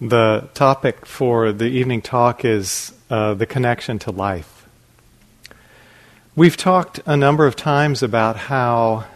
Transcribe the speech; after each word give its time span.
The 0.00 0.50
topic 0.52 1.06
for 1.06 1.52
the 1.52 1.68
evening 1.68 2.02
talk 2.02 2.44
is 2.44 2.92
uh, 3.08 3.32
the 3.32 3.46
connection 3.46 3.98
to 4.00 4.10
life. 4.10 4.68
We've 6.34 6.56
talked 6.58 7.00
a 7.06 7.16
number 7.16 7.46
of 7.46 7.56
times 7.56 8.02
about 8.02 8.36
how 8.36 9.06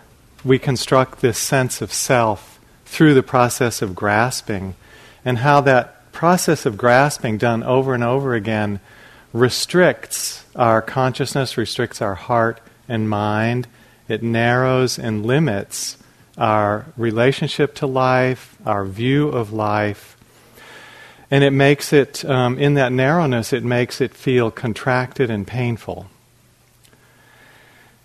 we 0.42 0.58
construct 0.58 1.20
this 1.20 1.36
sense 1.36 1.82
of 1.82 1.92
self 1.92 2.58
through 2.86 3.12
the 3.12 3.22
process 3.22 3.82
of 3.82 3.94
grasping, 3.94 4.74
and 5.22 5.36
how 5.36 5.60
that 5.60 6.10
process 6.12 6.64
of 6.64 6.78
grasping, 6.78 7.36
done 7.36 7.62
over 7.62 7.92
and 7.92 8.02
over 8.02 8.34
again, 8.34 8.80
restricts 9.34 10.46
our 10.56 10.80
consciousness, 10.80 11.58
restricts 11.58 12.00
our 12.00 12.14
heart 12.14 12.58
and 12.88 13.06
mind. 13.06 13.68
It 14.08 14.22
narrows 14.22 14.98
and 14.98 15.26
limits 15.26 15.98
our 16.38 16.86
relationship 16.96 17.74
to 17.74 17.86
life, 17.86 18.56
our 18.64 18.86
view 18.86 19.28
of 19.28 19.52
life, 19.52 20.09
and 21.30 21.44
it 21.44 21.52
makes 21.52 21.92
it, 21.92 22.24
um, 22.24 22.58
in 22.58 22.74
that 22.74 22.92
narrowness, 22.92 23.52
it 23.52 23.64
makes 23.64 24.00
it 24.00 24.14
feel 24.14 24.50
contracted 24.50 25.30
and 25.30 25.46
painful. 25.46 26.06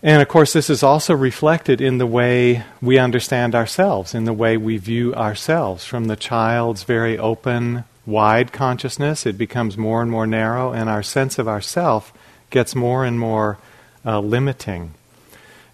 And 0.03 0.21
of 0.21 0.27
course, 0.27 0.53
this 0.53 0.69
is 0.69 0.83
also 0.83 1.15
reflected 1.15 1.81
in 1.81 1.97
the 1.97 2.05
way 2.05 2.63
we 2.79 2.99
understand 2.99 3.55
ourselves, 3.55 4.13
in 4.13 4.25
the 4.25 4.33
way 4.33 4.55
we 4.55 4.77
view 4.77 5.15
ourselves. 5.15 5.83
From 5.83 6.05
the 6.05 6.15
child's 6.15 6.83
very 6.83 7.17
open, 7.17 7.85
wide 8.05 8.53
consciousness, 8.53 9.25
it 9.25 9.35
becomes 9.35 9.77
more 9.77 10.03
and 10.03 10.11
more 10.11 10.27
narrow, 10.27 10.71
and 10.71 10.89
our 10.89 11.01
sense 11.01 11.39
of 11.39 11.47
ourself 11.47 12.13
gets 12.51 12.75
more 12.75 13.03
and 13.03 13.19
more 13.19 13.57
uh, 14.05 14.19
limiting. 14.19 14.93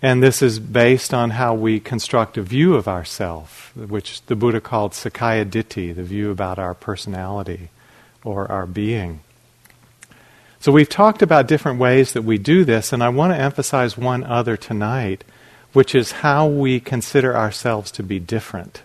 And 0.02 0.24
this 0.24 0.42
is 0.42 0.60
based 0.60 1.14
on 1.14 1.32
how 1.32 1.54
we 1.54 1.80
construct 1.80 2.38
a 2.38 2.42
view 2.42 2.74
of 2.74 2.88
ourself, 2.88 3.72
which 3.76 4.26
the 4.26 4.36
Buddha 4.36 4.60
called 4.60 4.94
Sakkaya 4.94 5.46
Ditthi, 5.46 5.94
the 5.94 6.04
view 6.04 6.32
about 6.32 6.58
our 6.58 6.74
personality 6.74 7.70
or 8.24 8.52
our 8.52 8.66
being. 8.66 9.20
So 10.60 10.72
we've 10.72 10.90
talked 10.90 11.22
about 11.22 11.48
different 11.48 11.80
ways 11.80 12.14
that 12.14 12.24
we 12.24 12.38
do 12.38 12.64
this, 12.64 12.94
and 12.94 13.04
I 13.04 13.10
want 13.10 13.34
to 13.34 13.40
emphasize 13.40 13.98
one 13.98 14.24
other 14.24 14.58
tonight, 14.58 15.24
which 15.74 15.96
is 15.96 16.12
how 16.12 16.48
we 16.48 16.80
consider 16.80 17.36
ourselves 17.36 17.92
to 17.92 18.04
be 18.04 18.20
different. 18.20 18.82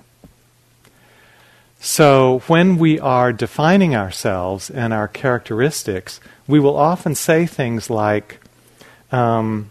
So 1.81 2.43
when 2.47 2.79
we 2.79 2.99
are 2.99 3.33
defining 3.33 3.95
ourselves 3.95 4.71
and 4.71 4.93
our 4.93 5.09
characteristics, 5.09 6.21
we 6.47 6.59
will 6.59 6.77
often 6.77 7.15
say 7.15 7.47
things 7.47 7.91
like, 7.91 8.41
um, 9.13 9.71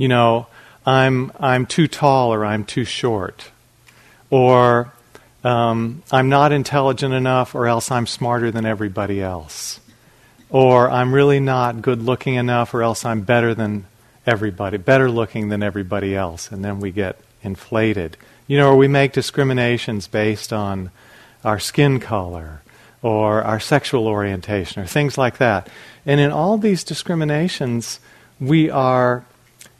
you 0.00 0.08
know, 0.08 0.46
I'm, 0.86 1.30
I'm 1.38 1.66
too 1.66 1.86
tall 1.86 2.32
or 2.32 2.42
I'm 2.42 2.64
too 2.64 2.84
short. 2.84 3.50
Or 4.30 4.94
um, 5.44 6.02
I'm 6.10 6.30
not 6.30 6.52
intelligent 6.52 7.12
enough 7.12 7.54
or 7.54 7.66
else 7.66 7.90
I'm 7.90 8.06
smarter 8.06 8.50
than 8.50 8.64
everybody 8.64 9.20
else. 9.20 9.78
Or 10.48 10.90
I'm 10.90 11.14
really 11.14 11.38
not 11.38 11.82
good 11.82 12.00
looking 12.02 12.36
enough 12.36 12.72
or 12.72 12.82
else 12.82 13.04
I'm 13.04 13.20
better 13.20 13.54
than 13.54 13.84
everybody, 14.26 14.78
better 14.78 15.10
looking 15.10 15.50
than 15.50 15.62
everybody 15.62 16.16
else. 16.16 16.50
And 16.50 16.64
then 16.64 16.80
we 16.80 16.92
get 16.92 17.20
inflated. 17.42 18.16
You 18.46 18.56
know, 18.56 18.70
or 18.70 18.76
we 18.76 18.88
make 18.88 19.12
discriminations 19.12 20.06
based 20.06 20.50
on 20.50 20.92
our 21.44 21.58
skin 21.58 22.00
color 22.00 22.62
or 23.02 23.42
our 23.42 23.60
sexual 23.60 24.08
orientation 24.08 24.82
or 24.82 24.86
things 24.86 25.18
like 25.18 25.36
that. 25.36 25.68
And 26.06 26.20
in 26.20 26.32
all 26.32 26.56
these 26.56 26.84
discriminations, 26.84 28.00
we 28.40 28.70
are 28.70 29.26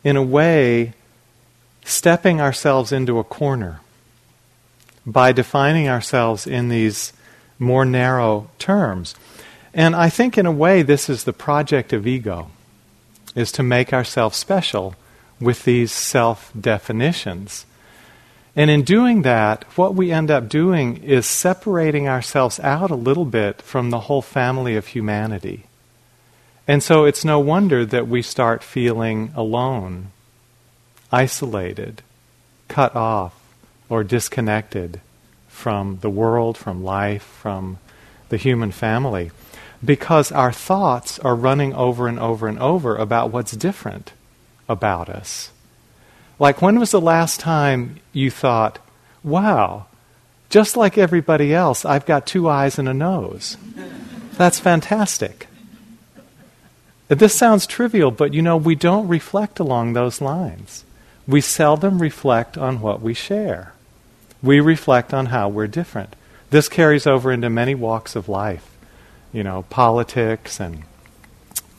in 0.03 0.17
a 0.17 0.23
way, 0.23 0.95
stepping 1.85 2.41
ourselves 2.41 2.93
into 2.93 3.19
a 3.19 3.25
corner 3.25 3.81
by 5.07 5.33
defining 5.33 5.89
ourselves 5.89 6.47
in 6.47 6.69
these 6.69 7.13
more 7.59 7.85
narrow 7.85 8.51
terms. 8.59 9.15
And 9.73 9.95
I 9.95 10.09
think, 10.09 10.37
in 10.37 10.47
a 10.47 10.53
way, 10.53 10.83
this 10.83 11.09
is 11.09 11.25
the 11.25 11.33
project 11.33 11.93
of 11.93 12.07
ego, 12.07 12.51
is 13.35 13.53
to 13.53 13.63
make 13.63 13.93
ourselves 13.93 14.37
special 14.37 14.95
with 15.41 15.65
these 15.65 15.93
self 15.93 16.53
definitions. 16.59 17.67
And 18.57 18.71
in 18.71 18.83
doing 18.83 19.23
that, 19.23 19.65
what 19.77 19.95
we 19.95 20.11
end 20.11 20.31
up 20.31 20.49
doing 20.49 20.97
is 21.05 21.25
separating 21.25 22.09
ourselves 22.09 22.59
out 22.61 22.91
a 22.91 22.97
little 22.97 23.25
bit 23.25 23.63
from 23.63 23.91
the 23.91 24.01
whole 24.01 24.23
family 24.23 24.75
of 24.75 24.89
humanity. 24.89 25.67
And 26.71 26.85
so 26.85 27.05
it's 27.05 27.25
no 27.25 27.41
wonder 27.41 27.85
that 27.85 28.07
we 28.07 28.23
start 28.23 28.63
feeling 28.63 29.33
alone, 29.35 30.13
isolated, 31.11 32.01
cut 32.69 32.95
off, 32.95 33.35
or 33.89 34.05
disconnected 34.05 35.01
from 35.49 35.99
the 36.01 36.09
world, 36.09 36.57
from 36.57 36.85
life, 36.85 37.25
from 37.25 37.79
the 38.29 38.37
human 38.37 38.71
family. 38.71 39.33
Because 39.85 40.31
our 40.31 40.53
thoughts 40.53 41.19
are 41.19 41.35
running 41.35 41.75
over 41.75 42.07
and 42.07 42.21
over 42.21 42.47
and 42.47 42.61
over 42.61 42.95
about 42.95 43.33
what's 43.33 43.51
different 43.51 44.13
about 44.69 45.09
us. 45.09 45.51
Like, 46.39 46.63
when 46.63 46.79
was 46.79 46.93
the 46.93 47.01
last 47.01 47.41
time 47.41 47.99
you 48.13 48.31
thought, 48.31 48.79
wow, 49.25 49.87
just 50.51 50.77
like 50.77 50.97
everybody 50.97 51.53
else, 51.53 51.85
I've 51.85 52.07
got 52.07 52.29
two 52.29 52.49
eyes 52.49 52.79
and 52.79 52.89
a 52.89 52.95
nose? 52.95 53.57
That's 54.37 54.61
fantastic. 54.61 55.49
This 57.11 57.35
sounds 57.35 57.67
trivial, 57.67 58.13
but 58.13 58.33
you 58.35 58.41
know, 58.41 58.57
we 58.57 58.77
don't 58.77 59.09
reflect 59.09 59.59
along 59.59 59.95
those 59.95 60.21
lines. 60.21 60.85
We 61.27 61.41
seldom 61.41 62.01
reflect 62.01 62.57
on 62.57 62.81
what 62.81 63.03
we 63.03 63.15
share. 63.15 63.73
We 64.41 64.61
reflect 64.61 65.13
on 65.13 65.27
how 65.27 65.49
we're 65.49 65.67
different. 65.67 66.15
This 66.51 66.69
carries 66.69 67.09
over 67.09 67.33
into 67.33 67.51
many 67.51 67.75
walks 67.75 68.15
of 68.15 68.29
life, 68.29 68.71
you 69.33 69.43
know, 69.43 69.63
politics 69.71 70.61
and 70.61 70.85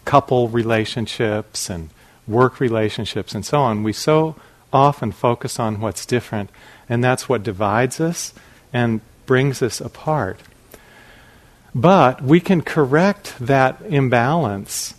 couple 0.04 0.50
relationships 0.50 1.70
and 1.70 1.92
work 2.28 2.60
relationships 2.60 3.34
and 3.34 3.46
so 3.46 3.62
on. 3.62 3.84
We 3.84 3.94
so 3.94 4.36
often 4.74 5.14
focus 5.14 5.62
on 5.62 5.80
what's 5.80 6.06
different, 6.06 6.50
and 6.90 7.02
that's 7.02 7.30
what 7.30 7.42
divides 7.42 8.02
us 8.02 8.34
and 8.74 9.00
brings 9.26 9.62
us 9.62 9.80
apart. 9.80 10.42
But 11.74 12.22
we 12.22 12.42
can 12.42 12.62
correct 12.64 13.36
that 13.40 13.82
imbalance 13.88 14.94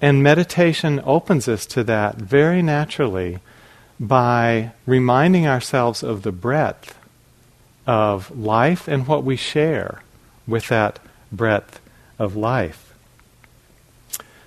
and 0.00 0.22
meditation 0.22 1.00
opens 1.04 1.48
us 1.48 1.66
to 1.66 1.84
that 1.84 2.16
very 2.16 2.62
naturally 2.62 3.38
by 3.98 4.72
reminding 4.84 5.46
ourselves 5.46 6.02
of 6.02 6.22
the 6.22 6.32
breadth 6.32 6.98
of 7.86 8.36
life 8.36 8.88
and 8.88 9.06
what 9.06 9.24
we 9.24 9.36
share 9.36 10.02
with 10.46 10.68
that 10.68 10.98
breadth 11.32 11.80
of 12.18 12.36
life. 12.36 12.94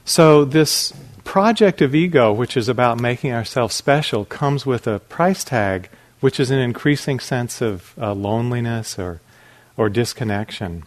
So, 0.06 0.44
this 0.46 0.94
project 1.24 1.82
of 1.82 1.94
ego, 1.94 2.34
which 2.34 2.58
is 2.58 2.68
about 2.68 3.00
making 3.00 3.32
ourselves 3.32 3.76
special, 3.76 4.26
comes 4.26 4.66
with 4.66 4.88
a 4.88 5.00
price 5.00 5.44
tag, 5.44 5.90
which 6.20 6.40
is 6.40 6.50
an 6.52 6.60
increasing 6.60 7.20
sense 7.20 7.62
of 7.62 7.94
uh, 8.00 8.14
loneliness 8.14 8.98
or, 8.98 9.22
or 9.78 9.90
disconnection. 9.90 10.84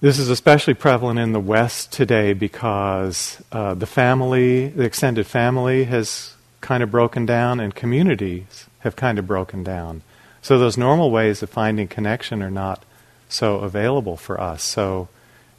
This 0.00 0.20
is 0.20 0.28
especially 0.28 0.74
prevalent 0.74 1.18
in 1.18 1.32
the 1.32 1.40
West 1.40 1.90
today 1.90 2.32
because 2.32 3.42
uh, 3.50 3.74
the 3.74 3.84
family, 3.84 4.68
the 4.68 4.84
extended 4.84 5.26
family, 5.26 5.84
has 5.84 6.36
kind 6.60 6.84
of 6.84 6.90
broken 6.92 7.26
down 7.26 7.58
and 7.58 7.74
communities 7.74 8.66
have 8.80 8.94
kind 8.94 9.18
of 9.18 9.26
broken 9.26 9.64
down. 9.64 10.02
So 10.40 10.56
those 10.56 10.78
normal 10.78 11.10
ways 11.10 11.42
of 11.42 11.50
finding 11.50 11.88
connection 11.88 12.44
are 12.44 12.50
not 12.50 12.84
so 13.28 13.56
available 13.56 14.16
for 14.16 14.40
us. 14.40 14.62
So 14.62 15.08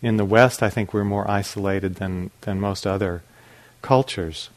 in 0.02 0.16
the 0.16 0.24
West, 0.24 0.64
I 0.64 0.70
think 0.70 0.94
we're 0.94 1.04
more 1.04 1.30
isolated 1.30 1.96
than, 1.96 2.32
than 2.42 2.62
most 2.62 2.88
other 2.88 3.24
cultures. 3.82 4.50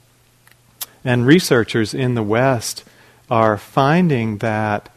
And 1.05 1.27
researchers 1.27 1.93
in 1.93 2.15
the 2.15 2.23
West 2.23 2.85
are 3.29 3.59
finding 3.59 4.39
that 4.39 4.91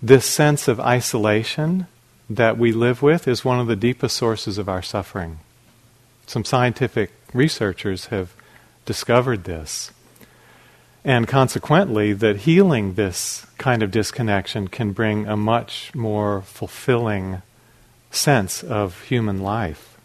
this 0.00 0.24
sense 0.24 0.68
of 0.68 0.78
isolation 0.78 1.88
that 2.30 2.56
we 2.56 2.70
live 2.70 3.02
with 3.02 3.26
is 3.26 3.44
one 3.44 3.58
of 3.58 3.66
the 3.66 3.74
deepest 3.74 4.16
sources 4.16 4.56
of 4.56 4.68
our 4.68 4.82
suffering. 4.82 5.40
Some 6.26 6.44
scientific 6.44 7.10
researchers 7.34 8.06
have 8.06 8.32
discovered 8.86 9.44
this. 9.44 9.90
And 11.04 11.26
consequently, 11.26 12.12
that 12.12 12.38
healing 12.38 12.94
this 12.94 13.46
kind 13.58 13.82
of 13.82 13.90
disconnection 13.90 14.68
can 14.68 14.92
bring 14.92 15.26
a 15.26 15.36
much 15.36 15.92
more 15.94 16.42
fulfilling 16.42 17.42
sense 18.12 18.62
of 18.62 19.02
human 19.02 19.40
life. 19.40 19.98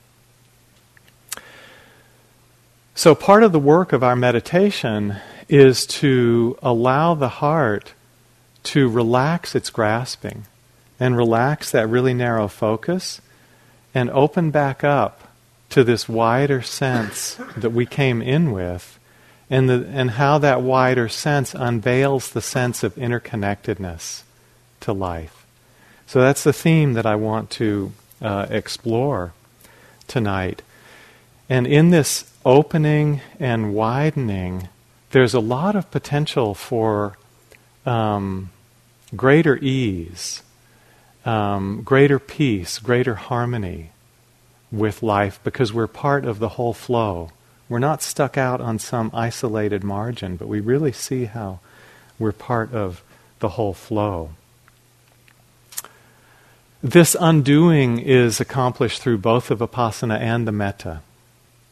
So, 2.96 3.14
part 3.14 3.44
of 3.44 3.52
the 3.52 3.60
work 3.60 3.94
of 3.94 4.04
our 4.04 4.16
meditation 4.16 5.18
is 5.48 5.86
to 5.86 6.58
allow 6.64 7.14
the 7.14 7.28
heart 7.28 7.94
to 8.64 8.90
relax 8.90 9.54
its 9.54 9.70
grasping 9.70 10.46
and 11.00 11.18
relax 11.18 11.72
that 11.72 11.88
really 11.88 12.14
narrow 12.14 12.48
focus 12.48 13.22
and 13.94 14.10
open 14.10 14.52
back 14.52 14.84
up 14.84 15.28
to 15.70 15.84
this 15.84 16.08
wider 16.08 16.62
sense 16.62 17.38
that 17.58 17.72
we 17.72 17.86
came 17.86 18.22
in 18.22 18.52
with 18.52 19.00
and, 19.50 19.70
the, 19.70 19.88
and 19.92 20.12
how 20.12 20.38
that 20.38 20.62
wider 20.62 21.08
sense 21.08 21.54
unveils 21.54 22.30
the 22.30 22.42
sense 22.42 22.84
of 22.84 22.96
interconnectedness 22.96 24.24
to 24.80 24.94
life. 24.94 25.46
So 26.08 26.22
that's 26.22 26.44
the 26.44 26.54
theme 26.54 26.94
that 26.94 27.06
I 27.06 27.16
want 27.16 27.50
to 27.52 27.92
uh, 28.22 28.48
explore 28.50 29.34
tonight. 30.08 30.62
And 31.50 31.68
in 31.68 31.90
this 31.90 32.32
opening 32.44 33.22
and 33.40 33.74
widening, 33.74 34.70
there's 35.12 35.34
a 35.34 35.40
lot 35.40 35.76
of 35.76 35.90
potential 35.92 36.54
for 36.54 37.18
um, 37.86 38.50
greater 39.16 39.58
ease, 39.58 40.42
um, 41.26 41.82
greater 41.84 42.20
peace, 42.20 42.80
greater 42.80 43.16
harmony 43.16 43.92
with 44.72 45.04
life 45.04 45.40
because 45.44 45.74
we're 45.74 45.88
part 45.88 46.26
of 46.26 46.40
the 46.40 46.50
whole 46.50 46.74
flow. 46.74 47.32
We're 47.68 47.80
not 47.80 48.02
stuck 48.02 48.38
out 48.38 48.62
on 48.62 48.78
some 48.78 49.10
isolated 49.14 49.84
margin, 49.84 50.36
but 50.36 50.48
we 50.48 50.60
really 50.60 50.92
see 50.92 51.26
how 51.26 51.60
we're 52.20 52.32
part 52.32 52.74
of 52.74 53.04
the 53.40 53.50
whole 53.50 53.74
flow. 53.74 54.32
This 56.84 57.16
undoing 57.20 57.98
is 57.98 58.40
accomplished 58.40 59.02
through 59.02 59.18
both 59.18 59.48
the 59.48 59.58
vipassana 59.58 60.20
and 60.20 60.48
the 60.48 60.52
metta. 60.52 61.02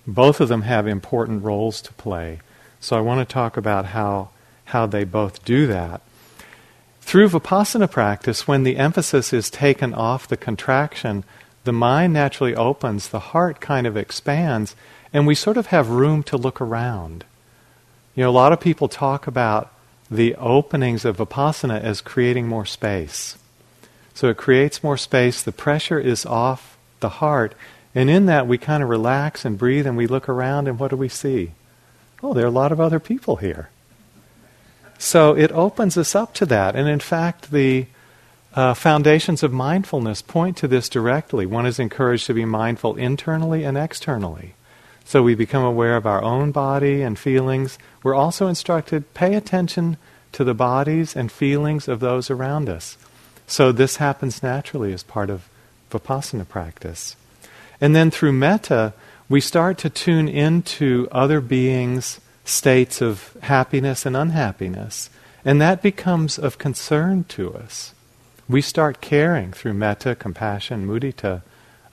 Both 0.08 0.42
of 0.42 0.50
them 0.50 0.64
have 0.64 0.88
important 0.88 1.44
roles 1.44 1.82
to 1.84 1.94
play. 1.94 2.40
So 2.80 2.98
I 2.98 3.02
want 3.02 3.28
to 3.28 3.32
talk 3.32 3.56
about 3.56 3.86
how, 3.88 4.30
how 4.66 4.88
they 4.88 5.04
both 5.04 5.46
do 5.46 5.68
that. 5.68 6.02
Through 7.06 7.30
vipassana 7.30 7.92
practice, 7.92 8.48
when 8.48 8.64
the 8.64 8.78
emphasis 8.78 9.34
is 9.34 9.52
taken 9.52 9.94
off 9.94 10.28
the 10.28 10.36
contraction, 10.36 11.24
the 11.64 11.72
mind 11.72 12.14
naturally 12.14 12.56
opens, 12.56 13.10
the 13.10 13.20
heart 13.20 13.62
kind 13.62 13.86
of 13.86 13.96
expands, 13.96 14.76
and 15.14 15.28
we 15.28 15.36
sort 15.36 15.58
of 15.58 15.68
have 15.68 15.90
room 15.90 16.24
to 16.24 16.38
look 16.38 16.60
around. 16.60 17.24
You 18.16 18.24
know, 18.24 18.30
a 18.30 18.32
lot 18.32 18.52
of 18.52 18.60
people 18.60 18.88
talk 18.88 19.28
about 19.28 19.72
the 20.10 20.34
openings 20.36 21.06
of 21.06 21.18
vipassana 21.18 21.80
as 21.80 22.02
creating 22.02 22.48
more 22.48 22.66
space. 22.66 23.38
So 24.16 24.30
it 24.30 24.38
creates 24.38 24.84
more 24.84 24.98
space, 24.98 25.44
the 25.44 25.52
pressure 25.52 26.00
is 26.00 26.26
off 26.26 26.78
the 27.00 27.10
heart, 27.10 27.54
and 27.94 28.10
in 28.10 28.26
that 28.26 28.48
we 28.48 28.58
kind 28.58 28.82
of 28.82 28.90
relax 28.90 29.46
and 29.46 29.58
breathe 29.58 29.86
and 29.86 29.96
we 29.96 30.08
look 30.08 30.28
around, 30.28 30.68
and 30.68 30.80
what 30.80 30.90
do 30.90 30.98
we 30.98 31.10
see? 31.10 31.52
Oh, 32.24 32.34
there 32.34 32.46
are 32.46 32.48
a 32.48 32.52
lot 32.52 32.72
of 32.72 32.82
other 32.82 33.00
people 33.00 33.36
here. 33.36 33.70
So 35.04 35.36
it 35.36 35.52
opens 35.52 35.98
us 35.98 36.16
up 36.16 36.34
to 36.36 36.46
that. 36.46 36.78
And 36.78 36.88
in 36.88 37.02
fact, 37.02 37.52
the 37.52 37.88
uh, 38.54 38.74
foundations 38.74 39.44
of 39.44 39.52
mindfulness 39.52 40.22
point 40.22 40.56
to 40.58 40.68
this 40.68 40.88
directly. 40.88 41.46
One 41.46 41.66
is 41.66 41.78
encouraged 41.78 42.26
to 42.28 42.34
be 42.34 42.46
mindful 42.46 42.96
internally 42.96 43.66
and 43.66 43.78
externally. 43.78 44.56
So 45.04 45.22
we 45.22 45.36
become 45.36 45.66
aware 45.66 45.98
of 45.98 46.06
our 46.06 46.24
own 46.24 46.54
body 46.54 47.02
and 47.02 47.20
feelings. 47.20 47.78
We're 48.02 48.16
also 48.16 48.48
instructed 48.48 49.14
pay 49.14 49.36
attention 49.36 49.98
to 50.32 50.46
the 50.46 50.54
bodies 50.54 51.18
and 51.18 51.30
feelings 51.30 51.90
of 51.90 52.00
those 52.00 52.30
around 52.30 52.70
us. 52.70 52.98
So 53.46 53.74
this 53.74 53.98
happens 53.98 54.42
naturally 54.42 54.94
as 54.94 55.04
part 55.04 55.30
of 55.30 55.50
vipassana 55.92 56.48
practice. 56.48 57.18
And 57.82 57.94
then 57.94 58.10
through 58.10 58.32
metta, 58.32 58.94
we 59.28 59.42
start 59.42 59.78
to 59.80 59.90
tune 59.90 60.30
into 60.30 61.10
other 61.12 61.42
beings' 61.42 62.22
states 62.46 63.02
of 63.02 63.38
happiness 63.42 64.06
and 64.06 64.16
unhappiness. 64.16 65.10
And 65.46 65.62
that 65.62 65.82
becomes 65.82 66.38
of 66.38 66.58
concern 66.58 67.26
to 67.30 67.54
us 67.54 67.94
we 68.48 68.62
start 68.62 69.02
caring 69.02 69.54
through 69.54 69.74
metta, 69.74 70.16
compassion, 70.16 70.86
mudita 70.86 71.42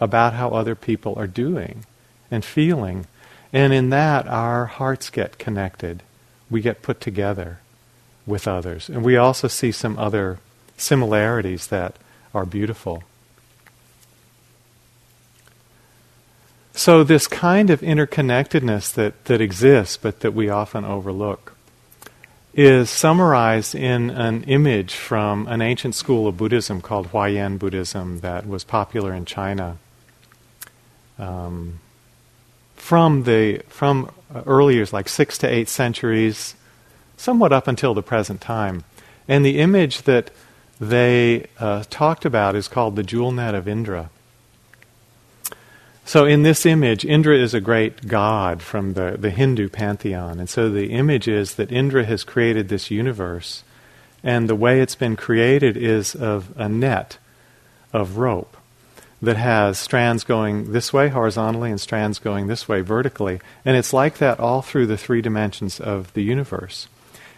about 0.01 0.35
how 0.35 0.51
other 0.51 0.75
people 0.75 1.15
are 1.17 1.27
doing 1.27 1.85
and 2.31 2.45
feeling. 2.45 3.07
And 3.53 3.73
in 3.73 3.91
that, 3.91 4.27
our 4.27 4.67
hearts 4.67 5.11
get 5.11 5.39
connected. 5.39 6.03
We 6.51 6.61
get 6.61 6.83
put 6.83 7.01
together 7.01 7.61
with 8.27 8.49
others. 8.49 8.89
And 8.89 9.05
we 9.05 9.17
also 9.17 9.49
see 9.49 9.73
some 9.73 9.99
other 9.99 10.39
similarities 10.77 11.69
that 11.69 11.97
are 12.35 12.45
beautiful. 12.45 13.05
So, 16.81 17.05
this 17.05 17.27
kind 17.27 17.69
of 17.69 17.83
interconnectedness 17.83 18.95
that, 18.95 19.27
that 19.27 19.39
exists, 19.39 19.99
but 19.99 20.21
that 20.21 20.33
we 20.33 20.49
often 20.49 20.87
overlook, 20.87 21.55
is 22.55 22.89
summarized 22.89 23.75
in 23.75 24.09
an 24.09 24.45
image 24.45 24.95
from 24.95 25.47
an 25.49 25.61
ancient 25.61 25.95
school 25.95 26.27
of 26.27 26.39
Buddhism 26.39 26.81
called 26.81 27.09
Huayan 27.09 27.59
Buddhism 27.59 28.21
that 28.21 28.49
was 28.49 28.65
popular 28.65 29.13
in 29.13 29.27
China 29.27 29.77
um, 31.19 31.81
from 32.77 33.25
the 33.25 33.61
from 33.69 34.11
early 34.47 34.77
years, 34.77 34.91
like 34.91 35.11
six 35.11 35.37
to 35.37 35.47
eight 35.47 35.69
centuries, 35.69 36.55
somewhat 37.19 37.53
up 37.53 37.69
until 37.69 37.93
the 37.93 38.03
present 38.03 38.41
time. 38.41 38.85
And 39.29 39.45
the 39.45 39.59
image 39.59 40.05
that 40.05 40.31
they 40.81 41.47
uh, 41.59 41.85
talked 41.91 42.25
about 42.25 42.57
is 42.57 42.69
called 42.69 42.97
the 42.97 43.03
jewel 43.03 43.33
net 43.33 43.55
of 43.55 43.69
Indra. 43.69 44.09
So, 46.11 46.25
in 46.25 46.43
this 46.43 46.67
image, 46.67 47.05
Indra 47.05 47.39
is 47.39 47.55
a 47.55 47.61
great 47.61 48.09
god 48.09 48.63
from 48.63 48.95
the, 48.95 49.17
the 49.17 49.31
Hindu 49.31 49.69
pantheon. 49.69 50.41
And 50.41 50.49
so 50.49 50.69
the 50.69 50.91
image 50.91 51.29
is 51.29 51.55
that 51.55 51.71
Indra 51.71 52.05
has 52.05 52.25
created 52.25 52.69
this 52.69 52.91
universe, 52.91 53.63
and 54.25 54.49
the 54.49 54.57
way 54.57 54.81
it's 54.81 54.97
been 54.97 55.15
created 55.15 55.77
is 55.77 56.17
of 56.17 56.53
a 56.57 56.69
net 56.69 57.19
of 57.93 58.19
rope 58.19 58.57
that 59.23 59.37
has 59.37 59.79
strands 59.79 60.25
going 60.25 60.73
this 60.73 60.93
way 60.93 61.11
horizontally 61.11 61.71
and 61.71 61.81
strands 61.81 62.19
going 62.19 62.49
this 62.49 62.69
way 62.69 62.81
vertically. 62.81 63.41
And 63.65 63.77
it's 63.77 63.93
like 63.93 64.19
that 64.19 64.41
all 64.41 64.63
through 64.63 64.89
the 64.89 64.99
three 64.99 65.23
dimensions 65.23 65.79
of 65.79 66.13
the 66.15 66.25
universe. 66.25 66.89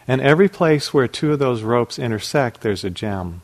And 0.07 0.19
every 0.19 0.49
place 0.49 0.91
where 0.91 1.07
two 1.07 1.33
of 1.33 1.37
those 1.37 1.61
ropes 1.61 1.99
intersect, 1.99 2.61
there's 2.61 2.83
a 2.83 2.89
gem. 2.89 3.43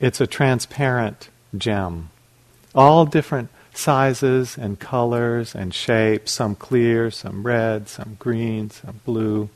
It's 0.00 0.22
a 0.22 0.26
transparent 0.26 1.28
gem. 1.54 2.08
All 2.74 3.04
different 3.04 3.50
sizes 3.74 4.56
and 4.58 4.78
colors 4.78 5.54
and 5.54 5.72
shapes, 5.72 6.32
some 6.32 6.54
clear, 6.54 7.10
some 7.10 7.42
red, 7.42 7.88
some 7.88 8.16
green, 8.18 8.70
some 8.70 9.00
blue. 9.04 9.48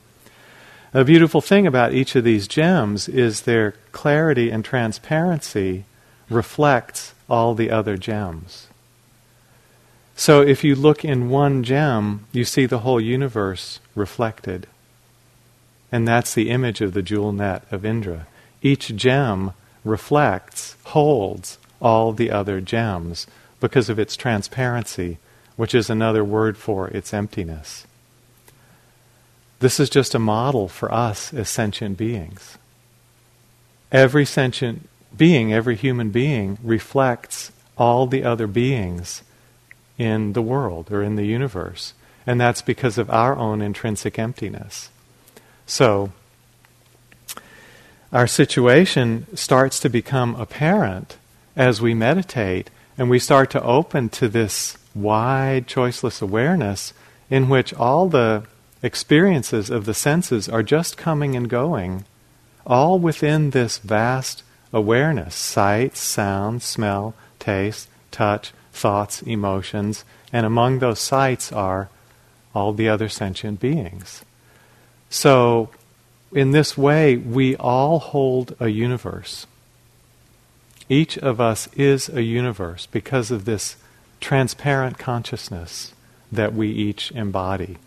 A 0.93 1.03
beautiful 1.03 1.41
thing 1.41 1.67
about 1.67 1.93
each 1.93 2.15
of 2.15 2.23
these 2.23 2.47
gems 2.47 3.07
is 3.07 3.41
their 3.41 3.73
clarity 3.91 4.49
and 4.49 4.63
transparency 4.63 5.85
reflects 6.29 7.13
all 7.29 7.53
the 7.53 7.69
other 7.69 7.97
gems. 7.97 8.67
So 10.15 10.41
if 10.41 10.63
you 10.63 10.75
look 10.75 11.05
in 11.05 11.29
one 11.29 11.63
gem, 11.63 12.25
you 12.31 12.43
see 12.43 12.65
the 12.65 12.79
whole 12.79 12.99
universe 12.99 13.79
reflected. 13.93 14.65
And 15.91 16.07
that's 16.07 16.33
the 16.33 16.49
image 16.49 16.81
of 16.81 16.93
the 16.93 17.03
jewel 17.03 17.31
net 17.31 17.63
of 17.71 17.85
Indra. 17.85 18.25
Each 18.61 18.95
gem 18.95 19.53
reflects, 19.85 20.75
holds 20.85 21.59
all 21.79 22.11
the 22.11 22.31
other 22.31 22.59
gems 22.59 23.27
because 23.59 23.89
of 23.89 23.99
its 23.99 24.15
transparency, 24.15 25.17
which 25.55 25.73
is 25.73 25.89
another 25.89 26.23
word 26.23 26.57
for 26.57 26.87
its 26.89 27.13
emptiness. 27.13 27.85
This 29.59 29.79
is 29.79 29.89
just 29.89 30.13
a 30.13 30.19
model 30.19 30.67
for 30.67 30.93
us 30.93 31.33
as 31.33 31.49
sentient 31.49 31.97
beings. 31.97 32.57
Every 33.91 34.25
sentient 34.25 34.87
being, 35.15 35.51
every 35.51 35.75
human 35.75 36.11
being, 36.11 36.57
reflects 36.61 37.51
all 37.77 38.05
the 38.05 38.23
other 38.23 38.47
beings 38.47 39.23
in 39.97 40.33
the 40.33 40.41
world 40.41 40.91
or 40.91 41.01
in 41.01 41.15
the 41.15 41.25
universe. 41.25 41.93
And 42.25 42.39
that's 42.39 42.61
because 42.61 42.97
of 42.97 43.09
our 43.09 43.35
own 43.35 43.61
intrinsic 43.61 44.19
emptiness. 44.19 44.89
So, 45.65 46.11
our 48.11 48.27
situation 48.27 49.25
starts 49.35 49.79
to 49.79 49.89
become 49.89 50.35
apparent 50.35 51.17
as 51.55 51.81
we 51.81 51.93
meditate 51.93 52.69
and 52.97 53.09
we 53.09 53.19
start 53.19 53.49
to 53.51 53.61
open 53.61 54.09
to 54.09 54.27
this 54.27 54.77
wide, 54.95 55.67
choiceless 55.67 56.21
awareness 56.21 56.93
in 57.29 57.49
which 57.49 57.73
all 57.73 58.09
the 58.09 58.43
experiences 58.81 59.69
of 59.69 59.85
the 59.85 59.93
senses 59.93 60.47
are 60.49 60.63
just 60.63 60.97
coming 60.97 61.35
and 61.35 61.49
going, 61.49 62.05
all 62.65 62.99
within 62.99 63.51
this 63.51 63.77
vast 63.77 64.43
awareness 64.73 65.35
sight, 65.35 65.95
sound, 65.95 66.61
smell, 66.61 67.13
taste, 67.39 67.87
touch, 68.11 68.51
thoughts, 68.71 69.21
emotions, 69.21 70.03
and 70.33 70.45
among 70.45 70.79
those 70.79 70.99
sights 70.99 71.51
are 71.51 71.89
all 72.53 72.73
the 72.73 72.89
other 72.89 73.09
sentient 73.09 73.59
beings. 73.59 74.23
So, 75.09 75.69
in 76.33 76.51
this 76.51 76.77
way, 76.77 77.15
we 77.15 77.55
all 77.55 77.99
hold 77.99 78.55
a 78.59 78.67
universe. 78.67 79.47
Each 80.89 81.17
of 81.17 81.41
us 81.41 81.67
is 81.73 82.09
a 82.09 82.23
universe 82.23 82.85
because 82.85 83.31
of 83.31 83.45
this 83.45 83.75
transparent 84.19 84.97
consciousness 84.97 85.93
that 86.31 86.53
we 86.53 86.69
each 86.69 87.11
embody. 87.11 87.77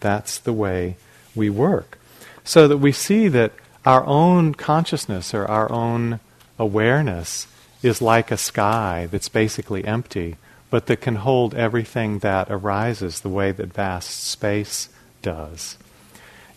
That's 0.00 0.38
the 0.38 0.52
way 0.52 0.96
we 1.34 1.50
work. 1.50 1.98
So 2.44 2.66
that 2.68 2.78
we 2.78 2.92
see 2.92 3.28
that 3.28 3.52
our 3.84 4.04
own 4.04 4.54
consciousness 4.54 5.34
or 5.34 5.46
our 5.46 5.70
own 5.70 6.20
awareness 6.58 7.46
is 7.82 8.02
like 8.02 8.30
a 8.30 8.36
sky 8.36 9.08
that's 9.10 9.28
basically 9.28 9.84
empty, 9.84 10.36
but 10.68 10.86
that 10.86 11.00
can 11.00 11.16
hold 11.16 11.54
everything 11.54 12.18
that 12.18 12.50
arises 12.50 13.20
the 13.20 13.28
way 13.28 13.52
that 13.52 13.72
vast 13.72 14.24
space 14.24 14.88
does. 15.22 15.76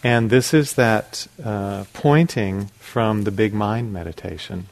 And 0.04 0.30
this 0.30 0.54
is 0.54 0.74
that 0.74 1.28
uh, 1.44 1.86
pointing 1.94 2.68
from 2.80 3.24
the 3.24 3.32
big 3.32 3.54
mind 3.54 3.94
meditation. 3.94 4.68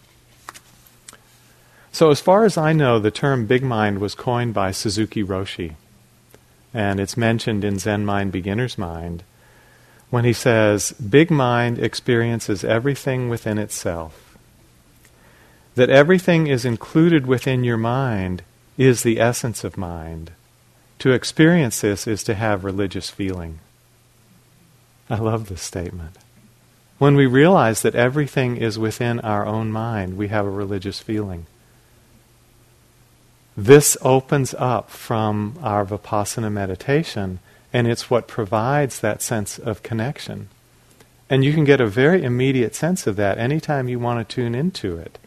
So, 1.91 2.09
as 2.09 2.21
far 2.21 2.45
as 2.45 2.57
I 2.57 2.71
know, 2.71 2.99
the 2.99 3.11
term 3.11 3.45
big 3.45 3.63
mind 3.63 3.99
was 3.99 4.15
coined 4.15 4.53
by 4.53 4.71
Suzuki 4.71 5.23
Roshi. 5.23 5.75
And 6.73 6.99
it's 7.01 7.17
mentioned 7.17 7.65
in 7.65 7.79
Zen 7.79 8.05
Mind, 8.05 8.31
Beginner's 8.31 8.77
Mind, 8.77 9.23
when 10.09 10.23
he 10.23 10.33
says, 10.33 10.93
Big 10.93 11.29
mind 11.29 11.79
experiences 11.79 12.63
everything 12.63 13.27
within 13.27 13.57
itself. 13.57 14.37
That 15.75 15.89
everything 15.89 16.47
is 16.47 16.63
included 16.63 17.27
within 17.27 17.63
your 17.63 17.77
mind 17.77 18.43
is 18.77 19.03
the 19.03 19.19
essence 19.19 19.63
of 19.63 19.77
mind. 19.77 20.31
To 20.99 21.11
experience 21.11 21.81
this 21.81 22.07
is 22.07 22.23
to 22.23 22.35
have 22.35 22.63
religious 22.63 23.09
feeling. 23.09 23.59
I 25.09 25.17
love 25.17 25.49
this 25.49 25.61
statement. 25.61 26.17
When 26.99 27.15
we 27.15 27.25
realize 27.25 27.81
that 27.81 27.95
everything 27.95 28.55
is 28.57 28.79
within 28.79 29.19
our 29.21 29.45
own 29.45 29.71
mind, 29.71 30.15
we 30.15 30.29
have 30.29 30.45
a 30.45 30.49
religious 30.49 30.99
feeling. 30.99 31.47
This 33.57 33.97
opens 34.01 34.55
up 34.57 34.89
from 34.89 35.57
our 35.61 35.85
Vipassana 35.85 36.51
meditation, 36.51 37.39
and 37.73 37.87
it's 37.87 38.09
what 38.09 38.27
provides 38.27 38.99
that 38.99 39.21
sense 39.21 39.59
of 39.59 39.83
connection. 39.83 40.49
And 41.29 41.43
you 41.43 41.53
can 41.53 41.65
get 41.65 41.81
a 41.81 41.87
very 41.87 42.23
immediate 42.23 42.75
sense 42.75 43.07
of 43.07 43.15
that 43.17 43.37
anytime 43.37 43.87
you 43.87 43.99
want 43.99 44.27
to 44.27 44.35
tune 44.35 44.55
into 44.55 44.97
it. 44.97 45.17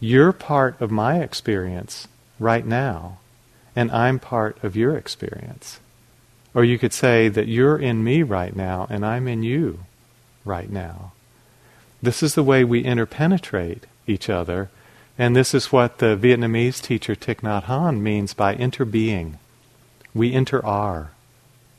You're 0.00 0.32
part 0.32 0.80
of 0.80 0.90
my 0.90 1.20
experience 1.20 2.08
right 2.38 2.66
now, 2.66 3.18
and 3.76 3.90
I'm 3.90 4.18
part 4.18 4.62
of 4.64 4.76
your 4.76 4.96
experience. 4.96 5.78
Or 6.54 6.64
you 6.64 6.78
could 6.78 6.92
say 6.92 7.28
that 7.28 7.48
you're 7.48 7.78
in 7.78 8.02
me 8.04 8.22
right 8.22 8.54
now, 8.54 8.86
and 8.90 9.06
I'm 9.06 9.28
in 9.28 9.42
you 9.42 9.80
right 10.44 10.70
now. 10.70 11.12
This 12.02 12.22
is 12.22 12.34
the 12.34 12.42
way 12.42 12.64
we 12.64 12.82
interpenetrate 12.82 13.84
each 14.06 14.28
other 14.28 14.70
and 15.18 15.36
this 15.36 15.54
is 15.54 15.72
what 15.72 15.98
the 15.98 16.16
Vietnamese 16.16 16.80
teacher 16.80 17.14
Thich 17.14 17.40
Nhat 17.40 17.64
Hanh 17.64 18.00
means 18.00 18.32
by 18.32 18.54
interbeing. 18.54 19.34
We 20.14 20.32
inter-are 20.32 21.10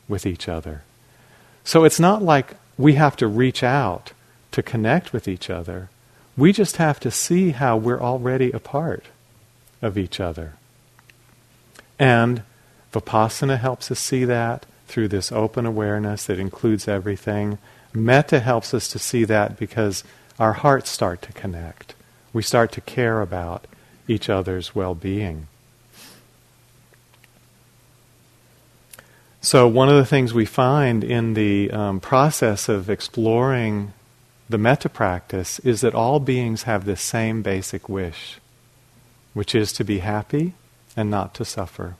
with 0.08 0.26
each 0.26 0.48
other. 0.48 0.82
So 1.64 1.84
it's 1.84 1.98
not 1.98 2.22
like 2.22 2.56
we 2.78 2.94
have 2.94 3.16
to 3.16 3.26
reach 3.26 3.62
out 3.62 4.12
to 4.52 4.62
connect 4.62 5.12
with 5.12 5.26
each 5.26 5.50
other. 5.50 5.88
We 6.36 6.52
just 6.52 6.76
have 6.76 7.00
to 7.00 7.10
see 7.10 7.50
how 7.50 7.76
we're 7.76 8.00
already 8.00 8.52
a 8.52 8.60
part 8.60 9.06
of 9.82 9.98
each 9.98 10.20
other. 10.20 10.54
And 11.98 12.42
Vipassana 12.92 13.58
helps 13.58 13.90
us 13.90 13.98
see 13.98 14.24
that 14.24 14.66
through 14.86 15.08
this 15.08 15.32
open 15.32 15.66
awareness 15.66 16.26
that 16.26 16.38
includes 16.38 16.86
everything. 16.86 17.58
Metta 17.92 18.40
helps 18.40 18.74
us 18.74 18.88
to 18.88 18.98
see 18.98 19.24
that 19.24 19.58
because 19.58 20.04
our 20.38 20.52
hearts 20.52 20.90
start 20.90 21.22
to 21.22 21.32
connect 21.32 21.93
we 22.34 22.42
start 22.42 22.72
to 22.72 22.80
care 22.82 23.22
about 23.22 23.66
each 24.06 24.28
other's 24.28 24.74
well 24.74 24.94
being. 24.94 25.46
So, 29.40 29.68
one 29.68 29.88
of 29.88 29.96
the 29.96 30.06
things 30.06 30.34
we 30.34 30.46
find 30.46 31.04
in 31.04 31.34
the 31.34 31.70
um, 31.70 32.00
process 32.00 32.68
of 32.68 32.90
exploring 32.90 33.92
the 34.48 34.58
metta 34.58 34.88
practice 34.88 35.58
is 35.60 35.80
that 35.82 35.94
all 35.94 36.18
beings 36.18 36.64
have 36.64 36.84
this 36.84 37.00
same 37.00 37.42
basic 37.42 37.88
wish, 37.88 38.38
which 39.32 39.54
is 39.54 39.72
to 39.74 39.84
be 39.84 39.98
happy 39.98 40.54
and 40.96 41.10
not 41.10 41.34
to 41.34 41.44
suffer. 41.44 41.96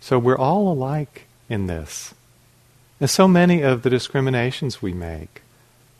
So, 0.00 0.18
we're 0.18 0.38
all 0.38 0.70
alike 0.72 1.26
in 1.48 1.68
this. 1.68 2.12
And 3.00 3.08
so 3.08 3.26
many 3.26 3.62
of 3.62 3.82
the 3.82 3.90
discriminations 3.90 4.82
we 4.82 4.92
make, 4.92 5.42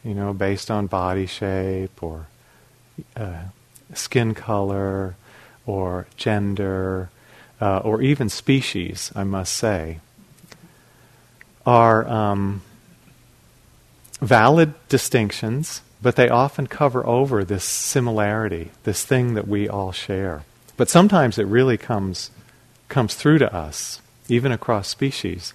you 0.04 0.12
know, 0.12 0.34
based 0.34 0.70
on 0.70 0.86
body 0.86 1.26
shape 1.26 2.02
or 2.02 2.26
uh, 3.16 3.44
skin 3.94 4.34
color 4.34 5.16
or 5.66 6.06
gender 6.16 7.10
uh, 7.60 7.78
or 7.78 8.00
even 8.00 8.28
species, 8.28 9.12
I 9.14 9.24
must 9.24 9.54
say, 9.54 10.00
are 11.66 12.08
um, 12.08 12.62
valid 14.20 14.74
distinctions, 14.88 15.82
but 16.02 16.16
they 16.16 16.28
often 16.28 16.66
cover 16.66 17.06
over 17.06 17.44
this 17.44 17.64
similarity, 17.64 18.70
this 18.84 19.04
thing 19.04 19.34
that 19.34 19.46
we 19.46 19.68
all 19.68 19.92
share. 19.92 20.44
But 20.76 20.88
sometimes 20.88 21.38
it 21.38 21.46
really 21.46 21.76
comes 21.76 22.30
comes 22.88 23.14
through 23.14 23.38
to 23.38 23.54
us, 23.54 24.00
even 24.28 24.50
across 24.50 24.88
species. 24.88 25.54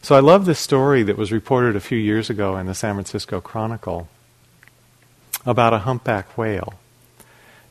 So 0.00 0.14
I 0.14 0.20
love 0.20 0.46
this 0.46 0.58
story 0.58 1.02
that 1.02 1.18
was 1.18 1.30
reported 1.30 1.76
a 1.76 1.80
few 1.80 1.98
years 1.98 2.30
ago 2.30 2.56
in 2.56 2.64
the 2.64 2.74
San 2.74 2.94
Francisco 2.94 3.40
Chronicle 3.40 4.08
about 5.46 5.72
a 5.72 5.78
humpback 5.78 6.36
whale. 6.36 6.74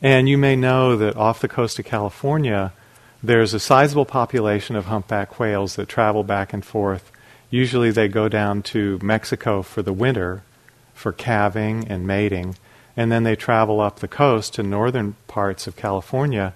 And 0.01 0.29
you 0.29 0.37
may 0.37 0.55
know 0.55 0.95
that 0.95 1.17
off 1.17 1.41
the 1.41 1.47
coast 1.47 1.77
of 1.79 1.85
California, 1.85 2.73
there's 3.21 3.53
a 3.53 3.59
sizable 3.59 4.05
population 4.05 4.75
of 4.75 4.85
humpback 4.85 5.39
whales 5.39 5.75
that 5.75 5.89
travel 5.89 6.23
back 6.23 6.53
and 6.53 6.63
forth. 6.63 7.11
Usually 7.49 7.91
they 7.91 8.07
go 8.07 8.29
down 8.29 8.61
to 8.63 8.99
Mexico 9.01 9.61
for 9.61 9.81
the 9.81 9.93
winter 9.93 10.43
for 10.93 11.11
calving 11.11 11.87
and 11.87 12.07
mating, 12.07 12.55
and 12.95 13.11
then 13.11 13.23
they 13.23 13.35
travel 13.35 13.81
up 13.81 13.99
the 13.99 14.07
coast 14.07 14.53
to 14.53 14.63
northern 14.63 15.15
parts 15.27 15.67
of 15.67 15.75
California 15.75 16.53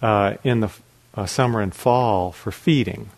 uh, 0.00 0.34
in 0.42 0.60
the 0.60 0.70
uh, 1.14 1.26
summer 1.26 1.60
and 1.60 1.74
fall 1.74 2.32
for 2.32 2.50
feeding. 2.50 3.10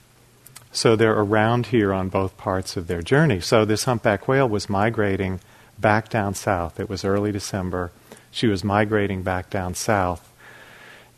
So 0.73 0.97
they're 0.97 1.13
around 1.13 1.67
here 1.67 1.93
on 1.93 2.09
both 2.09 2.37
parts 2.37 2.77
of 2.77 2.87
their 2.87 3.03
journey. 3.03 3.41
So 3.41 3.65
this 3.65 3.85
humpback 3.85 4.27
whale 4.27 4.49
was 4.49 4.71
migrating 4.71 5.41
back 5.83 6.09
down 6.09 6.33
south. 6.33 6.81
It 6.81 6.89
was 6.89 7.05
early 7.05 7.31
December 7.31 7.93
she 8.33 8.47
was 8.47 8.65
migrating 8.65 9.23
back 9.23 9.51
down 9.51 9.75
south. 9.75 10.33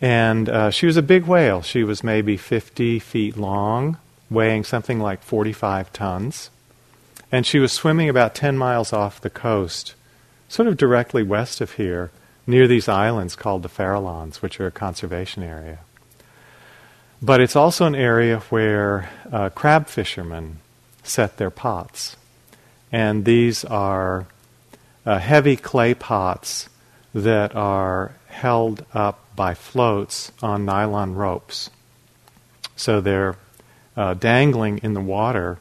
And 0.03 0.49
uh, 0.49 0.71
she 0.71 0.85
was 0.85 0.99
a 0.99 1.03
big 1.03 1.25
whale. 1.25 1.63
She 1.63 1.85
was 1.85 2.05
maybe 2.05 2.37
50 2.37 2.99
feet 2.99 3.37
long, 3.37 3.97
weighing 4.29 4.65
something 4.65 4.99
like 4.99 5.23
45 5.23 5.93
tons. 5.93 6.51
And 7.33 7.47
she 7.47 7.61
was 7.61 7.73
swimming 7.73 8.09
about 8.09 8.35
10 8.35 8.59
miles 8.59 8.93
off 8.93 9.21
the 9.21 9.31
coast, 9.31 9.95
sort 10.49 10.69
of 10.69 10.77
directly 10.77 11.23
west 11.23 11.61
of 11.61 11.73
here, 11.73 12.11
near 12.47 12.67
these 12.67 12.89
islands 12.89 13.37
called 13.37 13.63
the 13.63 13.69
Farallones, 13.69 14.43
which 14.43 14.61
are 14.61 14.67
a 14.67 14.73
conservation 14.73 15.43
area. 15.43 15.79
But 17.23 17.41
it's 17.41 17.57
also 17.57 17.87
an 17.87 17.95
area 17.95 18.41
where 18.51 19.09
uh, 19.33 19.49
crab 19.51 19.87
fishermen 19.87 20.59
set 21.05 21.39
their 21.39 21.51
pots. 21.51 22.17
And 22.93 23.25
these 23.25 23.65
are 23.65 24.27
uh, 25.07 25.19
heavy 25.19 25.57
clay 25.57 25.95
pots 25.95 26.69
that 27.15 27.55
are 27.55 28.15
held 28.29 28.85
up 28.93 29.21
by 29.37 29.55
floats 29.55 30.33
on 30.43 30.65
nylon 30.65 31.15
ropes. 31.15 31.71
So 32.77 33.01
they're 33.01 33.37
uh, 33.97 34.15
dangling 34.15 34.79
in 34.79 34.95
the 34.95 35.01
water, 35.01 35.59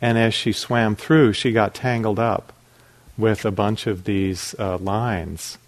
and 0.00 0.18
as 0.18 0.34
she 0.34 0.52
swam 0.52 0.96
through, 0.96 1.32
she 1.32 1.52
got 1.52 1.74
tangled 1.74 2.18
up 2.18 2.52
with 3.16 3.44
a 3.44 3.50
bunch 3.50 3.86
of 3.86 4.04
these 4.04 4.54
uh, 4.58 4.78
lines 4.78 5.58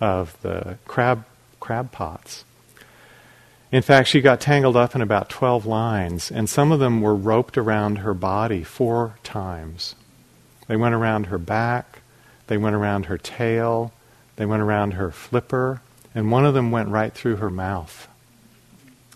of 0.00 0.40
the 0.42 0.78
crab 0.86 1.24
crab 1.60 1.90
pots. 1.90 2.44
In 3.70 3.82
fact, 3.82 4.08
she 4.08 4.22
got 4.22 4.40
tangled 4.40 4.76
up 4.76 4.94
in 4.94 5.02
about 5.02 5.28
12 5.28 5.66
lines, 5.66 6.30
and 6.30 6.48
some 6.48 6.72
of 6.72 6.80
them 6.80 7.02
were 7.02 7.14
roped 7.14 7.58
around 7.58 7.98
her 7.98 8.14
body 8.14 8.64
four 8.64 9.18
times. 9.22 9.94
They 10.68 10.76
went 10.76 10.94
around 10.94 11.26
her 11.26 11.36
back, 11.36 11.97
they 12.48 12.58
went 12.58 12.74
around 12.74 13.06
her 13.06 13.18
tail, 13.18 13.92
they 14.36 14.46
went 14.46 14.62
around 14.62 14.92
her 14.92 15.10
flipper, 15.10 15.80
and 16.14 16.30
one 16.30 16.44
of 16.44 16.54
them 16.54 16.70
went 16.70 16.88
right 16.88 17.12
through 17.12 17.36
her 17.36 17.50
mouth, 17.50 18.08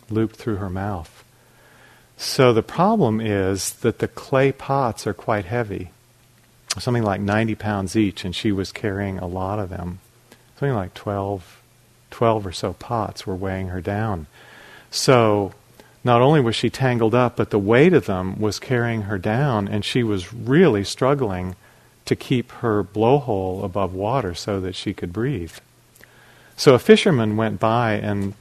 looped 0.09 0.37
through 0.37 0.57
her 0.57 0.71
mouth. 0.71 1.25
So 2.17 2.53
the 2.53 2.63
problem 2.63 3.21
is 3.21 3.73
that 3.81 3.99
the 3.99 4.09
clay 4.09 4.53
pots 4.53 5.07
are 5.07 5.15
quite 5.15 5.45
heavy, 5.45 5.91
something 6.79 7.03
like 7.03 7.21
90 7.21 7.55
pounds 7.57 7.97
each, 7.97 8.25
and 8.25 8.35
she 8.35 8.53
was 8.53 8.71
carrying 8.71 9.19
a 9.19 9.27
lot 9.27 9.59
of 9.59 9.71
them. 9.71 9.99
Something 10.59 10.77
like 10.77 10.95
12, 10.95 11.61
12 12.11 12.47
or 12.47 12.53
so 12.53 12.75
pots 12.75 13.27
were 13.27 13.35
weighing 13.35 13.69
her 13.69 13.81
down. 13.81 14.27
So 14.91 15.53
not 16.05 16.21
only 16.21 16.41
was 16.41 16.55
she 16.55 16.71
tangled 16.71 17.15
up, 17.15 17.37
but 17.37 17.51
the 17.51 17.59
weight 17.59 17.93
of 17.93 18.07
them 18.07 18.41
was 18.41 18.59
carrying 18.59 19.03
her 19.03 19.19
down, 19.19 19.67
and 19.67 19.85
she 19.85 20.03
was 20.03 20.33
really 20.33 20.85
struggling 20.85 21.57
to 22.05 22.17
keep 22.17 22.51
her 22.53 22.83
blowhole 22.83 23.65
above 23.65 23.95
water 23.95 24.35
so 24.35 24.61
that 24.61 24.75
she 24.75 24.93
could 24.93 25.13
breathe. 25.13 25.55
So 26.57 26.75
a 26.75 26.79
fisherman 26.79 27.37
went 27.37 27.61
by 27.61 27.95
and 27.95 28.35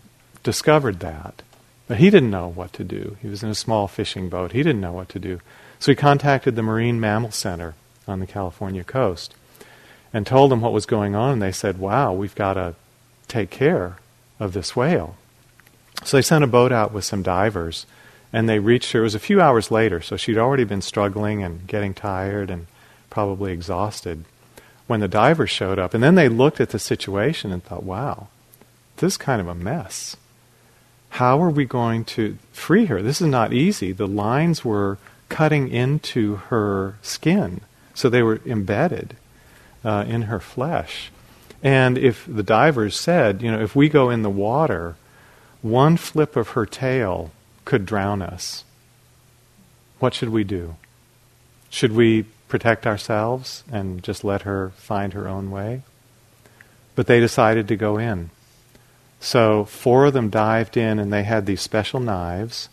discovered 0.43 0.99
that. 0.99 1.41
But 1.87 1.97
he 1.97 2.09
didn't 2.09 2.31
know 2.31 2.47
what 2.47 2.73
to 2.73 2.83
do. 2.83 3.17
He 3.21 3.27
was 3.27 3.43
in 3.43 3.49
a 3.49 3.55
small 3.55 3.87
fishing 3.87 4.29
boat. 4.29 4.53
He 4.53 4.63
didn't 4.63 4.81
know 4.81 4.93
what 4.93 5.09
to 5.09 5.19
do. 5.19 5.41
So 5.79 5.91
he 5.91 5.95
contacted 5.95 6.55
the 6.55 6.63
Marine 6.63 6.99
Mammal 6.99 7.31
Center 7.31 7.75
on 8.07 8.19
the 8.19 8.27
California 8.27 8.83
coast 8.83 9.35
and 10.13 10.25
told 10.25 10.51
them 10.51 10.61
what 10.61 10.73
was 10.73 10.85
going 10.85 11.15
on. 11.15 11.33
And 11.33 11.41
they 11.41 11.51
said, 11.51 11.79
wow, 11.79 12.13
we've 12.13 12.35
got 12.35 12.53
to 12.53 12.75
take 13.27 13.49
care 13.49 13.97
of 14.39 14.53
this 14.53 14.75
whale. 14.75 15.15
So 16.03 16.17
they 16.17 16.21
sent 16.21 16.43
a 16.43 16.47
boat 16.47 16.71
out 16.71 16.93
with 16.93 17.03
some 17.03 17.23
divers 17.23 17.85
and 18.33 18.47
they 18.47 18.59
reached 18.59 18.91
her. 18.93 19.01
It 19.01 19.03
was 19.03 19.15
a 19.15 19.19
few 19.19 19.41
hours 19.41 19.71
later, 19.71 20.01
so 20.01 20.15
she'd 20.15 20.37
already 20.37 20.63
been 20.63 20.81
struggling 20.81 21.43
and 21.43 21.67
getting 21.67 21.93
tired 21.93 22.49
and 22.49 22.67
probably 23.11 23.51
exhausted, 23.51 24.25
when 24.87 24.99
the 24.99 25.07
divers 25.07 25.51
showed 25.51 25.77
up. 25.77 25.93
And 25.93 26.03
then 26.03 26.15
they 26.15 26.27
looked 26.27 26.59
at 26.59 26.69
the 26.69 26.79
situation 26.79 27.51
and 27.51 27.63
thought, 27.63 27.83
wow, 27.83 28.29
this 28.97 29.13
is 29.13 29.17
kind 29.17 29.39
of 29.39 29.47
a 29.47 29.53
mess. 29.53 30.17
How 31.09 31.41
are 31.43 31.49
we 31.49 31.65
going 31.65 32.05
to 32.05 32.37
free 32.51 32.85
her? 32.85 33.01
This 33.01 33.21
is 33.21 33.27
not 33.27 33.53
easy. 33.53 33.91
The 33.91 34.07
lines 34.07 34.65
were 34.65 34.97
cutting 35.29 35.69
into 35.69 36.37
her 36.49 36.95
skin, 37.01 37.61
so 37.93 38.09
they 38.09 38.23
were 38.23 38.41
embedded 38.45 39.15
uh, 39.83 40.05
in 40.07 40.23
her 40.23 40.39
flesh. 40.39 41.11
And 41.63 41.97
if 41.97 42.25
the 42.27 42.43
divers 42.43 42.99
said, 42.99 43.41
you 43.41 43.51
know, 43.51 43.61
if 43.61 43.75
we 43.75 43.87
go 43.87 44.09
in 44.09 44.23
the 44.23 44.29
water, 44.29 44.95
one 45.61 45.95
flip 45.95 46.35
of 46.35 46.49
her 46.49 46.65
tail 46.65 47.31
could 47.65 47.85
drown 47.85 48.21
us, 48.21 48.63
what 49.99 50.13
should 50.13 50.29
we 50.29 50.43
do? 50.43 50.75
Should 51.69 51.93
we 51.93 52.25
protect 52.51 52.85
ourselves 52.85 53.63
and 53.71 54.03
just 54.03 54.23
let 54.23 54.43
her 54.43 54.69
find 54.75 55.13
her 55.13 55.27
own 55.27 55.49
way? 55.49 55.81
But 56.93 57.07
they 57.07 57.19
decided 57.19 57.67
to 57.69 57.75
go 57.75 57.97
in. 57.97 58.29
So 59.19 59.65
four 59.65 60.05
of 60.05 60.13
them 60.13 60.29
dived 60.29 60.77
in 60.77 60.99
and 60.99 61.11
they 61.11 61.23
had 61.23 61.45
these 61.45 61.61
special 61.61 61.99
knives, 61.99 62.69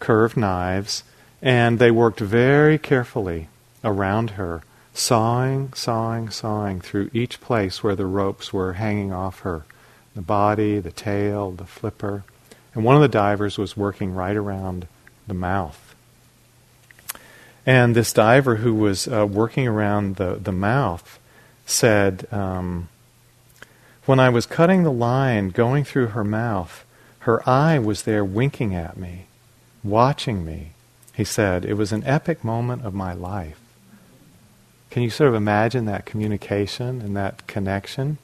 curved 0.00 0.36
knives, 0.36 1.04
and 1.40 1.78
they 1.78 1.90
worked 1.90 2.20
very 2.20 2.78
carefully 2.78 3.48
around 3.84 4.30
her, 4.30 4.62
sawing, 4.92 5.72
sawing, 5.74 6.30
sawing 6.30 6.80
through 6.80 7.10
each 7.12 7.40
place 7.40 7.82
where 7.82 7.94
the 7.94 8.06
ropes 8.06 8.52
were 8.52 8.74
hanging 8.74 9.12
off 9.12 9.40
her 9.40 9.64
the 10.14 10.22
body, 10.22 10.80
the 10.80 10.90
tail, 10.90 11.52
the 11.52 11.64
flipper. 11.64 12.24
And 12.74 12.82
one 12.82 12.96
of 12.96 13.02
the 13.02 13.06
divers 13.06 13.56
was 13.56 13.76
working 13.76 14.14
right 14.14 14.34
around 14.34 14.88
the 15.28 15.34
mouth. 15.34 15.87
And 17.68 17.94
this 17.94 18.14
diver 18.14 18.56
who 18.56 18.72
was 18.72 19.06
uh, 19.06 19.26
working 19.26 19.68
around 19.68 20.16
the, 20.16 20.36
the 20.36 20.52
mouth 20.52 21.18
said, 21.66 22.26
um, 22.32 22.88
When 24.06 24.18
I 24.18 24.30
was 24.30 24.46
cutting 24.46 24.84
the 24.84 24.90
line 24.90 25.50
going 25.50 25.84
through 25.84 26.06
her 26.06 26.24
mouth, 26.24 26.86
her 27.20 27.46
eye 27.46 27.78
was 27.78 28.04
there 28.04 28.24
winking 28.24 28.74
at 28.74 28.96
me, 28.96 29.26
watching 29.84 30.46
me. 30.46 30.70
He 31.12 31.24
said, 31.24 31.66
It 31.66 31.74
was 31.74 31.92
an 31.92 32.04
epic 32.04 32.42
moment 32.42 32.86
of 32.86 32.94
my 32.94 33.12
life. 33.12 33.60
Can 34.90 35.02
you 35.02 35.10
sort 35.10 35.28
of 35.28 35.34
imagine 35.34 35.84
that 35.84 36.06
communication 36.06 37.02
and 37.02 37.14
that 37.18 37.46
connection? 37.46 38.16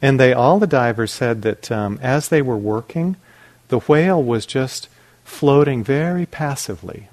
And 0.00 0.20
they 0.20 0.32
all 0.32 0.60
the 0.60 0.68
divers 0.68 1.10
said 1.10 1.42
that 1.42 1.72
um, 1.72 1.98
as 2.00 2.28
they 2.28 2.42
were 2.42 2.56
working, 2.56 3.16
the 3.70 3.80
whale 3.80 4.22
was 4.22 4.46
just 4.46 4.88
floating 5.24 5.82
very 5.82 6.26
passively, 6.26 7.08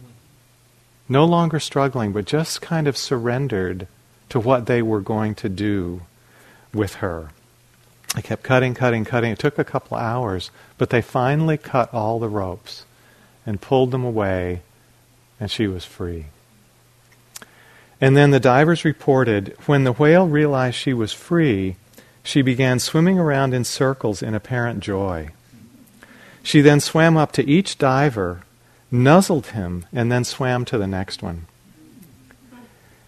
no 1.08 1.26
longer 1.26 1.60
struggling, 1.60 2.12
but 2.12 2.26
just 2.26 2.62
kind 2.62 2.88
of 2.88 2.98
surrendered 2.98 3.88
to 4.30 4.40
what 4.40 4.66
they 4.66 4.82
were 4.82 5.02
going 5.02 5.36
to 5.36 5.50
do 5.50 6.02
with 6.74 6.96
her. 6.96 7.30
They 8.16 8.22
kept 8.22 8.44
cutting, 8.44 8.74
cutting, 8.74 9.06
cutting. 9.06 9.32
It 9.32 9.40
took 9.40 9.60
a 9.60 9.64
couple 9.64 9.98
hours, 9.98 10.50
but 10.78 10.90
they 10.90 11.02
finally 11.02 11.58
cut 11.58 11.94
all 11.94 12.20
the 12.20 12.30
ropes 12.30 12.86
and 13.46 13.62
pulled 13.62 13.92
them 13.92 14.04
away, 14.04 14.62
and 15.40 15.52
she 15.52 15.68
was 15.68 15.86
free. 15.86 16.26
And 18.02 18.16
then 18.16 18.32
the 18.32 18.40
divers 18.40 18.84
reported 18.84 19.56
when 19.66 19.84
the 19.84 19.94
whale 19.94 20.28
realized 20.28 20.76
she 20.76 20.94
was 20.94 21.14
free, 21.14 21.76
she 22.24 22.42
began 22.42 22.80
swimming 22.80 23.20
around 23.20 23.54
in 23.54 23.64
circles 23.64 24.22
in 24.22 24.34
apparent 24.34 24.80
joy. 24.80 25.30
She 26.42 26.62
then 26.62 26.80
swam 26.80 27.18
up 27.18 27.32
to 27.34 27.48
each 27.48 27.78
diver, 27.78 28.42
nuzzled 28.92 29.48
him, 29.48 29.86
and 29.92 30.12
then 30.12 30.24
swam 30.24 30.66
to 30.66 30.78
the 30.78 30.88
next 30.88 31.22
one. 31.22 31.48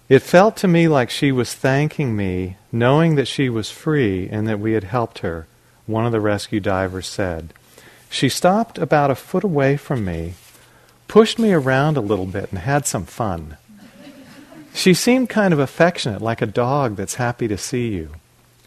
It 0.09 0.21
felt 0.21 0.55
to 0.57 0.67
me 0.67 0.87
like 0.87 1.09
she 1.09 1.31
was 1.31 1.53
thanking 1.53 2.15
me, 2.15 2.55
knowing 2.71 3.15
that 3.15 3.27
she 3.27 3.49
was 3.49 3.69
free 3.69 4.29
and 4.29 4.47
that 4.47 4.59
we 4.59 4.73
had 4.73 4.85
helped 4.85 5.19
her, 5.19 5.47
one 5.85 6.05
of 6.05 6.13
the 6.13 6.21
rescue 6.21 6.59
divers 6.59 7.07
said. 7.07 7.53
She 8.09 8.29
stopped 8.29 8.77
about 8.77 9.11
a 9.11 9.15
foot 9.15 9.43
away 9.43 9.75
from 9.75 10.05
me, 10.05 10.35
pushed 11.09 11.37
me 11.37 11.51
around 11.51 11.97
a 11.97 12.01
little 12.01 12.25
bit, 12.25 12.51
and 12.51 12.59
had 12.59 12.85
some 12.85 13.05
fun. 13.05 13.57
She 14.73 14.93
seemed 14.93 15.29
kind 15.29 15.53
of 15.53 15.59
affectionate, 15.59 16.21
like 16.21 16.41
a 16.41 16.45
dog 16.45 16.95
that's 16.95 17.15
happy 17.15 17.47
to 17.49 17.57
see 17.57 17.89
you. 17.89 18.11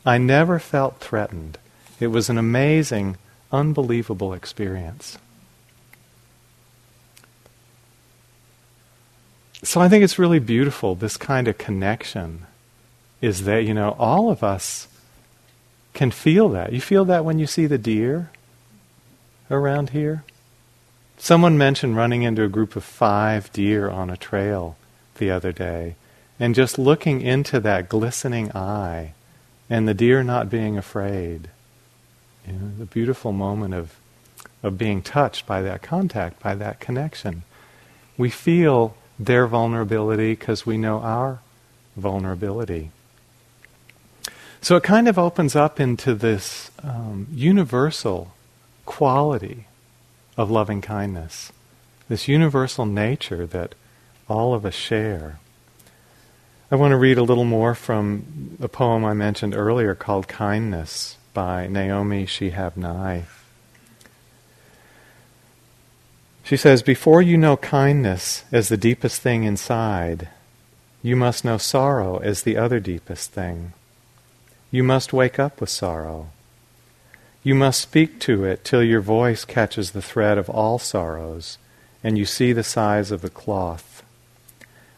I 0.04 0.18
never 0.18 0.58
felt 0.58 0.98
threatened. 0.98 1.56
It 2.00 2.08
was 2.08 2.28
an 2.28 2.36
amazing, 2.36 3.16
unbelievable 3.52 4.34
experience. 4.34 5.18
So 9.62 9.80
I 9.80 9.88
think 9.88 10.02
it's 10.02 10.18
really 10.18 10.38
beautiful, 10.38 10.94
this 10.94 11.16
kind 11.16 11.46
of 11.46 11.58
connection 11.58 12.46
is 13.20 13.44
that, 13.44 13.64
you 13.64 13.74
know, 13.74 13.94
all 13.98 14.30
of 14.30 14.42
us 14.42 14.88
can 15.92 16.10
feel 16.10 16.48
that. 16.50 16.72
You 16.72 16.80
feel 16.80 17.04
that 17.06 17.24
when 17.24 17.38
you 17.38 17.46
see 17.46 17.66
the 17.66 17.78
deer 17.78 18.30
around 19.50 19.90
here? 19.90 20.24
Someone 21.18 21.58
mentioned 21.58 21.96
running 21.96 22.22
into 22.22 22.42
a 22.42 22.48
group 22.48 22.76
of 22.76 22.84
five 22.84 23.52
deer 23.52 23.90
on 23.90 24.08
a 24.08 24.16
trail 24.16 24.76
the 25.18 25.30
other 25.30 25.52
day 25.52 25.96
and 26.38 26.54
just 26.54 26.78
looking 26.78 27.20
into 27.20 27.60
that 27.60 27.90
glistening 27.90 28.50
eye 28.56 29.12
and 29.68 29.86
the 29.86 29.92
deer 29.92 30.22
not 30.22 30.48
being 30.48 30.78
afraid. 30.78 31.50
You 32.46 32.54
know, 32.54 32.70
the 32.78 32.86
beautiful 32.86 33.32
moment 33.32 33.74
of, 33.74 33.96
of 34.62 34.78
being 34.78 35.02
touched 35.02 35.46
by 35.46 35.60
that 35.60 35.82
contact, 35.82 36.40
by 36.40 36.54
that 36.54 36.80
connection. 36.80 37.42
We 38.16 38.30
feel 38.30 38.96
their 39.20 39.46
vulnerability 39.46 40.32
because 40.32 40.64
we 40.64 40.78
know 40.78 41.00
our 41.00 41.40
vulnerability. 41.94 42.90
So 44.62 44.76
it 44.76 44.82
kind 44.82 45.08
of 45.08 45.18
opens 45.18 45.54
up 45.54 45.78
into 45.78 46.14
this 46.14 46.70
um, 46.82 47.26
universal 47.30 48.32
quality 48.86 49.66
of 50.36 50.50
loving 50.50 50.80
kindness, 50.80 51.52
this 52.08 52.28
universal 52.28 52.86
nature 52.86 53.46
that 53.46 53.74
all 54.26 54.54
of 54.54 54.64
us 54.64 54.74
share. 54.74 55.38
I 56.70 56.76
want 56.76 56.92
to 56.92 56.96
read 56.96 57.18
a 57.18 57.22
little 57.22 57.44
more 57.44 57.74
from 57.74 58.56
the 58.58 58.68
poem 58.68 59.04
I 59.04 59.12
mentioned 59.12 59.54
earlier 59.54 59.94
called 59.94 60.28
Kindness 60.28 61.18
by 61.34 61.66
Naomi 61.66 62.26
Shihab 62.26 62.76
Nye. 62.76 63.24
She 66.50 66.56
says, 66.56 66.82
Before 66.82 67.22
you 67.22 67.38
know 67.38 67.56
kindness 67.58 68.42
as 68.50 68.68
the 68.68 68.76
deepest 68.76 69.22
thing 69.22 69.44
inside, 69.44 70.26
you 71.00 71.14
must 71.14 71.44
know 71.44 71.58
sorrow 71.58 72.18
as 72.18 72.42
the 72.42 72.56
other 72.56 72.80
deepest 72.80 73.30
thing. 73.30 73.72
You 74.72 74.82
must 74.82 75.12
wake 75.12 75.38
up 75.38 75.60
with 75.60 75.70
sorrow. 75.70 76.30
You 77.44 77.54
must 77.54 77.80
speak 77.80 78.18
to 78.22 78.42
it 78.42 78.64
till 78.64 78.82
your 78.82 79.00
voice 79.00 79.44
catches 79.44 79.92
the 79.92 80.02
thread 80.02 80.38
of 80.38 80.50
all 80.50 80.80
sorrows 80.80 81.56
and 82.02 82.18
you 82.18 82.24
see 82.24 82.52
the 82.52 82.64
size 82.64 83.12
of 83.12 83.22
the 83.22 83.30
cloth. 83.30 84.02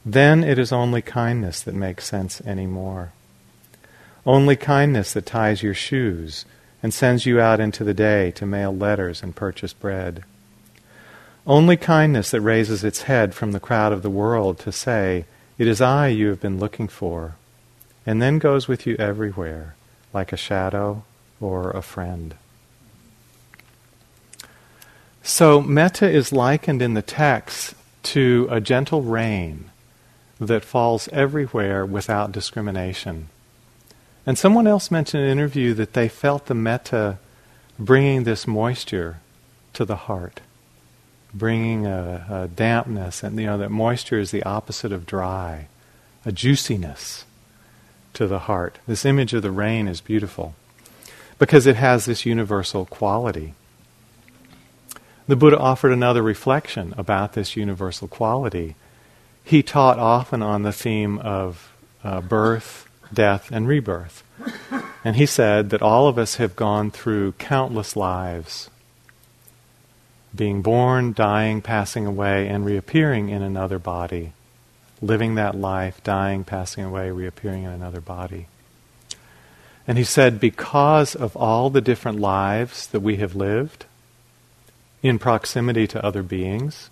Then 0.07 0.43
it 0.43 0.59
is 0.59 0.73
only 0.73 1.03
kindness 1.03 1.61
that 1.61 1.75
makes 1.75 2.07
sense 2.07 2.41
anymore. 2.47 3.12
Only 4.25 4.57
kindness 4.57 5.12
that 5.12 5.27
ties 5.27 5.62
your 5.62 5.75
shoes 5.75 6.47
and 6.83 6.95
sends 6.95 7.27
you 7.27 7.43
out 7.43 7.61
into 7.61 7.85
the 7.85 7.93
day 7.93 8.31
to 8.31 8.47
mail 8.47 8.75
letters 8.75 9.23
and 9.23 9.37
purchase 9.37 9.75
bread. 9.75 10.25
Only 11.46 11.76
kindness 11.76 12.31
that 12.31 12.40
raises 12.40 12.85
its 12.85 13.02
head 13.02 13.35
from 13.35 13.52
the 13.52 13.61
crowd 13.61 13.92
of 13.92 14.02
the 14.02 14.11
world 14.11 14.59
to 14.61 14.72
say, 14.72 15.24
It 15.59 15.66
is 15.66 15.81
I 15.81 16.09
you 16.09 16.28
have 16.28 16.40
been 16.40 16.61
looking 16.61 16.88
for, 16.88 17.35
and 18.07 18.22
then 18.22 18.38
goes 18.38 18.68
with 18.68 18.87
you 18.87 18.94
everywhere, 18.98 19.74
like 20.12 20.33
a 20.33 20.37
shadow 20.37 21.05
or 21.40 21.70
a 21.70 21.83
friend. 21.83 22.37
So, 25.24 25.61
metta 25.61 26.09
is 26.09 26.33
likened 26.33 26.83
in 26.83 26.94
the 26.94 27.02
text 27.02 27.74
to 28.05 28.48
a 28.50 28.61
gentle 28.61 29.02
rain 29.02 29.70
that 30.40 30.64
falls 30.64 31.09
everywhere 31.09 31.87
without 31.87 32.33
discrimination. 32.33 33.28
And 34.26 34.38
someone 34.38 34.66
else 34.66 34.90
mentioned 34.90 35.24
in 35.24 35.31
an 35.31 35.38
interview 35.38 35.74
that 35.74 35.92
they 35.92 36.09
felt 36.09 36.46
the 36.46 36.55
metta 36.55 37.18
bringing 37.78 38.24
this 38.24 38.46
moisture 38.46 39.20
to 39.74 39.85
the 39.85 39.96
heart, 39.96 40.40
bringing 41.35 41.87
a, 41.87 42.27
a 42.31 42.49
dampness, 42.49 43.23
and 43.23 43.38
you 43.38 43.47
know 43.47 43.59
that 43.59 43.71
moisture 43.71 44.18
is 44.18 44.31
the 44.31 44.42
opposite 44.42 44.92
of 44.92 45.07
dry, 45.07 45.68
a 46.25 46.33
juiciness 46.33 47.25
to 48.14 48.27
the 48.27 48.40
heart. 48.40 48.79
This 48.87 49.05
image 49.05 49.33
of 49.33 49.42
the 49.42 49.51
rain 49.51 49.88
is 49.88 50.01
beautiful 50.01 50.55
because 51.38 51.66
it 51.66 51.77
has 51.77 52.05
this 52.05 52.27
universal 52.27 52.85
quality. 52.85 53.55
The 55.27 55.37
Buddha 55.37 55.59
offered 55.59 55.92
another 55.92 56.23
reflection 56.23 56.95
about 56.99 57.33
this 57.33 57.57
universal 57.57 58.09
quality 58.09 58.77
he 59.45 59.62
taught 59.62 59.99
often 59.99 60.42
on 60.42 60.62
the 60.62 60.73
theme 60.73 61.18
of 61.18 61.73
uh, 62.05 62.21
birth, 62.21 62.88
death, 63.12 63.51
and 63.51 63.66
rebirth. 63.66 64.23
And 65.05 65.16
he 65.16 65.27
said 65.27 65.71
that 65.71 65.83
all 65.83 66.07
of 66.07 66.16
us 66.16 66.37
have 66.37 66.55
gone 66.55 66.90
through 66.90 67.33
countless 67.33 67.97
lives 67.97 68.71
being 70.35 70.62
born, 70.62 71.12
dying, 71.12 71.61
passing 71.61 72.07
away, 72.07 72.49
and 72.49 72.64
reappearing 72.64 73.29
in 73.29 73.42
another 73.42 73.79
body, 73.79 74.33
living 75.01 75.35
that 75.35 75.55
life, 75.55 76.03
dying, 76.03 76.45
passing 76.45 76.85
away, 76.85 77.11
reappearing 77.11 77.64
in 77.64 77.71
another 77.71 78.01
body. 78.01 78.47
And 79.87 79.99
he 79.99 80.05
said, 80.05 80.40
because 80.40 81.14
of 81.14 81.37
all 81.37 81.68
the 81.68 81.81
different 81.81 82.21
lives 82.21 82.87
that 82.88 83.01
we 83.01 83.16
have 83.16 83.35
lived 83.35 83.85
in 85.03 85.18
proximity 85.18 85.87
to 85.88 86.05
other 86.05 86.23
beings, 86.23 86.88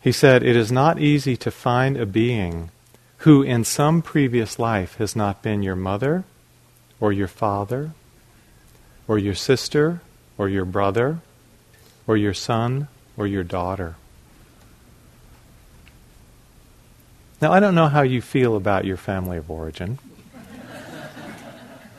he 0.00 0.12
said, 0.12 0.42
it 0.42 0.54
is 0.54 0.70
not 0.70 1.00
easy 1.00 1.36
to 1.38 1.50
find 1.50 1.96
a 1.96 2.06
being 2.06 2.70
who 3.18 3.42
in 3.42 3.64
some 3.64 4.00
previous 4.00 4.58
life 4.58 4.96
has 4.98 5.16
not 5.16 5.42
been 5.42 5.62
your 5.62 5.74
mother 5.74 6.24
or 7.00 7.12
your 7.12 7.26
father 7.26 7.90
or 9.08 9.18
your 9.18 9.34
sister 9.34 10.00
or 10.36 10.48
your 10.48 10.64
brother 10.64 11.18
or 12.08 12.16
your 12.16 12.34
son 12.34 12.88
or 13.16 13.26
your 13.28 13.44
daughter. 13.44 13.94
Now, 17.40 17.52
I 17.52 17.60
don't 17.60 17.76
know 17.76 17.86
how 17.86 18.02
you 18.02 18.20
feel 18.20 18.56
about 18.56 18.84
your 18.84 18.96
family 18.96 19.36
of 19.36 19.48
origin, 19.48 20.00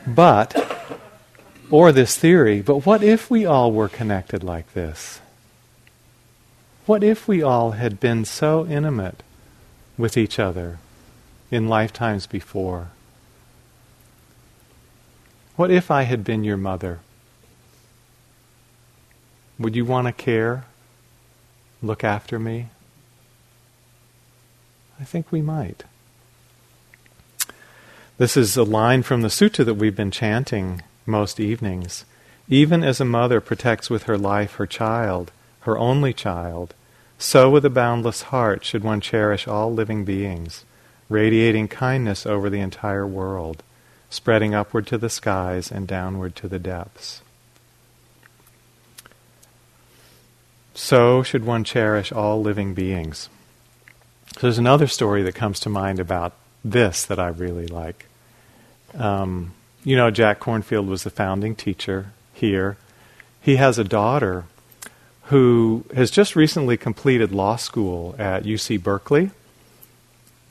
but, 0.05 0.53
or 1.71 1.93
this 1.93 2.17
theory, 2.17 2.61
but 2.61 2.85
what 2.85 3.03
if 3.03 3.31
we 3.31 3.45
all 3.45 3.71
were 3.71 3.87
connected 3.87 4.43
like 4.43 4.73
this? 4.73 5.21
What 6.85 7.03
if 7.03 7.27
we 7.27 7.41
all 7.41 7.71
had 7.71 7.99
been 7.99 8.25
so 8.25 8.65
intimate 8.65 9.21
with 9.97 10.17
each 10.17 10.39
other 10.39 10.79
in 11.51 11.69
lifetimes 11.69 12.25
before? 12.25 12.89
What 15.55 15.71
if 15.71 15.91
I 15.91 16.03
had 16.03 16.23
been 16.23 16.43
your 16.43 16.57
mother? 16.57 16.99
Would 19.59 19.75
you 19.75 19.83
want 19.83 20.07
to 20.07 20.13
care? 20.13 20.65
Look 21.83 22.03
after 22.03 22.39
me? 22.39 22.67
I 24.99 25.03
think 25.03 25.31
we 25.31 25.41
might. 25.41 25.83
This 28.17 28.35
is 28.35 28.55
a 28.55 28.63
line 28.63 29.03
from 29.03 29.21
the 29.21 29.27
sutta 29.27 29.65
that 29.65 29.75
we've 29.75 29.95
been 29.95 30.11
chanting 30.11 30.81
most 31.05 31.39
evenings. 31.39 32.05
Even 32.47 32.83
as 32.83 32.99
a 32.99 33.05
mother 33.05 33.39
protects 33.41 33.89
with 33.89 34.03
her 34.03 34.17
life 34.17 34.55
her 34.55 34.65
child, 34.65 35.31
her 35.61 35.77
only 35.77 36.13
child, 36.13 36.73
so 37.17 37.49
with 37.49 37.65
a 37.65 37.69
boundless 37.69 38.23
heart 38.23 38.63
should 38.63 38.83
one 38.83 39.01
cherish 39.01 39.47
all 39.47 39.73
living 39.73 40.05
beings, 40.05 40.63
radiating 41.09 41.67
kindness 41.67 42.25
over 42.25 42.49
the 42.49 42.61
entire 42.61 43.05
world, 43.05 43.61
spreading 44.09 44.53
upward 44.53 44.87
to 44.87 44.97
the 44.97 45.09
skies 45.09 45.71
and 45.71 45.87
downward 45.87 46.35
to 46.37 46.47
the 46.47 46.59
depths. 46.59 47.21
So 50.81 51.23
should 51.23 51.45
one 51.45 51.65
cherish 51.65 52.09
all 52.09 52.41
living 52.41 52.73
beings. 52.73 53.27
So 54.35 54.39
there's 54.39 54.57
another 54.57 54.87
story 54.87 55.21
that 55.23 55.35
comes 55.35 55.59
to 55.59 55.69
mind 55.69 55.99
about 55.99 56.33
this 56.63 57.03
that 57.05 57.19
I 57.19 57.27
really 57.27 57.67
like. 57.67 58.07
Um, 58.97 59.51
you 59.83 59.97
know, 59.97 60.09
Jack 60.09 60.39
Kornfield 60.39 60.87
was 60.87 61.03
the 61.03 61.09
founding 61.09 61.53
teacher 61.53 62.13
here. 62.31 62.77
He 63.41 63.57
has 63.57 63.77
a 63.77 63.83
daughter 63.83 64.45
who 65.23 65.83
has 65.93 66.09
just 66.09 66.37
recently 66.37 66.77
completed 66.77 67.33
law 67.33 67.57
school 67.57 68.15
at 68.17 68.45
UC 68.45 68.81
Berkeley 68.81 69.31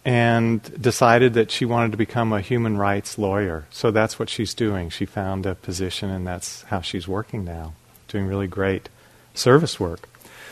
and 0.05 0.63
decided 0.81 1.33
that 1.35 1.51
she 1.51 1.65
wanted 1.65 1.91
to 1.93 1.99
become 1.99 2.35
a 2.35 2.43
human 2.43 2.77
rights 2.77 3.17
lawyer. 3.17 3.67
So 3.71 3.91
that's 3.91 4.19
what 4.19 4.29
she's 4.29 4.53
doing. 4.53 4.91
She 4.91 5.07
found 5.07 5.47
a 5.47 5.55
position, 5.55 6.11
and 6.11 6.27
that's 6.27 6.65
how 6.65 6.83
she's 6.83 7.09
working 7.09 7.47
now, 7.47 7.73
doing 8.09 8.27
really 8.27 8.47
great 8.47 8.91
service 9.35 9.81
work. 9.81 10.07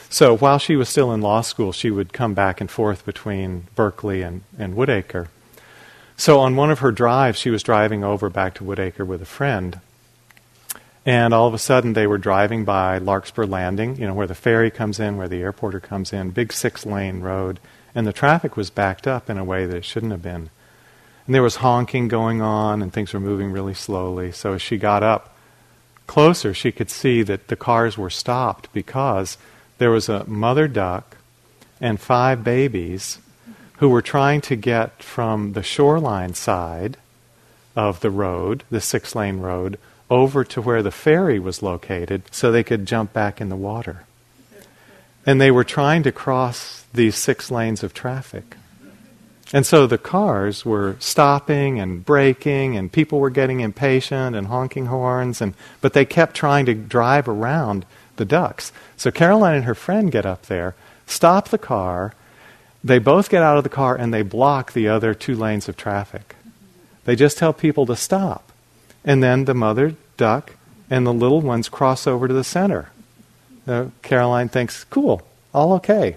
So 0.09 0.37
while 0.37 0.59
she 0.59 0.77
was 0.77 0.89
still 0.89 1.13
in 1.13 1.21
law 1.21 1.41
school, 1.41 1.73
she 1.73 1.91
would 1.91 2.13
come 2.13 2.35
back 2.35 2.61
and 2.61 2.71
forth 2.71 3.05
between 3.05 3.67
Berkeley 3.75 4.23
and, 4.23 4.43
and 4.59 4.75
Woodacre. 4.75 5.29
So 6.17 6.41
on 6.41 6.57
one 6.57 6.71
of 6.71 6.79
her 6.79 6.93
drives, 6.93 7.39
she 7.39 7.51
was 7.51 7.63
driving 7.63 8.03
over 8.03 8.31
back 8.31 8.55
to 8.55 8.65
Woodacre 8.65 9.07
with 9.07 9.21
a 9.21 9.27
friend. 9.27 9.81
And 11.05 11.33
all 11.35 11.47
of 11.47 11.55
a 11.55 11.59
sudden, 11.59 11.93
they 11.93 12.07
were 12.07 12.19
driving 12.19 12.65
by 12.65 12.99
Larkspur 12.99 13.47
Landing, 13.47 13.97
you 13.97 14.07
know, 14.07 14.15
where 14.15 14.27
the 14.27 14.35
ferry 14.35 14.71
comes 14.71 14.99
in, 14.99 15.17
where 15.17 15.29
the 15.29 15.41
airporter 15.41 15.81
comes 15.81 16.13
in, 16.13 16.31
big 16.31 16.53
six 16.53 16.87
lane 16.87 17.21
road. 17.21 17.61
And 17.95 18.07
the 18.07 18.13
traffic 18.13 18.57
was 18.57 18.71
backed 18.71 19.07
up 19.07 19.31
in 19.31 19.39
a 19.39 19.45
way 19.45 19.67
that 19.67 19.77
it 19.77 19.85
shouldn't 19.85 20.13
have 20.13 20.23
been. 20.23 20.51
And 21.27 21.35
there 21.35 21.43
was 21.43 21.57
honking 21.57 22.09
going 22.09 22.41
on, 22.41 22.83
and 22.83 22.93
things 22.93 23.13
were 23.13 23.21
moving 23.21 23.53
really 23.53 23.75
slowly. 23.75 24.33
So 24.33 24.55
as 24.55 24.63
she 24.63 24.79
got 24.79 25.03
up 25.03 25.37
closer, 26.07 26.55
she 26.55 26.73
could 26.73 26.91
see 26.91 27.23
that 27.23 27.49
the 27.49 27.57
cars 27.57 27.99
were 27.99 28.11
stopped 28.11 28.73
because 28.73 29.39
there 29.79 29.91
was 29.91 30.09
a 30.09 30.25
mother 30.27 30.69
duck 30.69 31.17
and 31.81 32.01
five 32.01 32.43
babies 32.43 33.19
who 33.79 33.89
were 33.89 34.03
trying 34.03 34.41
to 34.41 34.57
get 34.57 35.03
from 35.03 35.53
the 35.53 35.63
shoreline 35.63 36.35
side 36.35 36.97
of 37.75 38.01
the 38.01 38.11
road, 38.11 38.65
the 38.71 38.81
six 38.81 39.15
lane 39.15 39.39
road, 39.39 39.79
over 40.09 40.45
to 40.45 40.63
where 40.63 40.83
the 40.83 40.91
ferry 40.91 41.39
was 41.39 41.63
located 41.63 42.23
so 42.31 42.51
they 42.51 42.65
could 42.65 42.87
jump 42.87 43.13
back 43.13 43.41
in 43.41 43.49
the 43.49 43.57
water. 43.57 44.05
And 45.27 45.41
they 45.41 45.51
were 45.51 45.65
trying 45.65 46.03
to 46.05 46.13
cross 46.13 46.85
these 46.95 47.17
six 47.17 47.51
lanes 47.51 47.83
of 47.83 47.93
traffic. 47.93 48.57
And 49.53 49.67
so 49.67 49.87
the 49.87 49.99
cars 49.99 50.65
were 50.65 50.97
stopping 50.99 51.79
and 51.79 52.05
braking, 52.05 52.77
and 52.77 52.91
people 52.91 53.21
were 53.21 53.31
getting 53.31 53.61
impatient 53.61 54.35
and 54.35 54.49
honking 54.49 54.87
horns, 54.87 55.41
and, 55.41 55.55
but 55.81 55.93
they 55.93 56.05
kept 56.05 56.35
trying 56.35 56.67
to 56.67 56.75
drive 56.75 57.29
around 57.29 57.85
the 58.17 58.25
ducks. 58.25 58.73
So 58.97 59.11
Caroline 59.11 59.57
and 59.57 59.65
her 59.65 59.75
friend 59.75 60.11
get 60.11 60.27
up 60.27 60.47
there, 60.47 60.75
stop 61.07 61.49
the 61.49 61.59
car. 61.59 62.15
They 62.83 62.99
both 62.99 63.31
get 63.31 63.43
out 63.43 63.59
of 63.59 63.65
the 63.65 63.71
car 63.71 63.97
and 63.97 64.13
they 64.13 64.23
block 64.23 64.73
the 64.73 64.89
other 64.89 65.15
two 65.15 65.35
lanes 65.35 65.69
of 65.69 65.77
traffic. 65.77 66.37
They 67.05 67.17
just 67.17 67.39
tell 67.39 67.53
people 67.53 67.87
to 67.87 67.97
stop. 67.97 68.53
And 69.05 69.23
then 69.23 69.45
the 69.45 69.55
mother 69.55 69.95
duck 70.17 70.55
and 70.91 71.07
the 71.07 71.13
little 71.13 71.41
ones 71.41 71.69
cross 71.69 72.07
over 72.07 72.29
to 72.29 72.35
the 72.35 72.45
center. 72.45 72.91
Uh, 73.67 73.87
Caroline 74.03 74.49
thinks, 74.49 74.85
cool, 74.85 75.23
all 75.53 75.73
okay. 75.75 76.17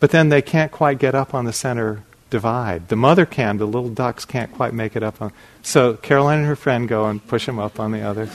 But 0.00 0.10
then 0.10 0.28
they 0.28 0.42
can't 0.42 0.70
quite 0.70 0.98
get 0.98 1.14
up 1.14 1.34
on 1.34 1.44
the 1.44 1.52
center 1.52 2.02
divide. 2.30 2.88
The 2.88 2.96
mother 2.96 3.26
can, 3.26 3.56
the 3.56 3.66
little 3.66 3.88
ducks 3.88 4.24
can't 4.24 4.52
quite 4.52 4.74
make 4.74 4.94
it 4.94 5.02
up 5.02 5.20
on. 5.20 5.32
So 5.62 5.94
Caroline 5.94 6.40
and 6.40 6.46
her 6.46 6.56
friend 6.56 6.88
go 6.88 7.06
and 7.06 7.26
push 7.26 7.46
them 7.46 7.58
up 7.58 7.80
on 7.80 7.92
the 7.92 8.02
other 8.02 8.28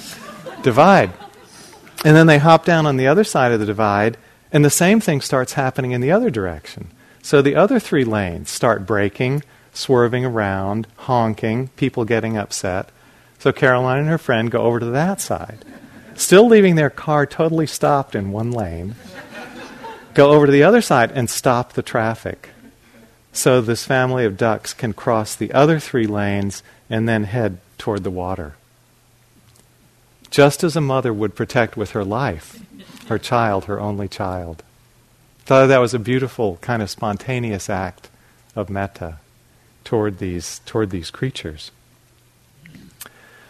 divide. 0.64 1.12
And 2.04 2.16
then 2.18 2.28
they 2.28 2.38
hop 2.38 2.66
down 2.66 2.86
on 2.86 2.98
the 2.98 3.08
other 3.08 3.24
side 3.24 3.54
of 3.54 3.60
the 3.62 3.66
divide, 3.66 4.18
and 4.52 4.64
the 4.64 4.70
same 4.70 5.00
thing 5.00 5.22
starts 5.22 5.54
happening 5.54 5.92
in 5.92 6.02
the 6.02 6.12
other 6.12 6.30
direction. 6.30 6.90
So 7.22 7.42
the 7.42 7.56
other 7.56 7.80
three 7.80 8.04
lanes 8.04 8.50
start 8.50 8.86
braking, 8.86 9.44
swerving 9.72 10.26
around, 10.26 10.88
honking, 10.98 11.70
people 11.70 12.04
getting 12.04 12.38
upset. 12.38 12.90
So 13.40 13.54
Caroline 13.54 14.00
and 14.00 14.10
her 14.10 14.18
friend 14.18 14.52
go 14.52 14.64
over 14.64 14.82
to 14.82 14.86
that 14.88 15.22
side, 15.22 15.64
still 16.16 16.48
leaving 16.48 16.76
their 16.76 16.90
car 16.90 17.26
totally 17.26 17.68
stopped 17.68 18.16
in 18.16 18.32
one 18.32 18.52
lane, 18.52 18.96
go 20.14 20.32
over 20.32 20.46
to 20.46 20.52
the 20.52 20.64
other 20.64 20.82
side 20.82 21.12
and 21.12 21.30
stop 21.30 21.74
the 21.74 21.82
traffic. 21.82 22.50
So 23.32 23.62
this 23.62 23.86
family 23.86 24.26
of 24.26 24.38
ducks 24.38 24.74
can 24.74 24.94
cross 24.94 25.36
the 25.36 25.54
other 25.54 25.80
three 25.80 26.06
lanes 26.06 26.62
and 26.90 27.08
then 27.08 27.24
head 27.24 27.60
toward 27.78 28.04
the 28.04 28.12
water 28.12 28.56
just 30.34 30.64
as 30.64 30.76
a 30.76 30.82
mother 30.82 31.14
would 31.14 31.36
protect 31.36 31.78
with 31.78 31.92
her 31.92 32.04
life 32.04 32.60
her 33.08 33.20
child, 33.20 33.66
her 33.66 33.80
only 33.80 34.08
child. 34.08 34.64
Thought 35.46 35.68
that 35.68 35.78
was 35.78 35.94
a 35.94 36.00
beautiful, 36.00 36.58
kind 36.62 36.82
of 36.82 36.90
spontaneous 36.90 37.70
act 37.70 38.10
of 38.56 38.70
metta 38.70 39.18
toward 39.84 40.18
these, 40.18 40.62
toward 40.66 40.90
these 40.90 41.12
creatures. 41.12 41.70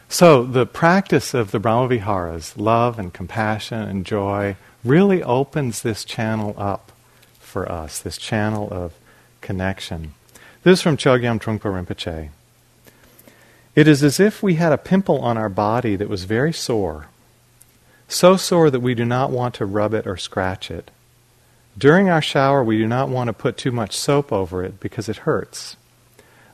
So, 0.09 0.43
the 0.43 0.65
practice 0.65 1.33
of 1.33 1.51
the 1.51 1.59
Brahmaviharas, 1.59 2.57
love 2.57 2.99
and 2.99 3.13
compassion 3.13 3.81
and 3.83 4.05
joy, 4.05 4.57
really 4.83 5.23
opens 5.23 5.83
this 5.83 6.03
channel 6.03 6.53
up 6.57 6.91
for 7.39 7.71
us, 7.71 7.99
this 7.99 8.17
channel 8.17 8.67
of 8.71 8.93
connection. 9.39 10.15
This 10.63 10.79
is 10.79 10.81
from 10.81 10.97
Chogyam 10.97 11.39
Trungpa 11.39 11.71
Rinpoche. 11.71 12.29
It 13.75 13.87
is 13.87 14.03
as 14.03 14.19
if 14.19 14.43
we 14.43 14.55
had 14.55 14.71
a 14.71 14.77
pimple 14.77 15.19
on 15.19 15.37
our 15.37 15.49
body 15.49 15.95
that 15.95 16.09
was 16.09 16.25
very 16.25 16.53
sore, 16.53 17.07
so 18.07 18.37
sore 18.37 18.69
that 18.69 18.81
we 18.81 18.93
do 18.93 19.05
not 19.05 19.31
want 19.31 19.55
to 19.55 19.65
rub 19.65 19.93
it 19.93 20.05
or 20.05 20.17
scratch 20.17 20.69
it. 20.69 20.91
During 21.75 22.07
our 22.07 22.21
shower, 22.21 22.63
we 22.63 22.77
do 22.77 22.87
not 22.87 23.09
want 23.09 23.29
to 23.29 23.33
put 23.33 23.57
too 23.57 23.71
much 23.71 23.97
soap 23.97 24.31
over 24.31 24.63
it 24.63 24.79
because 24.79 25.09
it 25.09 25.25
hurts. 25.25 25.75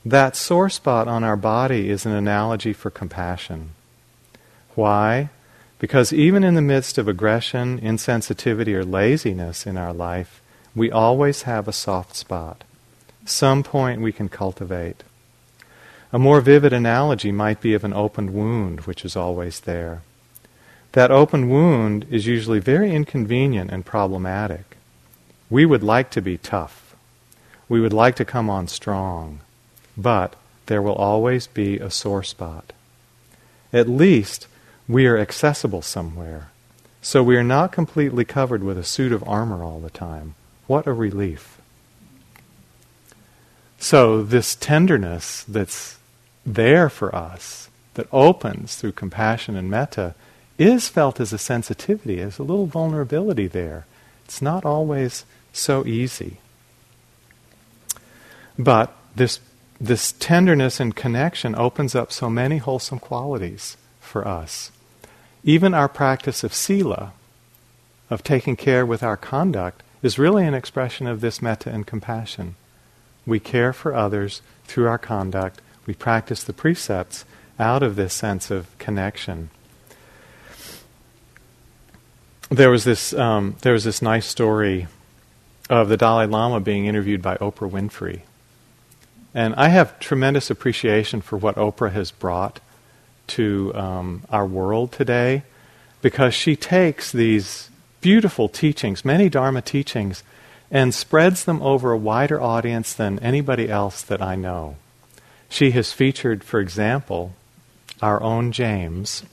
That 0.06 0.38
sore 0.38 0.70
spot 0.70 1.10
on 1.10 1.26
our 1.26 1.36
body 1.36 1.90
is 1.90 2.06
an 2.06 2.14
analogy 2.14 2.72
for 2.72 2.90
compassion. 2.90 3.72
Why? 4.76 5.30
Because 5.78 6.14
even 6.14 6.46
in 6.46 6.54
the 6.54 6.62
midst 6.62 6.98
of 6.98 7.10
aggression, 7.10 7.80
insensitivity, 7.82 8.74
or 8.74 8.86
laziness 8.86 9.68
in 9.68 9.76
our 9.76 9.94
life, 9.94 10.42
we 10.74 10.90
always 10.90 11.42
have 11.42 11.68
a 11.68 11.74
soft 11.74 12.16
spot, 12.16 12.64
some 13.26 13.62
point 13.62 14.02
we 14.02 14.14
can 14.14 14.30
cultivate. 14.30 15.04
A 16.12 16.18
more 16.18 16.42
vivid 16.42 16.74
analogy 16.74 17.32
might 17.32 17.62
be 17.62 17.76
of 17.76 17.84
an 17.84 17.94
open 17.94 18.34
wound, 18.34 18.82
which 18.82 19.06
is 19.06 19.16
always 19.16 19.60
there. 19.60 20.02
That 20.94 21.12
open 21.12 21.50
wound 21.50 22.08
is 22.10 22.26
usually 22.26 22.60
very 22.60 22.96
inconvenient 22.96 23.70
and 23.70 23.86
problematic. 23.86 24.78
We 25.52 25.66
would 25.66 25.84
like 25.84 26.10
to 26.12 26.22
be 26.22 26.38
tough. 26.38 26.96
We 27.68 27.80
would 27.80 27.94
like 27.94 28.16
to 28.16 28.26
come 28.26 28.50
on 28.50 28.68
strong. 28.68 29.42
But 29.96 30.36
there 30.66 30.82
will 30.82 30.96
always 30.96 31.46
be 31.46 31.78
a 31.78 31.92
sore 31.92 32.24
spot. 32.24 32.74
at 33.72 33.88
least 33.88 34.48
we 34.88 35.06
are 35.06 35.20
accessible 35.20 35.84
somewhere. 35.84 36.50
So 37.04 37.22
we 37.22 37.38
are 37.38 37.44
not 37.44 37.72
completely 37.72 38.26
covered 38.26 38.64
with 38.64 38.80
a 38.80 38.84
suit 38.84 39.12
of 39.12 39.24
armor 39.28 39.64
all 39.64 39.80
the 39.80 39.92
time. 39.92 40.34
What 40.66 40.88
a 40.88 40.94
relief. 40.94 41.60
So, 43.78 44.24
this 44.24 44.56
tenderness 44.56 45.44
that's 45.48 45.99
there 46.54 46.90
for 46.90 47.14
us, 47.16 47.70
that 47.94 48.08
opens 48.12 48.76
through 48.76 48.94
compassion 48.94 49.56
and 49.56 49.70
metta, 49.70 50.16
is 50.58 50.90
felt 50.90 51.20
as 51.20 51.32
a 51.32 51.38
sensitivity, 51.38 52.20
as 52.20 52.40
a 52.40 52.44
little 52.44 52.66
vulnerability 52.66 53.48
there. 53.48 53.86
It's 54.26 54.42
not 54.42 54.66
always 54.66 55.26
so 55.54 55.86
easy. 55.86 56.38
But 58.58 58.94
this, 59.16 59.40
this 59.80 60.12
tenderness 60.14 60.80
and 60.80 60.96
connection 60.96 61.56
opens 61.56 61.96
up 61.96 62.12
so 62.12 62.30
many 62.30 62.58
wholesome 62.58 63.00
qualities 63.00 63.78
for 64.02 64.28
us. 64.28 64.72
Even 65.44 65.74
our 65.74 65.88
practice 65.88 66.44
of 66.44 66.54
sila, 66.54 67.14
of 68.10 68.24
taking 68.24 68.56
care 68.56 68.86
with 68.86 69.04
our 69.04 69.18
conduct, 69.18 69.82
is 70.02 70.20
really 70.20 70.46
an 70.46 70.54
expression 70.54 71.08
of 71.08 71.22
this 71.22 71.42
metta 71.42 71.70
and 71.70 71.88
compassion. 71.88 72.56
We 73.26 73.40
care 73.40 73.72
for 73.72 73.94
others 73.94 74.42
through 74.66 74.88
our 74.88 74.98
conduct. 74.98 75.62
We 75.90 75.96
practice 75.96 76.44
the 76.44 76.54
precepts 76.54 77.26
out 77.58 77.82
of 77.82 77.96
this 77.96 78.14
sense 78.14 78.52
of 78.52 78.68
connection. 78.78 79.50
There 82.50 82.70
was 82.70 82.84
this, 82.84 83.12
um, 83.12 83.56
there 83.64 83.74
was 83.74 83.86
this 83.86 84.00
nice 84.00 84.28
story 84.28 84.86
of 85.68 85.90
the 85.90 85.98
Dalai 85.98 86.28
Lama 86.28 86.60
being 86.60 86.86
interviewed 86.86 87.24
by 87.24 87.38
Oprah 87.38 87.72
Winfrey. 87.72 88.22
And 89.34 89.56
I 89.56 89.70
have 89.70 90.00
tremendous 90.00 90.52
appreciation 90.52 91.22
for 91.22 91.38
what 91.38 91.56
Oprah 91.56 91.92
has 91.92 92.12
brought 92.12 92.60
to 93.30 93.74
um, 93.74 94.26
our 94.30 94.46
world 94.46 94.92
today 94.92 95.42
because 96.04 96.36
she 96.36 96.56
takes 96.56 97.12
these 97.12 97.72
beautiful 98.00 98.48
teachings, 98.48 99.04
many 99.04 99.28
Dharma 99.28 99.64
teachings, 99.64 100.22
and 100.70 100.94
spreads 100.94 101.46
them 101.46 101.64
over 101.64 101.92
a 101.92 101.98
wider 101.98 102.40
audience 102.40 102.94
than 102.94 103.18
anybody 103.22 103.72
else 103.72 104.04
that 104.04 104.22
I 104.22 104.36
know. 104.36 104.76
She 105.50 105.72
has 105.72 105.92
featured, 105.92 106.44
for 106.44 106.60
example, 106.60 107.34
our 108.02 108.22
own 108.22 108.52
James, 108.52 109.24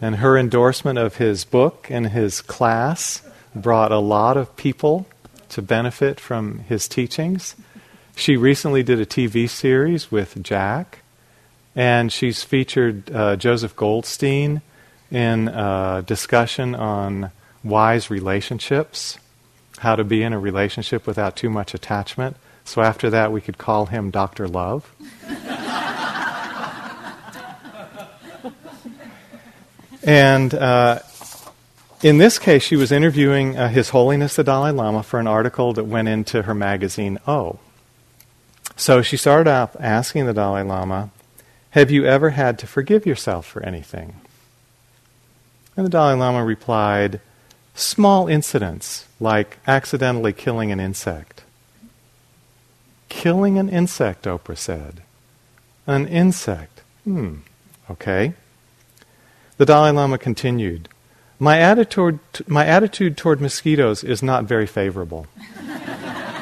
and 0.00 0.16
her 0.16 0.36
endorsement 0.36 0.98
of 0.98 1.16
his 1.16 1.44
book 1.44 1.86
and 1.90 2.08
his 2.08 2.40
class 2.40 3.22
brought 3.54 3.92
a 3.92 3.98
lot 3.98 4.36
of 4.36 4.56
people 4.56 5.06
to 5.50 5.62
benefit 5.62 6.18
from 6.18 6.60
his 6.60 6.88
teachings. 6.88 7.54
She 8.16 8.36
recently 8.36 8.82
did 8.82 8.98
a 8.98 9.06
TV 9.06 9.48
series 9.48 10.10
with 10.10 10.42
Jack, 10.42 11.00
and 11.76 12.12
she's 12.12 12.42
featured 12.42 13.14
uh, 13.14 13.36
Joseph 13.36 13.76
Goldstein 13.76 14.62
in 15.10 15.48
a 15.48 16.02
discussion 16.04 16.74
on 16.74 17.30
wise 17.62 18.10
relationships 18.10 19.18
how 19.78 19.96
to 19.96 20.04
be 20.04 20.22
in 20.22 20.32
a 20.32 20.38
relationship 20.38 21.06
without 21.06 21.36
too 21.36 21.50
much 21.50 21.74
attachment. 21.74 22.36
So 22.64 22.82
after 22.82 23.10
that, 23.10 23.30
we 23.30 23.40
could 23.40 23.58
call 23.58 23.86
him 23.86 24.10
Dr. 24.10 24.48
Love. 24.48 24.90
and 30.02 30.54
uh, 30.54 31.00
in 32.02 32.18
this 32.18 32.38
case, 32.38 32.62
she 32.62 32.76
was 32.76 32.92
interviewing 32.92 33.56
uh, 33.56 33.68
His 33.68 33.90
Holiness 33.90 34.36
the 34.36 34.44
Dalai 34.44 34.72
Lama 34.72 35.02
for 35.02 35.18
an 35.18 35.26
article 35.26 35.72
that 35.74 35.84
went 35.84 36.08
into 36.08 36.42
her 36.42 36.54
magazine, 36.54 37.18
Oh. 37.26 37.58
So 38.76 39.02
she 39.02 39.16
started 39.16 39.48
off 39.48 39.76
asking 39.78 40.26
the 40.26 40.34
Dalai 40.34 40.62
Lama, 40.62 41.10
Have 41.70 41.90
you 41.90 42.04
ever 42.04 42.30
had 42.30 42.58
to 42.58 42.66
forgive 42.66 43.06
yourself 43.06 43.46
for 43.46 43.62
anything? 43.62 44.16
And 45.76 45.86
the 45.86 45.90
Dalai 45.90 46.14
Lama 46.14 46.44
replied, 46.44 47.20
Small 47.74 48.28
incidents, 48.28 49.06
like 49.18 49.58
accidentally 49.66 50.32
killing 50.32 50.72
an 50.72 50.80
insect. 50.80 51.33
Killing 53.08 53.58
an 53.58 53.68
insect, 53.68 54.24
Oprah 54.24 54.58
said. 54.58 55.02
An 55.86 56.06
insect. 56.06 56.82
Hmm, 57.04 57.36
okay. 57.90 58.34
The 59.56 59.66
Dalai 59.66 59.90
Lama 59.90 60.18
continued 60.18 60.88
My 61.38 61.58
attitude, 61.58 62.18
my 62.46 62.66
attitude 62.66 63.16
toward 63.16 63.40
mosquitoes 63.40 64.02
is 64.02 64.22
not 64.22 64.44
very 64.44 64.66
favorable, 64.66 65.26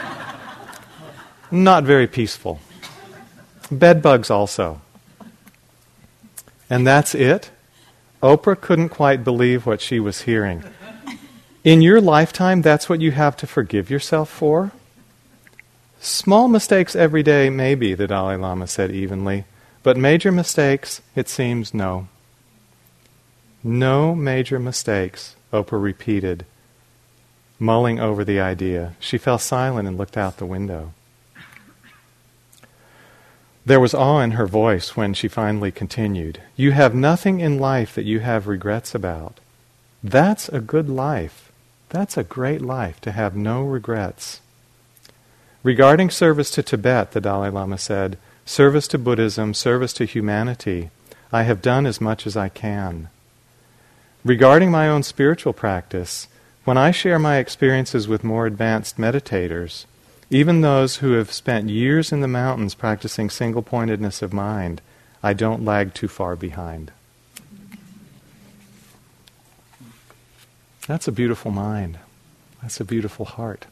not 1.51 1.85
very 1.85 2.07
peaceful. 2.07 2.61
Bed 3.70 4.03
bugs 4.03 4.31
also. 4.31 4.81
And 6.70 6.87
that's 6.87 7.14
it? 7.14 7.51
Oprah 8.22 8.59
couldn't 8.59 8.90
quite 8.90 9.25
believe 9.25 9.66
what 9.66 9.81
she 9.81 9.98
was 9.98 10.22
hearing. 10.22 10.62
In 11.64 11.83
your 11.83 12.01
lifetime, 12.01 12.62
that's 12.62 12.88
what 12.88 13.01
you 13.01 13.12
have 13.12 13.37
to 13.38 13.46
forgive 13.46 13.90
yourself 13.90 14.31
for? 14.31 14.72
Small 16.04 16.48
mistakes 16.48 16.96
every 16.96 17.22
day, 17.22 17.48
maybe, 17.48 17.94
the 17.94 18.08
Dalai 18.08 18.34
Lama 18.34 18.66
said 18.66 18.90
evenly, 18.90 19.44
but 19.84 19.96
major 19.96 20.32
mistakes, 20.32 21.00
it 21.14 21.28
seems, 21.28 21.72
no. 21.72 22.08
No 23.62 24.12
major 24.12 24.58
mistakes, 24.58 25.36
Oprah 25.52 25.80
repeated, 25.80 26.44
mulling 27.60 28.00
over 28.00 28.24
the 28.24 28.40
idea. 28.40 28.96
She 28.98 29.16
fell 29.16 29.38
silent 29.38 29.86
and 29.86 29.96
looked 29.96 30.16
out 30.16 30.38
the 30.38 30.44
window. 30.44 30.92
There 33.64 33.78
was 33.78 33.94
awe 33.94 34.18
in 34.22 34.32
her 34.32 34.46
voice 34.46 34.96
when 34.96 35.14
she 35.14 35.28
finally 35.28 35.70
continued. 35.70 36.42
You 36.56 36.72
have 36.72 36.96
nothing 36.96 37.38
in 37.38 37.60
life 37.60 37.94
that 37.94 38.06
you 38.06 38.18
have 38.18 38.48
regrets 38.48 38.92
about. 38.92 39.38
That's 40.02 40.48
a 40.48 40.58
good 40.58 40.88
life. 40.88 41.52
That's 41.90 42.16
a 42.16 42.24
great 42.24 42.60
life 42.60 43.00
to 43.02 43.12
have 43.12 43.36
no 43.36 43.62
regrets. 43.62 44.41
Regarding 45.62 46.11
service 46.11 46.51
to 46.53 46.62
Tibet, 46.62 47.12
the 47.12 47.20
Dalai 47.20 47.48
Lama 47.48 47.79
said, 47.79 48.18
service 48.44 48.88
to 48.88 48.98
Buddhism, 48.98 49.55
service 49.55 49.92
to 49.94 50.05
humanity, 50.05 50.90
I 51.33 51.44
have 51.44 51.62
done 51.62 51.87
as 51.87 52.01
much 52.01 52.27
as 52.27 52.37
I 52.37 52.48
can. 52.48 53.09
Regarding 54.25 54.70
my 54.70 54.88
own 54.88 55.03
spiritual 55.03 55.53
practice, 55.53 56.27
when 56.64 56.77
I 56.77 56.90
share 56.90 57.18
my 57.18 57.37
experiences 57.38 58.09
with 58.09 58.25
more 58.25 58.46
advanced 58.46 58.96
meditators, 58.98 59.85
even 60.31 60.61
those 60.61 60.96
who 60.96 61.12
have 61.12 61.33
spent 61.33 61.68
years 61.68 62.11
in 62.11 62.22
the 62.22 62.29
mountains 62.29 62.75
practicing 62.75 63.31
single 63.31 63.62
pointedness 63.62 64.22
of 64.22 64.33
mind, 64.33 64.81
I 65.22 65.33
don't 65.33 65.64
lag 65.64 65.94
too 65.94 66.09
far 66.09 66.35
behind. 66.37 66.90
That's 70.88 71.07
a 71.07 71.12
beautiful 71.12 71.53
mind. 71.53 71.98
That's 72.61 72.81
a 72.81 72.85
beautiful 72.85 73.27
heart. 73.27 73.66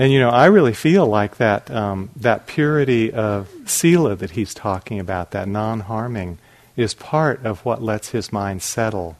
And 0.00 0.10
you 0.14 0.18
know, 0.18 0.30
I 0.30 0.46
really 0.46 0.72
feel 0.72 1.06
like 1.06 1.36
that 1.36 1.70
um, 1.70 2.08
that 2.16 2.46
purity 2.46 3.12
of 3.12 3.50
sila 3.66 4.16
that 4.16 4.30
he's 4.30 4.54
talking 4.54 4.98
about, 4.98 5.32
that 5.32 5.46
non-harming, 5.46 6.38
is 6.74 6.94
part 6.94 7.44
of 7.44 7.66
what 7.66 7.82
lets 7.82 8.08
his 8.08 8.32
mind 8.32 8.62
settle 8.62 9.18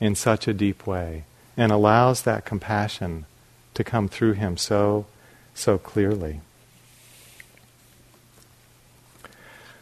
in 0.00 0.16
such 0.16 0.48
a 0.48 0.52
deep 0.52 0.88
way 0.88 1.22
and 1.56 1.70
allows 1.70 2.22
that 2.22 2.44
compassion 2.44 3.26
to 3.74 3.84
come 3.84 4.08
through 4.08 4.32
him 4.32 4.56
so 4.56 5.06
so 5.54 5.78
clearly. 5.78 6.40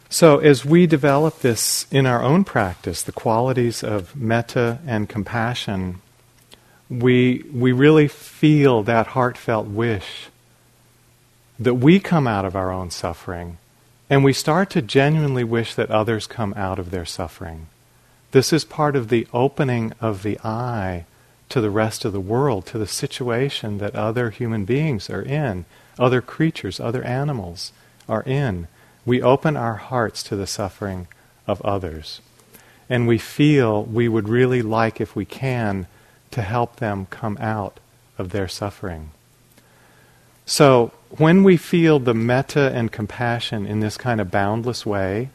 So, 0.07 0.37
as 0.37 0.63
we 0.63 0.85
develop 0.85 1.39
this 1.39 1.87
in 1.89 2.05
our 2.05 2.21
own 2.21 2.43
practice, 2.43 3.01
the 3.01 3.11
qualities 3.11 3.83
of 3.83 4.15
metta 4.15 4.77
and 4.85 5.09
compassion 5.09 5.99
we, 6.89 7.43
we 7.53 7.71
really 7.71 8.07
feel 8.07 8.83
that 8.83 9.07
heartfelt 9.07 9.67
wish 9.67 10.29
that 11.59 11.75
we 11.75 11.99
come 11.99 12.27
out 12.27 12.45
of 12.45 12.55
our 12.55 12.71
own 12.71 12.91
suffering 12.91 13.57
and 14.09 14.23
we 14.23 14.33
start 14.33 14.69
to 14.69 14.81
genuinely 14.81 15.43
wish 15.43 15.75
that 15.75 15.91
others 15.91 16.27
come 16.27 16.53
out 16.55 16.79
of 16.79 16.91
their 16.91 17.05
suffering. 17.05 17.67
This 18.31 18.53
is 18.53 18.63
part 18.63 18.95
of 18.95 19.09
the 19.09 19.27
opening 19.33 19.93
of 19.99 20.23
the 20.23 20.39
eye 20.43 21.05
to 21.49 21.61
the 21.61 21.69
rest 21.69 22.05
of 22.05 22.13
the 22.13 22.19
world, 22.19 22.65
to 22.67 22.77
the 22.77 22.87
situation 22.87 23.77
that 23.79 23.95
other 23.95 24.29
human 24.29 24.65
beings 24.65 25.09
are 25.09 25.21
in, 25.21 25.65
other 25.97 26.21
creatures, 26.21 26.79
other 26.79 27.03
animals 27.03 27.71
are 28.07 28.23
in. 28.23 28.67
We 29.05 29.21
open 29.21 29.57
our 29.57 29.75
hearts 29.75 30.23
to 30.23 30.35
the 30.35 30.47
suffering 30.47 31.07
of 31.45 31.61
others. 31.61 32.21
And 32.89 33.07
we 33.07 33.17
feel 33.17 33.83
we 33.83 34.07
would 34.07 34.29
really 34.29 34.61
like, 34.61 35.01
if 35.01 35.15
we 35.15 35.25
can, 35.25 35.87
to 36.31 36.41
help 36.41 36.77
them 36.77 37.07
come 37.09 37.37
out 37.39 37.79
of 38.17 38.29
their 38.29 38.47
suffering. 38.47 39.11
So, 40.45 40.91
when 41.17 41.43
we 41.43 41.57
feel 41.57 41.99
the 41.99 42.13
metta 42.13 42.71
and 42.73 42.91
compassion 42.91 43.65
in 43.65 43.79
this 43.79 43.97
kind 43.97 44.21
of 44.21 44.31
boundless 44.31 44.85
way, 44.85 45.29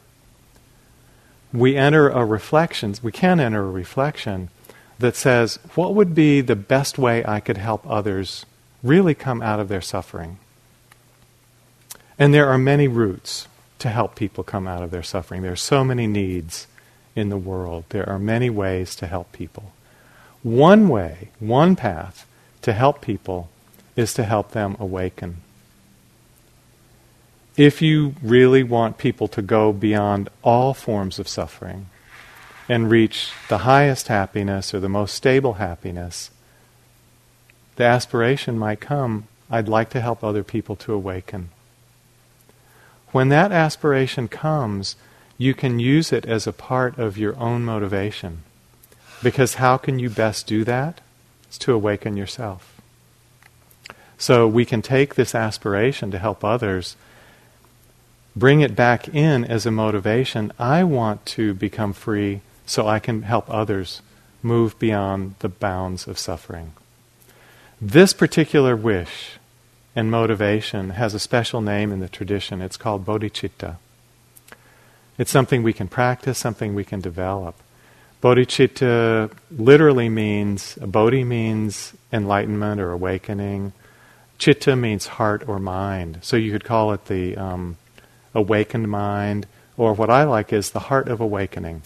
we 1.51 1.75
enter 1.75 2.09
a 2.09 2.25
reflection, 2.25 2.95
we 3.03 3.11
can 3.11 3.39
enter 3.39 3.63
a 3.63 3.71
reflection 3.71 4.49
that 4.99 5.15
says, 5.15 5.59
what 5.75 5.93
would 5.93 6.15
be 6.15 6.41
the 6.41 6.55
best 6.55 6.97
way 6.97 7.23
I 7.25 7.39
could 7.39 7.57
help 7.57 7.87
others 7.87 8.45
really 8.81 9.13
come 9.13 9.41
out 9.41 9.59
of 9.59 9.67
their 9.67 9.81
suffering? 9.81 10.39
And 12.17 12.33
there 12.33 12.47
are 12.47 12.57
many 12.57 12.87
routes 12.87 13.47
to 13.79 13.89
help 13.89 14.15
people 14.15 14.43
come 14.43 14.67
out 14.67 14.81
of 14.81 14.91
their 14.91 15.03
suffering. 15.03 15.41
There 15.41 15.51
are 15.51 15.57
so 15.57 15.83
many 15.83 16.07
needs 16.07 16.67
in 17.15 17.29
the 17.29 17.37
world. 17.37 17.85
There 17.89 18.07
are 18.07 18.19
many 18.19 18.49
ways 18.49 18.95
to 18.97 19.07
help 19.07 19.31
people. 19.31 19.73
One 20.43 20.89
way, 20.89 21.29
one 21.39 21.75
path 21.75 22.27
to 22.61 22.73
help 22.73 23.01
people 23.01 23.49
is 23.95 24.13
to 24.15 24.23
help 24.23 24.51
them 24.51 24.75
awaken. 24.79 25.37
If 27.55 27.81
you 27.81 28.15
really 28.21 28.63
want 28.63 28.97
people 28.97 29.27
to 29.29 29.41
go 29.41 29.71
beyond 29.71 30.29
all 30.41 30.73
forms 30.73 31.19
of 31.19 31.27
suffering 31.27 31.87
and 32.67 32.89
reach 32.89 33.31
the 33.47 33.59
highest 33.59 34.07
happiness 34.07 34.73
or 34.73 34.79
the 34.79 34.89
most 34.89 35.15
stable 35.15 35.53
happiness, 35.53 36.31
the 37.75 37.83
aspiration 37.83 38.57
might 38.57 38.79
come 38.79 39.27
I'd 39.53 39.67
like 39.67 39.91
to 39.91 40.01
help 40.01 40.23
other 40.23 40.43
people 40.43 40.75
to 40.77 40.93
awaken. 40.93 41.49
When 43.11 43.29
that 43.29 43.51
aspiration 43.51 44.27
comes, 44.27 44.95
you 45.37 45.53
can 45.53 45.77
use 45.77 46.11
it 46.11 46.25
as 46.25 46.47
a 46.47 46.53
part 46.53 46.97
of 46.97 47.19
your 47.19 47.37
own 47.37 47.63
motivation. 47.63 48.41
Because 49.23 49.55
how 49.55 49.77
can 49.77 49.97
you 49.97 50.09
best 50.09 50.45
do 50.45 50.65
that? 50.65 50.99
It's 51.47 51.57
to 51.59 51.73
awaken 51.73 52.17
yourself. 52.17 52.81
So 54.17 54.47
we 54.47 54.65
can 54.65 54.81
take 54.81 55.15
this 55.15 55.33
aspiration 55.33 56.11
to 56.11 56.19
help 56.19 56.43
others, 56.43 56.95
bring 58.35 58.61
it 58.61 58.75
back 58.75 59.07
in 59.07 59.45
as 59.45 59.65
a 59.65 59.71
motivation. 59.71 60.51
I 60.59 60.83
want 60.83 61.25
to 61.27 61.53
become 61.53 61.93
free 61.93 62.41
so 62.65 62.87
I 62.87 62.99
can 62.99 63.23
help 63.23 63.49
others 63.49 64.01
move 64.41 64.77
beyond 64.77 65.35
the 65.39 65.49
bounds 65.49 66.07
of 66.07 66.19
suffering. 66.19 66.73
This 67.81 68.13
particular 68.13 68.75
wish 68.75 69.33
and 69.95 70.09
motivation 70.09 70.91
has 70.91 71.13
a 71.13 71.19
special 71.19 71.61
name 71.61 71.91
in 71.91 71.99
the 71.99 72.09
tradition. 72.09 72.61
It's 72.61 72.77
called 72.77 73.05
bodhicitta. 73.05 73.77
It's 75.17 75.31
something 75.31 75.63
we 75.63 75.73
can 75.73 75.87
practice, 75.87 76.37
something 76.37 76.73
we 76.73 76.83
can 76.83 76.99
develop. 76.99 77.55
Bodhicitta 78.23 79.29
literally 79.51 80.07
means, 80.07 80.75
bodhi 80.75 81.25
means 81.25 81.93
enlightenment 82.13 82.79
or 82.79 82.91
awakening. 82.91 83.73
Chitta 84.37 84.77
means 84.77 85.07
heart 85.07 85.43
or 85.45 85.59
mind. 85.59 86.19
So 86.21 86.37
you 86.37 86.49
could 86.53 86.63
call 86.63 86.93
it 86.93 87.07
the 87.07 87.35
um, 87.35 87.75
awakened 88.33 88.87
mind, 88.87 89.45
or 89.75 89.93
what 89.93 90.09
I 90.09 90.23
like 90.23 90.53
is 90.53 90.71
the 90.71 90.87
heart 90.87 91.09
of 91.09 91.19
awakening. 91.19 91.81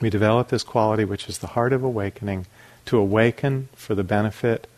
We 0.00 0.10
develop 0.10 0.46
this 0.46 0.62
quality, 0.62 1.04
which 1.04 1.28
is 1.28 1.38
the 1.38 1.48
heart 1.48 1.72
of 1.72 1.82
awakening, 1.82 2.46
to 2.84 2.96
awaken 2.96 3.68
for 3.74 3.96
the 3.96 4.04
benefit 4.04 4.68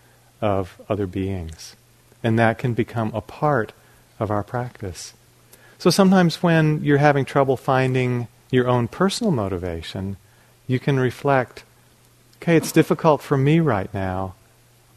of 0.40 0.80
other 0.88 1.06
beings. 1.06 1.76
And 2.22 2.38
that 2.38 2.56
can 2.56 2.72
become 2.72 3.10
a 3.12 3.20
part 3.20 3.74
of 4.18 4.30
our 4.30 4.42
practice. 4.42 5.12
So 5.76 5.90
sometimes 5.90 6.42
when 6.42 6.82
you're 6.82 6.96
having 6.96 7.26
trouble 7.26 7.58
finding 7.58 8.28
your 8.50 8.66
own 8.66 8.88
personal 8.88 9.30
motivation, 9.30 10.16
you 10.68 10.78
can 10.78 11.00
reflect 11.00 11.64
okay, 12.36 12.56
it's 12.56 12.70
difficult 12.70 13.20
for 13.20 13.36
me 13.36 13.58
right 13.58 13.92
now, 13.92 14.34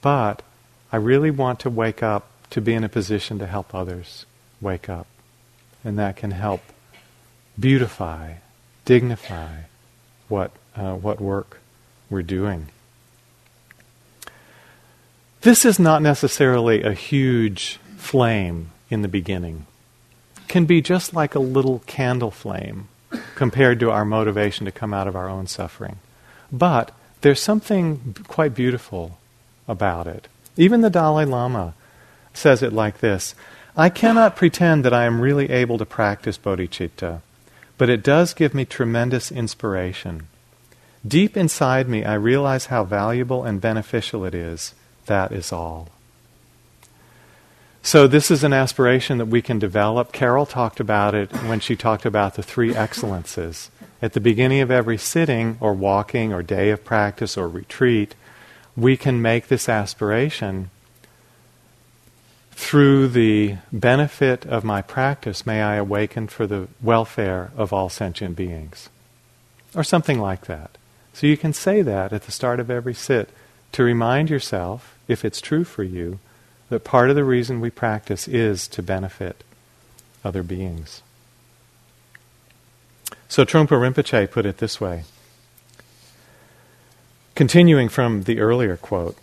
but 0.02 0.44
I 0.92 0.98
really 0.98 1.32
want 1.32 1.60
to 1.62 1.70
wake 1.70 2.04
up 2.04 2.28
to 2.52 2.62
be 2.62 2.74
in 2.74 2.84
a 2.84 2.90
position 2.90 3.40
to 3.40 3.48
help 3.48 3.74
others 3.74 4.26
wake 4.60 4.90
up. 4.90 5.08
And 5.84 5.98
that 5.98 6.16
can 6.16 6.32
help 6.32 6.62
beautify, 7.60 8.36
dignify 8.86 9.62
what, 10.28 10.52
uh, 10.76 10.94
what 10.94 11.20
work 11.20 11.60
we're 12.10 12.22
doing. 12.22 12.68
This 15.42 15.66
is 15.66 15.80
not 15.80 16.04
necessarily 16.04 16.84
a 16.84 16.94
huge 16.94 17.80
flame 17.98 18.72
in 18.90 19.02
the 19.02 19.08
beginning. 19.08 19.66
Can 20.48 20.66
be 20.66 20.82
just 20.82 21.16
like 21.16 21.34
a 21.34 21.40
little 21.40 21.80
candle 21.88 22.30
flame 22.30 22.90
compared 23.36 23.80
to 23.80 23.92
our 23.92 24.06
motivation 24.06 24.66
to 24.66 24.72
come 24.72 24.94
out 24.94 25.08
of 25.08 25.16
our 25.16 25.30
own 25.30 25.48
suffering. 25.48 25.98
But 26.52 26.92
there's 27.22 27.42
something 27.42 28.16
quite 28.28 28.56
beautiful 28.56 29.18
about 29.68 30.08
it. 30.08 30.28
Even 30.58 30.82
the 30.82 30.90
Dalai 30.90 31.26
Lama 31.26 31.74
says 32.34 32.62
it 32.62 32.74
like 32.74 33.00
this 33.00 33.36
I 33.76 33.90
cannot 33.90 34.36
pretend 34.36 34.84
that 34.84 34.94
I 34.94 35.06
am 35.06 35.22
really 35.22 35.50
able 35.50 35.78
to 35.78 35.86
practice 35.86 36.38
bodhicitta, 36.38 37.22
but 37.78 37.90
it 37.90 38.04
does 38.04 38.34
give 38.34 38.54
me 38.54 38.66
tremendous 38.66 39.32
inspiration. 39.32 40.28
Deep 41.08 41.38
inside 41.38 41.88
me, 41.88 42.04
I 42.04 42.14
realize 42.16 42.68
how 42.68 42.84
valuable 42.84 43.44
and 43.44 43.62
beneficial 43.62 44.26
it 44.26 44.36
is. 44.36 44.74
That 45.06 45.32
is 45.32 45.52
all. 45.52 45.90
So, 47.84 48.08
this 48.08 48.30
is 48.30 48.44
an 48.44 48.54
aspiration 48.54 49.18
that 49.18 49.26
we 49.26 49.42
can 49.42 49.58
develop. 49.58 50.12
Carol 50.12 50.46
talked 50.46 50.80
about 50.80 51.16
it 51.16 51.32
when 51.44 51.60
she 51.60 51.76
talked 51.76 52.06
about 52.06 52.36
the 52.36 52.44
three 52.44 52.76
excellences. 52.76 53.72
At 54.04 54.14
the 54.14 54.20
beginning 54.20 54.62
of 54.62 54.70
every 54.70 54.98
sitting, 54.98 55.58
or 55.60 55.74
walking, 55.74 56.32
or 56.32 56.44
day 56.44 56.70
of 56.70 56.84
practice, 56.84 57.38
or 57.38 57.48
retreat, 57.48 58.14
we 58.78 58.98
can 58.98 59.22
make 59.22 59.48
this 59.48 59.68
aspiration 59.68 60.70
through 62.52 63.08
the 63.08 63.58
benefit 63.72 64.46
of 64.46 64.64
my 64.64 64.84
practice, 64.84 65.48
may 65.48 65.64
I 65.64 65.76
awaken 65.76 66.28
for 66.28 66.46
the 66.46 66.68
welfare 66.82 67.52
of 67.58 67.74
all 67.74 67.90
sentient 67.90 68.36
beings. 68.36 68.90
Or 69.74 69.84
something 69.84 70.20
like 70.20 70.46
that. 70.46 70.78
So 71.14 71.26
you 71.26 71.36
can 71.36 71.54
say 71.54 71.82
that 71.82 72.14
at 72.14 72.24
the 72.24 72.32
start 72.32 72.60
of 72.60 72.70
every 72.70 72.94
sit 72.94 73.30
to 73.72 73.84
remind 73.84 74.30
yourself, 74.30 74.96
if 75.08 75.26
it's 75.26 75.42
true 75.42 75.64
for 75.64 75.84
you, 75.84 76.20
that 76.72 76.86
part 76.86 77.10
of 77.10 77.18
the 77.18 77.24
reason 77.26 77.60
we 77.60 77.70
practice 77.70 78.30
is 78.30 78.66
to 78.66 78.82
benefit 78.82 79.44
other 80.24 80.42
beings. 80.42 81.02
So 83.28 83.44
Trungpa 83.44 83.72
Rinpoche 83.72 84.32
put 84.32 84.46
it 84.46 84.60
this 84.60 84.80
way. 84.80 85.04
Continuing 87.36 87.90
from 87.90 88.24
the 88.24 88.40
earlier 88.40 88.78
quote, 88.78 89.18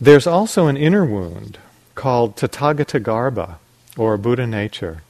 there's 0.00 0.26
also 0.26 0.66
an 0.66 0.78
inner 0.78 1.04
wound 1.04 1.58
called 1.94 2.34
Tathagata 2.36 3.56
or 3.98 4.16
Buddha 4.16 4.46
nature. 4.46 5.02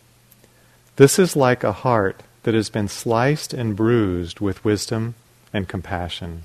This 0.96 1.20
is 1.20 1.36
like 1.36 1.62
a 1.62 1.70
heart 1.70 2.24
that 2.42 2.54
has 2.54 2.68
been 2.68 2.88
sliced 2.88 3.54
and 3.54 3.76
bruised 3.76 4.40
with 4.40 4.64
wisdom 4.64 5.14
and 5.52 5.68
compassion. 5.68 6.42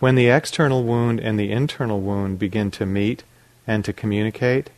When 0.00 0.16
the 0.16 0.28
external 0.28 0.84
wound 0.84 1.18
and 1.18 1.40
the 1.40 1.50
internal 1.50 2.02
wound 2.02 2.38
begin 2.38 2.70
to 2.72 2.84
meet 2.84 3.22
and 3.66 3.84
to 3.84 3.92
communicate, 3.92 4.70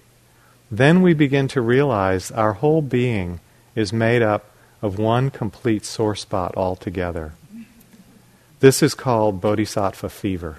then 0.70 1.02
we 1.02 1.14
begin 1.14 1.48
to 1.48 1.60
realize 1.60 2.30
our 2.30 2.54
whole 2.54 2.82
being 2.82 3.40
is 3.74 3.92
made 3.92 4.22
up 4.22 4.50
of 4.82 4.98
one 4.98 5.30
complete 5.30 5.84
sore 5.84 6.16
spot 6.16 6.54
altogether. 6.56 7.32
This 8.60 8.82
is 8.82 8.94
called 8.94 9.40
bodhisattva 9.40 10.08
fever. 10.08 10.58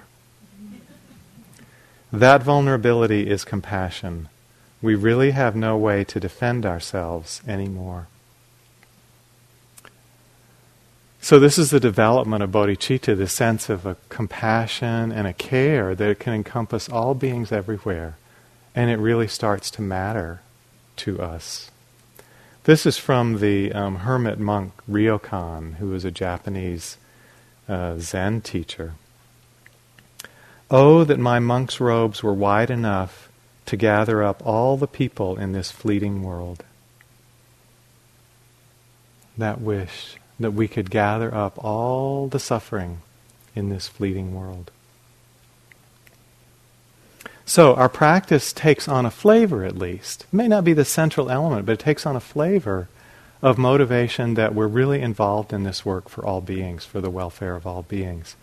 That 2.12 2.42
vulnerability 2.42 3.28
is 3.28 3.44
compassion. 3.44 4.28
We 4.80 4.94
really 4.94 5.32
have 5.32 5.56
no 5.56 5.76
way 5.76 6.04
to 6.04 6.20
defend 6.20 6.64
ourselves 6.64 7.42
anymore. 7.46 8.08
So, 11.26 11.40
this 11.40 11.58
is 11.58 11.70
the 11.70 11.80
development 11.80 12.44
of 12.44 12.52
bodhicitta, 12.52 13.16
the 13.16 13.26
sense 13.26 13.68
of 13.68 13.84
a 13.84 13.96
compassion 14.10 15.10
and 15.10 15.26
a 15.26 15.32
care 15.32 15.92
that 15.92 16.20
can 16.20 16.32
encompass 16.32 16.88
all 16.88 17.14
beings 17.14 17.50
everywhere 17.50 18.16
and 18.76 18.92
it 18.92 18.98
really 19.00 19.26
starts 19.26 19.68
to 19.72 19.82
matter 19.82 20.40
to 20.98 21.20
us. 21.20 21.72
This 22.62 22.86
is 22.86 22.96
from 22.96 23.40
the 23.40 23.72
um, 23.72 23.96
hermit 23.96 24.38
monk 24.38 24.72
Ryokan, 24.88 25.78
who 25.78 25.88
was 25.88 26.04
a 26.04 26.12
Japanese 26.12 26.96
uh, 27.68 27.96
Zen 27.98 28.40
teacher. 28.40 28.92
Oh, 30.70 31.02
that 31.02 31.18
my 31.18 31.40
monk's 31.40 31.80
robes 31.80 32.22
were 32.22 32.34
wide 32.34 32.70
enough 32.70 33.28
to 33.64 33.76
gather 33.76 34.22
up 34.22 34.46
all 34.46 34.76
the 34.76 34.86
people 34.86 35.36
in 35.36 35.50
this 35.50 35.72
fleeting 35.72 36.22
world. 36.22 36.62
That 39.36 39.60
wish 39.60 40.18
that 40.38 40.52
we 40.52 40.68
could 40.68 40.90
gather 40.90 41.34
up 41.34 41.62
all 41.62 42.28
the 42.28 42.38
suffering 42.38 43.00
in 43.54 43.68
this 43.68 43.88
fleeting 43.88 44.34
world. 44.34 44.70
So 47.44 47.74
our 47.74 47.88
practice 47.88 48.52
takes 48.52 48.88
on 48.88 49.06
a 49.06 49.10
flavor, 49.10 49.64
at 49.64 49.78
least. 49.78 50.22
It 50.22 50.34
may 50.34 50.48
not 50.48 50.64
be 50.64 50.72
the 50.72 50.84
central 50.84 51.30
element, 51.30 51.64
but 51.64 51.72
it 51.72 51.78
takes 51.78 52.04
on 52.04 52.16
a 52.16 52.20
flavor 52.20 52.88
of 53.40 53.56
motivation 53.56 54.34
that 54.34 54.54
we're 54.54 54.66
really 54.66 55.00
involved 55.00 55.52
in 55.52 55.62
this 55.62 55.84
work 55.84 56.08
for 56.08 56.24
all 56.26 56.40
beings, 56.40 56.84
for 56.84 57.00
the 57.00 57.10
welfare 57.10 57.54
of 57.54 57.66
all 57.66 57.82
beings. 57.82 58.34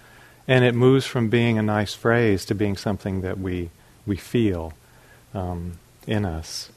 And 0.47 0.63
it 0.63 0.73
moves 0.73 1.05
from 1.05 1.29
being 1.29 1.57
a 1.57 1.63
nice 1.63 1.93
phrase 1.93 2.45
to 2.45 2.55
being 2.55 2.77
something 2.77 3.21
that 3.21 3.39
we, 3.39 3.69
we 4.05 4.15
feel 4.15 4.73
um, 5.33 5.79
in 6.07 6.25
us. 6.25 6.69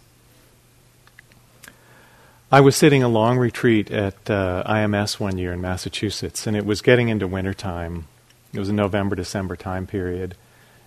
I 2.50 2.60
was 2.60 2.76
sitting 2.76 3.02
a 3.02 3.08
long 3.08 3.38
retreat 3.38 3.90
at 3.90 4.30
uh, 4.30 4.62
IMS 4.66 5.18
one 5.18 5.36
year 5.36 5.52
in 5.52 5.60
Massachusetts, 5.60 6.46
and 6.46 6.56
it 6.56 6.64
was 6.64 6.80
getting 6.80 7.08
into 7.08 7.26
wintertime. 7.26 8.06
It 8.52 8.58
was 8.58 8.68
a 8.68 8.72
November 8.72 9.16
December 9.16 9.56
time 9.56 9.86
period 9.86 10.36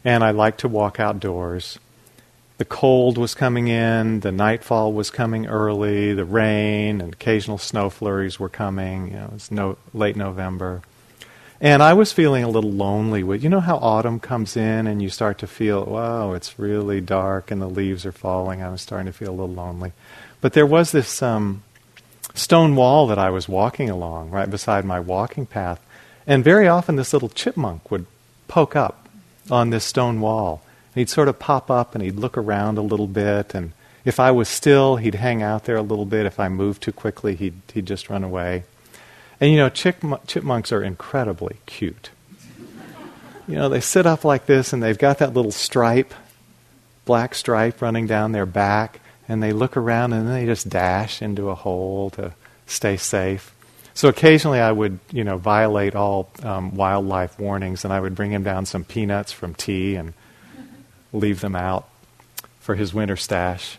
and 0.03 0.23
I 0.23 0.31
like 0.31 0.57
to 0.57 0.67
walk 0.67 0.99
outdoors. 0.99 1.79
the 2.57 2.65
cold 2.65 3.17
was 3.17 3.35
coming 3.35 3.69
in, 3.69 4.19
the 4.19 4.33
nightfall 4.33 4.91
was 4.91 5.09
coming 5.09 5.47
early, 5.47 6.13
the 6.13 6.25
rain 6.25 6.99
and 6.99 7.13
occasional 7.13 7.57
snow 7.57 7.89
flurries 7.89 8.37
were 8.37 8.49
coming. 8.49 9.07
You 9.07 9.13
know, 9.13 9.25
it 9.25 9.33
was 9.33 9.51
no, 9.51 9.77
late 9.93 10.17
November. 10.17 10.81
And 11.61 11.81
I 11.81 11.93
was 11.93 12.11
feeling 12.11 12.43
a 12.43 12.49
little 12.49 12.71
lonely. 12.71 13.19
You 13.37 13.47
know 13.47 13.61
how 13.61 13.77
autumn 13.77 14.19
comes 14.19 14.57
in 14.57 14.87
and 14.87 15.01
you 15.01 15.09
start 15.09 15.37
to 15.39 15.47
feel, 15.47 15.85
wow, 15.85 16.33
it's 16.33 16.59
really 16.59 16.99
dark 16.99 17.49
and 17.49 17.61
the 17.61 17.69
leaves 17.69 18.05
are 18.05 18.11
falling. 18.11 18.61
I 18.61 18.69
was 18.69 18.81
starting 18.81 19.05
to 19.05 19.13
feel 19.13 19.29
a 19.29 19.31
little 19.31 19.55
lonely. 19.55 19.93
But 20.41 20.53
there 20.53 20.65
was 20.65 20.91
this 20.91 21.21
um, 21.21 21.63
stone 22.33 22.75
wall 22.75 23.07
that 23.07 23.17
I 23.17 23.29
was 23.29 23.49
walking 23.49 23.89
along 23.89 24.31
right 24.31 24.49
beside 24.49 24.85
my 24.85 24.99
walking 24.99 25.45
path. 25.45 25.81
And 26.25 26.43
very 26.43 26.67
often 26.67 26.95
this 26.95 27.13
little 27.13 27.29
chipmunk 27.29 27.89
would 27.91 28.05
poke 28.47 28.75
up 28.75 29.07
on 29.49 29.69
this 29.69 29.83
stone 29.83 30.21
wall. 30.21 30.61
And 30.93 31.01
he'd 31.01 31.09
sort 31.09 31.27
of 31.27 31.39
pop 31.39 31.69
up 31.69 31.95
and 31.95 32.03
he'd 32.03 32.15
look 32.15 32.37
around 32.37 32.77
a 32.77 32.83
little 32.83 33.07
bit. 33.07 33.53
And 33.53 33.73
if 34.05 34.19
I 34.19 34.31
was 34.31 34.47
still, 34.47 34.97
he'd 34.97 35.15
hang 35.15 35.41
out 35.41 35.65
there 35.65 35.75
a 35.75 35.81
little 35.81 36.05
bit. 36.05 36.25
If 36.25 36.39
I 36.39 36.49
moved 36.49 36.83
too 36.83 36.91
quickly, 36.91 37.35
he'd, 37.35 37.61
he'd 37.73 37.85
just 37.85 38.09
run 38.09 38.23
away. 38.23 38.63
And 39.41 39.51
you 39.51 39.57
know, 39.57 39.69
chipmunks 39.69 40.71
are 40.71 40.83
incredibly 40.83 41.57
cute. 41.65 42.11
You 43.47 43.55
know, 43.55 43.69
they 43.69 43.79
sit 43.79 44.05
up 44.05 44.23
like 44.23 44.45
this 44.45 44.73
and 44.73 44.83
they've 44.83 44.97
got 44.97 45.17
that 45.19 45.33
little 45.33 45.51
stripe, 45.51 46.13
black 47.05 47.33
stripe 47.33 47.81
running 47.81 48.05
down 48.05 48.31
their 48.31 48.45
back, 48.45 48.99
and 49.29 49.41
they 49.41 49.53
look 49.53 49.77
around 49.77 50.11
and 50.11 50.27
then 50.27 50.33
they 50.33 50.45
just 50.45 50.67
dash 50.67 51.21
into 51.21 51.49
a 51.49 51.55
hole 51.55 52.09
to 52.11 52.33
stay 52.65 52.97
safe. 52.97 53.53
So 53.93 54.09
occasionally 54.09 54.59
I 54.59 54.71
would, 54.71 54.99
you 55.11 55.23
know, 55.23 55.37
violate 55.37 55.95
all 55.95 56.29
um, 56.43 56.75
wildlife 56.75 57.39
warnings 57.39 57.85
and 57.85 57.93
I 57.93 57.99
would 57.99 58.15
bring 58.15 58.31
him 58.31 58.43
down 58.43 58.65
some 58.65 58.83
peanuts 58.83 59.31
from 59.31 59.53
tea 59.53 59.95
and 59.95 60.13
leave 61.13 61.41
them 61.41 61.55
out 61.55 61.87
for 62.59 62.75
his 62.75 62.93
winter 62.93 63.15
stash. 63.15 63.77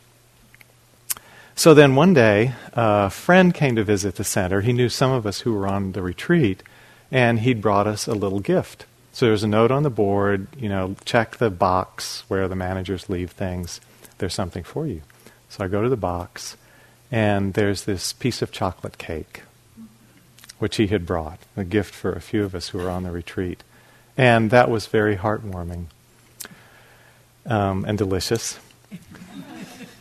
So 1.54 1.74
then 1.74 1.94
one 1.94 2.14
day, 2.14 2.54
a 2.72 3.10
friend 3.10 3.52
came 3.52 3.76
to 3.76 3.84
visit 3.84 4.14
the 4.14 4.24
center. 4.24 4.62
He 4.62 4.72
knew 4.72 4.88
some 4.88 5.12
of 5.12 5.26
us 5.26 5.40
who 5.40 5.52
were 5.52 5.68
on 5.68 5.92
the 5.92 6.00
retreat, 6.00 6.62
and 7.10 7.40
he'd 7.40 7.60
brought 7.60 7.86
us 7.86 8.06
a 8.06 8.14
little 8.14 8.40
gift. 8.40 8.86
So 9.12 9.26
there's 9.26 9.42
a 9.42 9.48
note 9.48 9.70
on 9.70 9.82
the 9.82 9.90
board, 9.90 10.46
you 10.56 10.70
know, 10.70 10.96
check 11.04 11.36
the 11.36 11.50
box 11.50 12.24
where 12.28 12.48
the 12.48 12.56
managers 12.56 13.10
leave 13.10 13.32
things. 13.32 13.80
There's 14.16 14.32
something 14.32 14.64
for 14.64 14.86
you. 14.86 15.02
So 15.50 15.64
I 15.64 15.68
go 15.68 15.82
to 15.82 15.88
the 15.88 15.96
box, 15.96 16.56
and 17.10 17.54
there's 17.54 17.84
this 17.84 18.12
piece 18.12 18.40
of 18.40 18.52
chocolate 18.52 18.98
cake, 18.98 19.42
which 20.60 20.76
he 20.76 20.86
had 20.86 21.04
brought, 21.04 21.40
a 21.56 21.64
gift 21.64 21.92
for 21.92 22.12
a 22.12 22.20
few 22.20 22.44
of 22.44 22.54
us 22.54 22.68
who 22.68 22.78
were 22.78 22.88
on 22.88 23.02
the 23.02 23.10
retreat. 23.10 23.64
And 24.16 24.50
that 24.50 24.70
was 24.70 24.86
very 24.86 25.16
heartwarming 25.16 25.86
um, 27.46 27.84
and 27.84 27.98
delicious. 27.98 28.60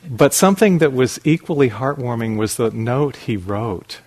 But 0.08 0.34
something 0.34 0.78
that 0.80 0.94
was 0.94 1.20
equally 1.24 1.72
heartwarming 1.72 2.38
was 2.38 2.58
the 2.58 2.70
note 2.70 3.16
he 3.16 3.36
wrote. 3.36 4.02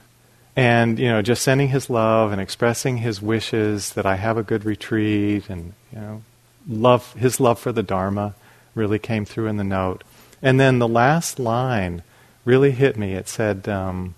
And, 0.54 0.98
you 0.98 1.08
know, 1.08 1.22
just 1.22 1.42
sending 1.42 1.68
his 1.68 1.90
love 1.90 2.30
and 2.30 2.40
expressing 2.40 2.98
his 2.98 3.20
wishes 3.20 3.94
that 3.94 4.06
I 4.06 4.16
have 4.16 4.36
a 4.36 4.42
good 4.42 4.64
retreat 4.64 5.48
and, 5.48 5.72
you 5.92 5.98
know, 5.98 6.22
love, 6.68 7.14
his 7.14 7.40
love 7.40 7.58
for 7.58 7.72
the 7.72 7.82
Dharma 7.82 8.34
really 8.74 8.98
came 8.98 9.24
through 9.24 9.48
in 9.48 9.56
the 9.56 9.64
note. 9.64 10.04
And 10.42 10.58
then 10.58 10.78
the 10.78 10.88
last 10.88 11.38
line 11.38 12.02
really 12.44 12.72
hit 12.72 12.96
me. 12.96 13.14
It 13.14 13.28
said, 13.28 13.68
um, 13.68 14.14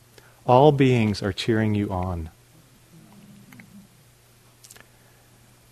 All 0.47 0.73
beings 0.73 1.23
are 1.23 1.33
cheering 1.33 1.75
you 1.75 1.91
on. 1.91 2.31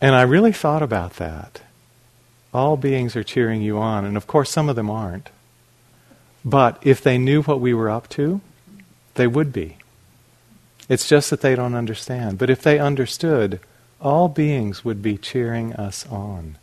And 0.00 0.14
I 0.14 0.22
really 0.22 0.52
thought 0.52 0.82
about 0.82 1.14
that. 1.14 1.62
All 2.52 2.76
beings 2.76 3.16
are 3.16 3.22
cheering 3.22 3.62
you 3.62 3.78
on. 3.78 4.04
And 4.04 4.16
of 4.16 4.26
course, 4.26 4.50
some 4.50 4.68
of 4.68 4.76
them 4.76 4.90
aren't. 4.90 5.30
But 6.44 6.78
if 6.82 7.00
they 7.00 7.18
knew 7.18 7.42
what 7.42 7.60
we 7.60 7.72
were 7.72 7.88
up 7.88 8.08
to, 8.10 8.40
they 9.14 9.26
would 9.26 9.52
be. 9.52 9.76
It's 10.88 11.08
just 11.08 11.30
that 11.30 11.40
they 11.40 11.54
don't 11.54 11.74
understand. 11.74 12.38
But 12.38 12.50
if 12.50 12.60
they 12.62 12.78
understood, 12.78 13.60
all 14.00 14.28
beings 14.28 14.84
would 14.84 15.00
be 15.00 15.16
cheering 15.16 15.72
us 15.74 16.04
on. 16.08 16.58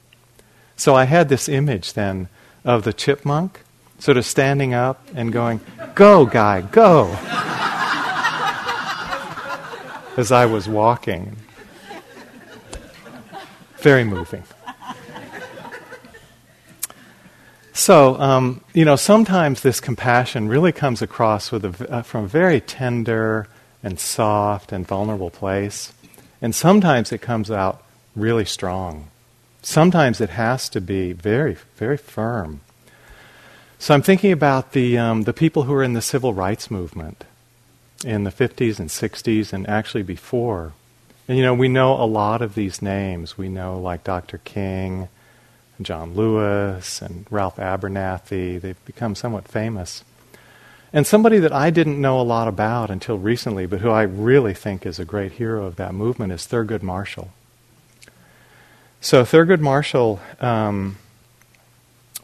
So 0.75 0.95
I 0.95 1.05
had 1.05 1.29
this 1.29 1.49
image 1.49 1.93
then 1.93 2.27
of 2.65 2.83
the 2.83 2.93
chipmunk 2.93 3.61
sort 3.99 4.17
of 4.17 4.25
standing 4.25 4.73
up 4.73 5.07
and 5.13 5.31
going, 5.31 5.61
Go, 5.95 6.25
guy, 6.25 6.61
go! 6.61 7.07
As 10.17 10.31
I 10.31 10.45
was 10.45 10.67
walking. 10.67 11.35
Very 13.77 14.03
moving. 14.03 14.43
So, 17.79 18.19
um, 18.19 18.61
you 18.73 18.83
know, 18.83 18.97
sometimes 18.97 19.61
this 19.61 19.79
compassion 19.79 20.49
really 20.49 20.73
comes 20.73 21.01
across 21.01 21.49
with 21.49 21.63
a, 21.63 21.89
uh, 21.89 22.01
from 22.01 22.25
a 22.25 22.27
very 22.27 22.59
tender 22.59 23.47
and 23.81 23.97
soft 23.97 24.73
and 24.73 24.85
vulnerable 24.85 25.29
place. 25.29 25.93
And 26.41 26.53
sometimes 26.53 27.13
it 27.13 27.21
comes 27.21 27.49
out 27.49 27.81
really 28.17 28.43
strong. 28.43 29.07
Sometimes 29.61 30.19
it 30.19 30.31
has 30.31 30.67
to 30.69 30.81
be 30.81 31.13
very, 31.13 31.55
very 31.77 31.95
firm. 31.95 32.59
So 33.79 33.93
I'm 33.93 34.01
thinking 34.01 34.31
about 34.31 34.73
the, 34.73 34.97
um, 34.97 35.23
the 35.23 35.33
people 35.33 35.63
who 35.63 35.73
are 35.73 35.83
in 35.83 35.93
the 35.93 36.01
civil 36.01 36.33
rights 36.33 36.69
movement 36.69 37.23
in 38.05 38.25
the 38.25 38.31
50s 38.31 38.79
and 38.79 38.89
60s 38.89 39.53
and 39.53 39.67
actually 39.67 40.03
before. 40.03 40.73
And, 41.27 41.37
you 41.37 41.43
know, 41.43 41.53
we 41.53 41.69
know 41.69 41.93
a 41.93 42.05
lot 42.05 42.41
of 42.41 42.55
these 42.55 42.81
names. 42.81 43.37
We 43.37 43.49
know, 43.49 43.79
like 43.79 44.03
Dr. 44.03 44.39
King 44.39 45.07
John 45.81 46.13
Lewis 46.13 47.01
and 47.01 47.25
Ralph 47.29 47.55
Abernathy. 47.55 48.59
They've 48.59 48.85
become 48.85 49.15
somewhat 49.15 49.47
famous. 49.47 50.03
And 50.91 51.05
somebody 51.05 51.39
that 51.39 51.53
I 51.53 51.69
didn't 51.69 52.01
know 52.01 52.19
a 52.19 52.23
lot 52.23 52.47
about 52.47 52.89
until 52.89 53.17
recently, 53.17 53.65
but 53.65 53.81
who 53.81 53.89
I 53.89 54.01
really 54.01 54.53
think 54.53 54.85
is 54.85 54.99
a 54.99 55.05
great 55.05 55.33
hero 55.33 55.65
of 55.65 55.75
that 55.75 55.93
movement, 55.93 56.33
is 56.33 56.47
Thurgood 56.47 56.81
Marshall. 56.81 57.31
So, 58.99 59.23
Thurgood 59.23 59.61
Marshall 59.61 60.19
um, 60.41 60.97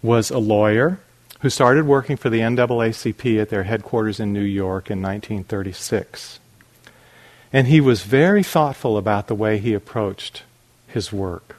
was 0.01 0.31
a 0.31 0.39
lawyer 0.39 0.99
who 1.45 1.49
started 1.51 1.85
working 1.85 2.17
for 2.17 2.31
the 2.31 2.39
NAACP 2.39 3.39
at 3.39 3.49
their 3.49 3.65
headquarters 3.65 4.19
in 4.19 4.33
New 4.33 4.41
York 4.41 4.89
in 4.89 4.99
1936. 4.99 6.39
And 7.53 7.67
he 7.67 7.79
was 7.79 8.01
very 8.01 8.41
thoughtful 8.41 8.97
about 8.97 9.27
the 9.27 9.35
way 9.35 9.59
he 9.59 9.75
approached 9.75 10.41
his 10.87 11.13
work. 11.13 11.57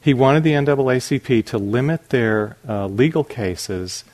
He 0.00 0.14
wanted 0.14 0.42
the 0.42 0.52
NAACP 0.52 1.44
to 1.44 1.58
limit 1.58 2.08
their 2.08 2.56
uh, 2.66 2.86
legal 2.86 3.22
cases 3.22 4.04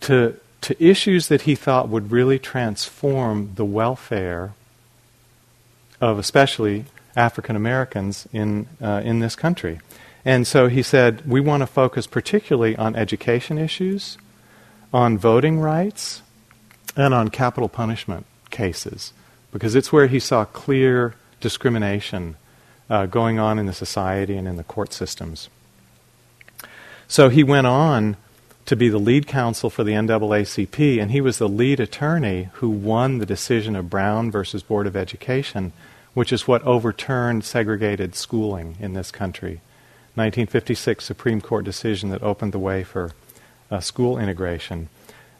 to, 0.00 0.40
to 0.62 0.84
issues 0.84 1.28
that 1.28 1.42
he 1.42 1.54
thought 1.54 1.88
would 1.88 2.10
really 2.10 2.40
transform 2.40 3.52
the 3.54 3.64
welfare 3.64 4.54
of 6.00 6.18
especially 6.18 6.86
African 7.14 7.54
Americans 7.54 8.26
in, 8.32 8.66
uh, 8.82 9.00
in 9.04 9.20
this 9.20 9.36
country. 9.36 9.78
And 10.24 10.44
so 10.44 10.66
he 10.66 10.82
said, 10.82 11.24
we 11.24 11.38
want 11.38 11.60
to 11.60 11.68
focus 11.68 12.08
particularly 12.08 12.74
on 12.74 12.96
education 12.96 13.58
issues, 13.58 14.18
on 14.94 15.18
voting 15.18 15.58
rights, 15.58 16.22
and 16.96 17.12
on 17.12 17.28
capital 17.28 17.68
punishment 17.68 18.24
cases, 18.50 19.12
because 19.52 19.74
it's 19.74 19.92
where 19.92 20.06
he 20.06 20.20
saw 20.20 20.44
clear 20.44 21.16
discrimination 21.40 22.36
uh, 22.88 23.04
going 23.06 23.36
on 23.36 23.58
in 23.58 23.66
the 23.66 23.72
society 23.72 24.36
and 24.36 24.46
in 24.46 24.56
the 24.56 24.62
court 24.62 24.92
systems. 24.92 25.48
So 27.08 27.28
he 27.28 27.42
went 27.42 27.66
on 27.66 28.16
to 28.66 28.76
be 28.76 28.88
the 28.88 28.98
lead 28.98 29.26
counsel 29.26 29.68
for 29.68 29.82
the 29.82 29.94
NAACP, 29.94 31.02
and 31.02 31.10
he 31.10 31.20
was 31.20 31.38
the 31.38 31.48
lead 31.48 31.80
attorney 31.80 32.50
who 32.54 32.70
won 32.70 33.18
the 33.18 33.26
decision 33.26 33.74
of 33.74 33.90
Brown 33.90 34.30
versus 34.30 34.62
Board 34.62 34.86
of 34.86 34.94
Education, 34.94 35.72
which 36.14 36.32
is 36.32 36.46
what 36.46 36.62
overturned 36.62 37.44
segregated 37.44 38.14
schooling 38.14 38.76
in 38.78 38.94
this 38.94 39.10
country. 39.10 39.60
1956 40.14 41.04
Supreme 41.04 41.40
Court 41.40 41.64
decision 41.64 42.10
that 42.10 42.22
opened 42.22 42.52
the 42.52 42.58
way 42.60 42.84
for 42.84 43.10
uh, 43.74 43.80
school 43.80 44.18
integration. 44.18 44.88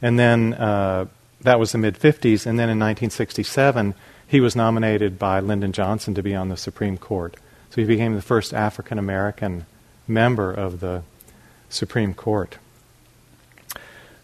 And 0.02 0.18
then 0.18 0.54
uh, 0.54 1.06
that 1.42 1.60
was 1.60 1.72
the 1.72 1.78
mid 1.78 1.98
50s, 1.98 2.46
and 2.46 2.58
then 2.58 2.68
in 2.68 2.78
1967, 2.78 3.94
he 4.26 4.40
was 4.40 4.56
nominated 4.56 5.18
by 5.18 5.40
Lyndon 5.40 5.72
Johnson 5.72 6.14
to 6.14 6.22
be 6.22 6.34
on 6.34 6.48
the 6.48 6.56
Supreme 6.56 6.98
Court. 6.98 7.36
So 7.70 7.80
he 7.80 7.86
became 7.86 8.14
the 8.14 8.22
first 8.22 8.52
African 8.52 8.98
American 8.98 9.66
member 10.08 10.52
of 10.52 10.80
the 10.80 11.02
Supreme 11.68 12.14
Court. 12.14 12.58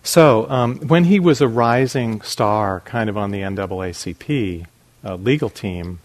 So 0.03 0.49
um, 0.51 0.79
when 0.89 1.05
he 1.05 1.21
was 1.21 1.41
a 1.41 1.49
rising 1.49 2.23
star, 2.23 2.81
kind 2.81 3.11
of 3.11 3.17
on 3.17 3.31
the 3.31 3.41
NAACP 3.41 4.67
uh, 5.05 5.15
legal 5.17 5.51
team, 5.51 6.01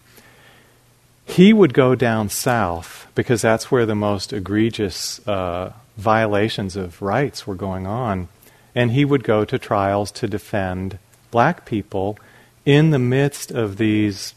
he 1.26 1.53
would 1.53 1.74
go 1.74 1.95
down 1.95 2.30
south 2.30 3.08
because 3.16 3.41
that's 3.41 3.72
where 3.72 3.86
the 3.86 3.95
most 3.95 4.34
egregious 4.34 5.26
uh, 5.28 5.74
violations 5.98 6.76
of 6.76 7.02
rights 7.02 7.48
were 7.48 7.56
going 7.56 7.88
on. 7.88 8.28
And 8.74 8.91
he 8.91 9.06
would 9.06 9.24
go 9.24 9.46
to 9.46 9.58
trials 9.58 10.12
to 10.14 10.28
defend 10.28 11.00
black 11.32 11.66
people 11.66 12.18
in 12.66 12.89
the 12.89 13.00
midst 13.00 13.52
of 13.52 13.78
these 13.78 14.34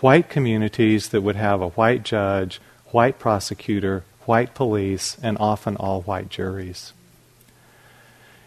white 0.00 0.28
communities 0.28 1.08
that 1.08 1.20
would 1.22 1.36
have 1.36 1.60
a 1.60 1.68
white 1.68 2.02
judge, 2.02 2.60
white 2.86 3.18
prosecutor, 3.18 4.04
white 4.22 4.54
police, 4.54 5.16
and 5.22 5.36
often 5.38 5.76
all 5.76 6.02
white 6.02 6.28
juries. 6.28 6.92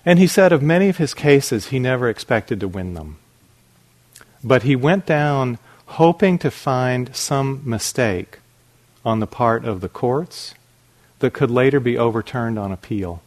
And 0.05 0.17
he 0.17 0.27
said 0.27 0.51
of 0.51 0.61
many 0.61 0.89
of 0.89 0.97
his 0.97 1.13
cases, 1.13 1.67
he 1.67 1.79
never 1.79 2.09
expected 2.09 2.59
to 2.59 2.67
win 2.67 2.95
them. 2.95 3.17
But 4.43 4.63
he 4.63 4.75
went 4.75 5.05
down 5.05 5.59
hoping 5.85 6.37
to 6.39 6.49
find 6.49 7.15
some 7.15 7.61
mistake 7.65 8.39
on 9.05 9.19
the 9.19 9.27
part 9.27 9.65
of 9.65 9.81
the 9.81 9.89
courts 9.89 10.55
that 11.21 11.33
could 11.33 11.49
later 11.49 11.79
be 11.79 11.97
overturned 11.97 12.59
on 12.59 12.71
appeal. 12.71 13.21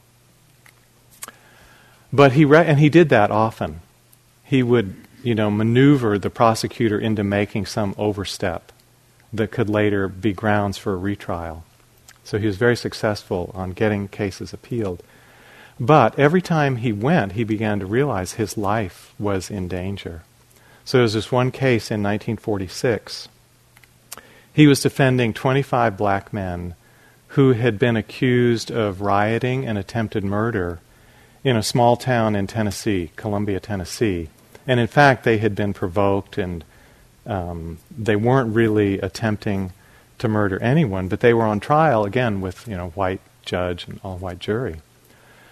But 2.12 2.32
he 2.32 2.45
re- 2.45 2.64
and 2.64 2.78
he 2.78 2.88
did 2.88 3.09
that 3.09 3.30
often. 3.30 3.80
He 4.45 4.62
would, 4.62 4.95
you 5.22 5.34
know, 5.34 5.51
maneuver 5.51 6.18
the 6.18 6.30
prosecutor 6.30 6.99
into 6.99 7.24
making 7.24 7.66
some 7.66 7.95
overstep 7.99 8.70
that 9.32 9.51
could 9.51 9.68
later 9.68 10.07
be 10.07 10.32
grounds 10.32 10.78
for 10.78 10.92
a 10.92 10.97
retrial. 10.97 11.64
So 12.22 12.38
he 12.38 12.47
was 12.47 12.57
very 12.57 12.76
successful 12.76 13.51
on 13.55 13.72
getting 13.72 14.07
cases 14.09 14.53
appealed. 14.53 15.03
But 15.80 16.16
every 16.18 16.40
time 16.40 16.76
he 16.76 16.92
went, 16.92 17.32
he 17.32 17.42
began 17.42 17.80
to 17.80 17.86
realize 17.86 18.34
his 18.34 18.57
life 18.57 19.12
was 19.18 19.51
in 19.51 19.66
danger. 19.66 20.22
So 20.84 20.99
there 20.99 21.03
was 21.03 21.14
this 21.14 21.32
one 21.32 21.51
case 21.51 21.90
in 21.90 22.03
1946. 22.03 23.28
He 24.53 24.66
was 24.68 24.80
defending 24.80 25.34
25 25.34 25.97
black 25.97 26.32
men 26.32 26.76
who 27.35 27.53
had 27.53 27.80
been 27.80 27.97
accused 27.97 28.70
of 28.70 29.01
rioting 29.01 29.66
and 29.66 29.76
attempted 29.76 30.22
murder 30.22 30.78
in 31.43 31.57
a 31.57 31.62
small 31.64 31.97
town 31.97 32.37
in 32.37 32.47
Tennessee, 32.47 33.11
Columbia, 33.16 33.59
Tennessee. 33.59 34.28
And 34.68 34.78
in 34.78 34.87
fact, 34.87 35.24
they 35.24 35.39
had 35.39 35.57
been 35.57 35.74
provoked 35.74 36.39
and 36.39 36.64
um, 37.26 37.78
they 37.91 38.14
weren't 38.14 38.55
really 38.55 39.01
attempting 39.01 39.72
to 40.18 40.28
murder 40.28 40.62
anyone, 40.62 41.09
but 41.09 41.20
they 41.20 41.35
were 41.35 41.43
on 41.43 41.59
trial 41.59 42.05
again 42.05 42.41
with 42.41 42.68
you 42.68 42.76
know 42.76 42.91
white 42.91 43.20
judge 43.45 43.89
and 43.89 43.99
all 44.05 44.16
white 44.18 44.39
jury. 44.39 44.76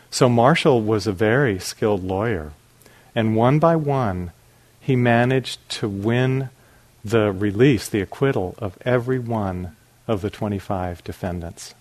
So 0.09 0.28
Marshall 0.28 0.83
was 0.83 1.09
a 1.09 1.12
very 1.12 1.59
skilled 1.59 2.05
lawyer, 2.05 2.53
and 3.14 3.35
one 3.35 3.59
by 3.59 3.74
one, 3.74 4.30
he 4.80 4.95
managed 4.95 5.68
to 5.80 5.89
win 5.89 6.51
the 7.05 7.33
release, 7.33 7.89
the 7.89 8.03
acquittal 8.03 8.55
of 8.59 8.78
every 8.85 9.18
one 9.18 9.74
of 10.07 10.22
the 10.22 10.30
25 10.30 11.05
defendants. 11.05 11.74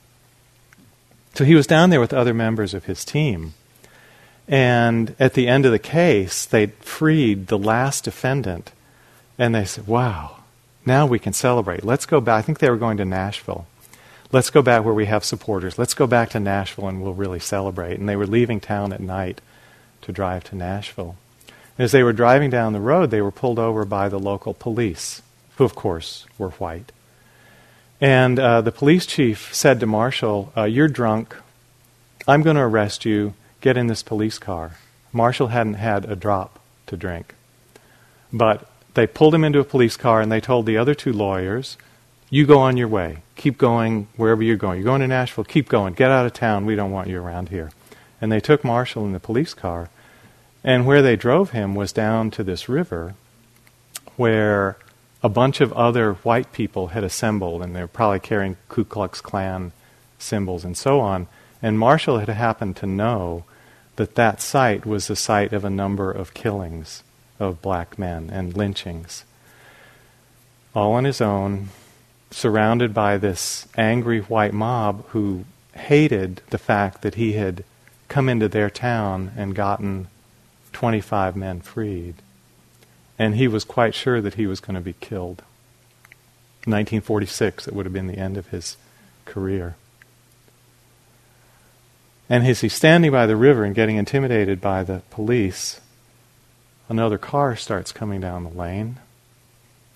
So 1.33 1.45
he 1.45 1.55
was 1.55 1.67
down 1.67 1.89
there 1.89 1.99
with 1.99 2.13
other 2.13 2.33
members 2.33 2.73
of 2.73 2.85
his 2.85 3.05
team. 3.05 3.53
And 4.47 5.15
at 5.19 5.33
the 5.33 5.47
end 5.47 5.65
of 5.65 5.71
the 5.71 5.79
case, 5.79 6.45
they 6.45 6.67
freed 6.67 7.47
the 7.47 7.57
last 7.57 8.03
defendant. 8.03 8.71
And 9.37 9.55
they 9.55 9.65
said, 9.65 9.87
wow, 9.87 10.37
now 10.85 11.05
we 11.05 11.19
can 11.19 11.33
celebrate. 11.33 11.85
Let's 11.85 12.05
go 12.05 12.19
back. 12.19 12.39
I 12.39 12.41
think 12.41 12.59
they 12.59 12.69
were 12.69 12.77
going 12.77 12.97
to 12.97 13.05
Nashville. 13.05 13.65
Let's 14.31 14.49
go 14.49 14.61
back 14.61 14.83
where 14.83 14.93
we 14.93 15.05
have 15.05 15.23
supporters. 15.23 15.77
Let's 15.77 15.93
go 15.93 16.07
back 16.07 16.29
to 16.31 16.39
Nashville 16.39 16.87
and 16.87 17.01
we'll 17.01 17.13
really 17.13 17.39
celebrate. 17.39 17.99
And 17.99 18.07
they 18.07 18.15
were 18.15 18.27
leaving 18.27 18.59
town 18.59 18.93
at 18.93 19.01
night 19.01 19.41
to 20.01 20.11
drive 20.11 20.43
to 20.45 20.55
Nashville. 20.55 21.15
As 21.77 21.91
they 21.91 22.03
were 22.03 22.13
driving 22.13 22.49
down 22.49 22.73
the 22.73 22.79
road, 22.79 23.11
they 23.11 23.21
were 23.21 23.31
pulled 23.31 23.59
over 23.59 23.85
by 23.85 24.09
the 24.09 24.19
local 24.19 24.53
police, 24.53 25.21
who, 25.57 25.63
of 25.63 25.75
course, 25.75 26.25
were 26.37 26.51
white. 26.51 26.91
And 28.01 28.39
uh, 28.39 28.61
the 28.61 28.71
police 28.71 29.05
chief 29.05 29.53
said 29.53 29.79
to 29.79 29.85
Marshall, 29.85 30.51
uh, 30.57 30.63
You're 30.63 30.87
drunk. 30.87 31.35
I'm 32.27 32.41
going 32.41 32.55
to 32.55 32.63
arrest 32.63 33.05
you. 33.05 33.35
Get 33.61 33.77
in 33.77 33.85
this 33.85 34.01
police 34.01 34.39
car. 34.39 34.77
Marshall 35.13 35.47
hadn't 35.47 35.75
had 35.75 36.05
a 36.05 36.15
drop 36.15 36.59
to 36.87 36.97
drink. 36.97 37.35
But 38.33 38.67
they 38.95 39.05
pulled 39.05 39.35
him 39.35 39.43
into 39.43 39.59
a 39.59 39.63
police 39.63 39.97
car 39.97 40.19
and 40.19 40.31
they 40.31 40.41
told 40.41 40.65
the 40.65 40.77
other 40.77 40.95
two 40.95 41.13
lawyers, 41.13 41.77
You 42.31 42.47
go 42.47 42.57
on 42.57 42.75
your 42.75 42.87
way. 42.87 43.19
Keep 43.35 43.59
going 43.59 44.07
wherever 44.15 44.41
you're 44.41 44.57
going. 44.57 44.79
You're 44.79 44.85
going 44.85 45.01
to 45.01 45.07
Nashville. 45.07 45.43
Keep 45.43 45.69
going. 45.69 45.93
Get 45.93 46.09
out 46.09 46.25
of 46.25 46.33
town. 46.33 46.65
We 46.65 46.75
don't 46.75 46.91
want 46.91 47.07
you 47.07 47.21
around 47.21 47.49
here. 47.49 47.71
And 48.19 48.31
they 48.31 48.39
took 48.39 48.63
Marshall 48.63 49.05
in 49.05 49.13
the 49.13 49.19
police 49.19 49.53
car. 49.53 49.89
And 50.63 50.85
where 50.85 51.01
they 51.01 51.15
drove 51.15 51.51
him 51.51 51.75
was 51.75 51.91
down 51.91 52.31
to 52.31 52.43
this 52.43 52.67
river 52.67 53.13
where 54.15 54.77
a 55.23 55.29
bunch 55.29 55.61
of 55.61 55.71
other 55.73 56.13
white 56.13 56.51
people 56.51 56.87
had 56.87 57.03
assembled, 57.03 57.61
and 57.61 57.75
they 57.75 57.81
were 57.81 57.87
probably 57.87 58.19
carrying 58.19 58.57
Ku 58.69 58.83
Klux 58.83 59.21
Klan 59.21 59.71
symbols 60.17 60.63
and 60.65 60.75
so 60.75 60.99
on. 60.99 61.27
And 61.61 61.77
Marshall 61.77 62.19
had 62.19 62.29
happened 62.29 62.75
to 62.77 62.87
know 62.87 63.43
that 63.97 64.15
that 64.15 64.41
site 64.41 64.85
was 64.85 65.07
the 65.07 65.15
site 65.15 65.53
of 65.53 65.63
a 65.63 65.69
number 65.69 66.11
of 66.11 66.33
killings 66.33 67.03
of 67.39 67.61
black 67.61 67.99
men 67.99 68.29
and 68.31 68.55
lynchings. 68.55 69.25
All 70.73 70.93
on 70.93 71.03
his 71.03 71.21
own, 71.21 71.69
surrounded 72.31 72.93
by 72.93 73.17
this 73.17 73.67
angry 73.77 74.21
white 74.21 74.53
mob 74.53 75.05
who 75.09 75.45
hated 75.73 76.41
the 76.49 76.57
fact 76.57 77.01
that 77.01 77.15
he 77.15 77.33
had 77.33 77.63
come 78.07 78.27
into 78.27 78.47
their 78.47 78.69
town 78.69 79.31
and 79.37 79.53
gotten 79.53 80.07
25 80.73 81.35
men 81.35 81.61
freed 81.61 82.15
and 83.21 83.35
he 83.35 83.47
was 83.47 83.63
quite 83.63 83.93
sure 83.93 84.19
that 84.19 84.33
he 84.33 84.47
was 84.47 84.59
going 84.59 84.73
to 84.73 84.81
be 84.81 84.93
killed. 84.93 85.43
1946, 86.65 87.67
it 87.67 87.73
would 87.75 87.85
have 87.85 87.93
been 87.93 88.07
the 88.07 88.17
end 88.17 88.35
of 88.35 88.47
his 88.47 88.77
career. 89.25 89.75
And 92.27 92.47
as 92.47 92.61
he's 92.61 92.73
standing 92.73 93.11
by 93.11 93.27
the 93.27 93.35
river 93.35 93.63
and 93.63 93.75
getting 93.75 93.97
intimidated 93.97 94.59
by 94.59 94.83
the 94.83 95.03
police, 95.11 95.79
another 96.89 97.19
car 97.19 97.55
starts 97.55 97.91
coming 97.91 98.21
down 98.21 98.43
the 98.43 98.49
lane. 98.49 98.97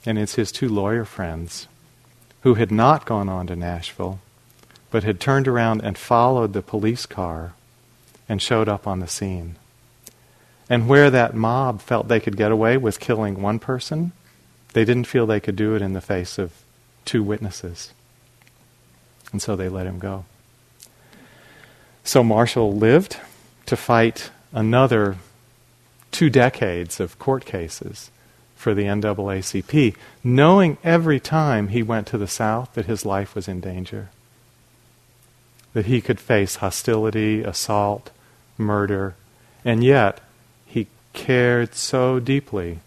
And 0.05 0.19
it's 0.19 0.35
his 0.35 0.51
two 0.51 0.69
lawyer 0.69 1.03
friends 1.03 1.67
who 2.41 2.53
had 2.53 2.71
not 2.71 3.07
gone 3.07 3.27
on 3.27 3.47
to 3.47 3.55
Nashville, 3.55 4.19
but 4.91 5.03
had 5.03 5.19
turned 5.19 5.47
around 5.47 5.81
and 5.81 5.97
followed 5.97 6.53
the 6.53 6.61
police 6.61 7.07
car 7.07 7.53
and 8.29 8.39
showed 8.39 8.69
up 8.69 8.85
on 8.85 8.99
the 8.99 9.07
scene. 9.07 9.55
And 10.69 10.87
where 10.87 11.09
that 11.09 11.35
mob 11.35 11.81
felt 11.81 12.07
they 12.07 12.19
could 12.19 12.37
get 12.37 12.51
away 12.51 12.77
with 12.77 12.99
killing 12.99 13.41
one 13.41 13.59
person, 13.59 14.11
they 14.73 14.83
didn't 14.83 15.07
feel 15.07 15.25
they 15.25 15.39
could 15.39 15.55
do 15.55 15.75
it 15.75 15.81
in 15.81 15.93
the 15.93 16.01
face 16.01 16.37
of 16.37 16.51
two 17.05 17.23
witnesses. 17.23 17.93
And 19.31 19.41
so 19.41 19.55
they 19.55 19.69
let 19.69 19.85
him 19.85 19.99
go. 19.99 20.25
So 22.03 22.23
Marshall 22.23 22.73
lived 22.73 23.17
to 23.65 23.75
fight 23.75 24.31
another 24.53 25.17
two 26.11 26.29
decades 26.29 26.99
of 26.99 27.19
court 27.19 27.45
cases 27.45 28.11
for 28.55 28.73
the 28.73 28.83
NAACP, 28.83 29.95
knowing 30.23 30.77
every 30.83 31.19
time 31.19 31.67
he 31.67 31.83
went 31.83 32.07
to 32.07 32.17
the 32.17 32.27
South 32.27 32.73
that 32.73 32.85
his 32.85 33.05
life 33.05 33.35
was 33.35 33.47
in 33.47 33.59
danger, 33.59 34.09
that 35.73 35.87
he 35.87 35.99
could 35.99 36.19
face 36.19 36.57
hostility, 36.57 37.43
assault, 37.43 38.11
murder, 38.57 39.15
and 39.65 39.83
yet 39.83 40.21
cared 41.15 41.73
so 41.73 42.19
deeply 42.19 42.79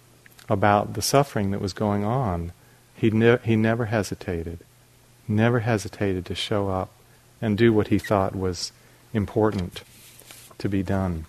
about 0.49 0.95
the 0.95 1.03
suffering 1.03 1.51
that 1.51 1.61
was 1.61 1.73
going 1.73 2.05
on, 2.05 2.53
he, 2.95 3.11
ne- 3.11 3.39
he 3.45 3.57
never 3.57 3.87
hesitated, 3.87 4.61
never 5.27 5.61
hesitated 5.61 6.25
to 6.27 6.35
show 6.35 6.69
up 6.69 6.91
and 7.41 7.59
do 7.59 7.73
what 7.73 7.89
he 7.89 7.99
thought 7.99 8.37
was 8.37 8.73
important 9.13 9.83
to 10.59 10.69
be 10.69 10.83
done. 10.83 11.27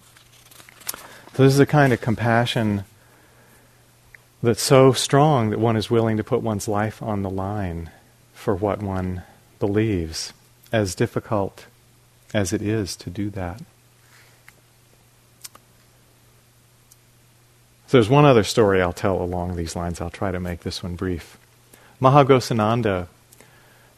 So, 1.35 1.43
this 1.43 1.53
is 1.53 1.59
a 1.59 1.65
kind 1.65 1.93
of 1.93 2.01
compassion 2.01 2.83
that's 4.41 4.61
so 4.61 4.91
strong 4.91 5.49
that 5.49 5.59
one 5.59 5.77
is 5.77 5.89
willing 5.89 6.17
to 6.17 6.23
put 6.23 6.41
one's 6.41 6.67
life 6.67 7.01
on 7.01 7.21
the 7.21 7.29
line 7.29 7.89
for 8.33 8.55
what 8.55 8.81
one 8.81 9.23
believes, 9.59 10.33
as 10.71 10.95
difficult 10.95 11.65
as 12.33 12.53
it 12.53 12.61
is 12.61 12.95
to 12.97 13.09
do 13.09 13.29
that. 13.31 13.61
So 17.89 17.97
there's 17.97 18.07
one 18.07 18.25
other 18.25 18.43
story 18.43 18.83
I'll 18.83 18.93
tell 18.93 19.19
along 19.19 19.55
these 19.55 19.75
lines. 19.75 19.99
I'll 19.99 20.11
try 20.11 20.29
to 20.29 20.39
make 20.39 20.59
this 20.59 20.83
one 20.83 20.95
brief. 20.95 21.39
Maha 21.99 22.23
Ghosananda 22.23 23.07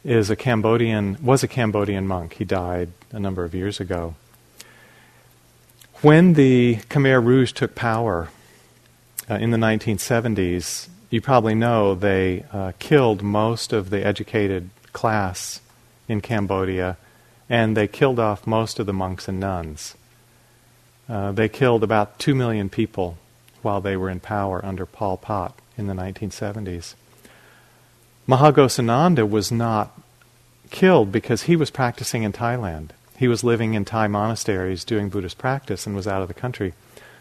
is 0.02 0.30
a 0.30 0.34
Cambodian 0.34 1.18
was 1.22 1.42
a 1.42 1.46
Cambodian 1.46 2.06
monk. 2.06 2.32
He 2.32 2.46
died 2.46 2.88
a 3.10 3.20
number 3.20 3.44
of 3.44 3.54
years 3.54 3.80
ago. 3.80 4.14
When 6.00 6.32
the 6.32 6.76
Khmer 6.88 7.22
Rouge 7.22 7.52
took 7.52 7.74
power 7.74 8.30
uh, 9.28 9.34
in 9.34 9.50
the 9.50 9.58
1970s, 9.58 10.88
you 11.10 11.20
probably 11.20 11.54
know 11.54 11.94
they 11.94 12.46
uh, 12.50 12.72
killed 12.78 13.22
most 13.22 13.74
of 13.74 13.90
the 13.90 14.02
educated 14.02 14.70
class 14.94 15.60
in 16.08 16.22
Cambodia, 16.22 16.96
and 17.46 17.76
they 17.76 17.88
killed 17.88 18.18
off 18.18 18.46
most 18.46 18.78
of 18.78 18.86
the 18.86 18.94
monks 18.94 19.28
and 19.28 19.38
nuns. 19.38 19.96
Uh, 21.10 21.30
they 21.32 21.50
killed 21.50 21.84
about 21.84 22.18
two 22.18 22.34
million 22.34 22.70
people 22.70 23.18
while 23.62 23.80
they 23.80 23.96
were 23.96 24.10
in 24.10 24.20
power 24.20 24.64
under 24.64 24.86
Pol 24.86 25.16
Pot 25.16 25.58
in 25.76 25.86
the 25.86 25.94
1970s. 25.94 26.94
Maha 28.26 28.52
Ghosananda 28.52 29.28
was 29.28 29.50
not 29.50 29.98
killed 30.70 31.10
because 31.10 31.42
he 31.42 31.56
was 31.56 31.70
practicing 31.70 32.22
in 32.22 32.32
Thailand. 32.32 32.90
He 33.16 33.28
was 33.28 33.44
living 33.44 33.74
in 33.74 33.84
Thai 33.84 34.08
monasteries 34.08 34.84
doing 34.84 35.08
Buddhist 35.08 35.38
practice 35.38 35.86
and 35.86 35.94
was 35.94 36.08
out 36.08 36.22
of 36.22 36.28
the 36.28 36.34
country. 36.34 36.74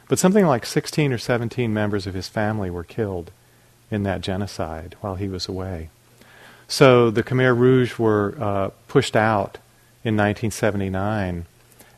But 0.07 0.19
something 0.19 0.45
like 0.45 0.65
16 0.65 1.13
or 1.13 1.17
17 1.17 1.73
members 1.73 2.07
of 2.07 2.13
his 2.13 2.27
family 2.27 2.69
were 2.69 2.83
killed 2.83 3.31
in 3.89 4.03
that 4.03 4.21
genocide 4.21 4.95
while 5.01 5.15
he 5.15 5.27
was 5.27 5.47
away. 5.47 5.89
So 6.67 7.11
the 7.11 7.23
Khmer 7.23 7.57
Rouge 7.57 7.99
were 7.99 8.35
uh, 8.39 8.69
pushed 8.87 9.15
out 9.15 9.57
in 10.03 10.15
1979 10.15 11.45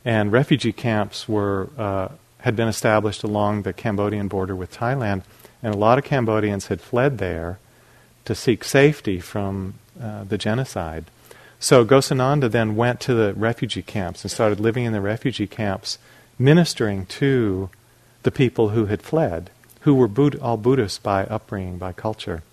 and 0.06 0.32
refugee 0.32 0.74
camps 0.74 1.30
were 1.30 1.70
uh, 1.78 2.10
had 2.44 2.58
been 2.58 2.68
established 2.68 3.24
along 3.24 3.62
the 3.62 3.72
Cambodian 3.72 4.28
border 4.28 4.54
with 4.54 4.76
Thailand, 4.76 5.24
and 5.62 5.74
a 5.74 5.78
lot 5.78 5.98
of 5.98 6.04
Cambodians 6.04 6.68
had 6.68 6.82
fled 6.82 7.18
there 7.18 7.58
to 8.26 8.36
seek 8.36 8.66
safety 8.66 9.22
from 9.22 9.76
uh, 10.02 10.26
the 10.26 10.38
genocide. 10.38 11.06
So 11.62 11.86
Ghosananda 11.86 12.52
then 12.52 12.76
went 12.76 13.00
to 13.02 13.14
the 13.14 13.34
refugee 13.34 13.82
camps 13.82 14.24
and 14.24 14.32
started 14.32 14.60
living 14.60 14.84
in 14.84 14.92
the 14.92 15.00
refugee 15.00 15.48
camps, 15.48 15.98
ministering 16.38 17.06
to 17.06 17.70
the 18.24 18.32
people 18.32 18.70
who 18.70 18.88
had 18.88 19.02
fled, 19.02 19.50
who 19.82 19.96
were 19.96 20.10
Bud- 20.10 20.40
all 20.42 20.58
Buddhists 20.58 21.00
by 21.00 21.24
upbringing, 21.24 21.78
by 21.78 21.94
culture. 21.94 22.44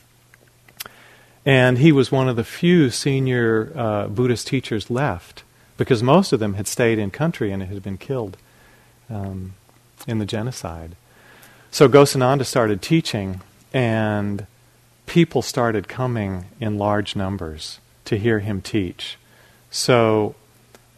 And 1.44 1.78
he 1.78 1.90
was 1.90 2.12
one 2.12 2.28
of 2.28 2.36
the 2.36 2.44
few 2.44 2.90
senior 2.90 3.72
uh, 3.74 4.06
Buddhist 4.06 4.46
teachers 4.46 4.88
left 4.88 5.42
because 5.76 6.00
most 6.00 6.32
of 6.32 6.38
them 6.38 6.54
had 6.54 6.68
stayed 6.68 7.00
in 7.00 7.10
country 7.10 7.50
and 7.50 7.60
had 7.60 7.82
been 7.82 7.98
killed 7.98 8.36
um, 9.10 9.54
in 10.06 10.18
the 10.18 10.26
genocide. 10.26 10.96
So 11.70 11.88
Ghosananda 11.88 12.44
started 12.44 12.82
teaching, 12.82 13.40
and 13.72 14.46
people 15.06 15.42
started 15.42 15.88
coming 15.88 16.46
in 16.60 16.78
large 16.78 17.14
numbers 17.14 17.80
to 18.04 18.16
hear 18.16 18.40
him 18.40 18.60
teach. 18.60 19.16
So, 19.70 20.34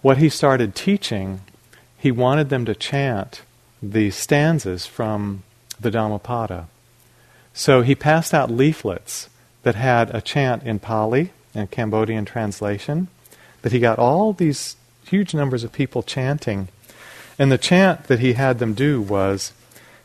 what 0.00 0.18
he 0.18 0.28
started 0.28 0.74
teaching, 0.74 1.40
he 1.98 2.10
wanted 2.10 2.48
them 2.48 2.64
to 2.64 2.74
chant 2.74 3.42
the 3.82 4.10
stanzas 4.10 4.86
from 4.86 5.42
the 5.78 5.90
Dhammapada. 5.90 6.68
So, 7.52 7.82
he 7.82 7.94
passed 7.94 8.32
out 8.32 8.50
leaflets 8.50 9.28
that 9.62 9.74
had 9.74 10.14
a 10.14 10.20
chant 10.20 10.62
in 10.62 10.78
Pali 10.78 11.32
and 11.54 11.70
Cambodian 11.70 12.24
translation, 12.24 13.08
that 13.60 13.72
he 13.72 13.78
got 13.78 13.98
all 13.98 14.32
these 14.32 14.76
huge 15.06 15.34
numbers 15.34 15.64
of 15.64 15.72
people 15.72 16.02
chanting 16.02 16.68
and 17.38 17.50
the 17.50 17.58
chant 17.58 18.04
that 18.04 18.20
he 18.20 18.34
had 18.34 18.58
them 18.58 18.74
do 18.74 19.00
was 19.00 19.52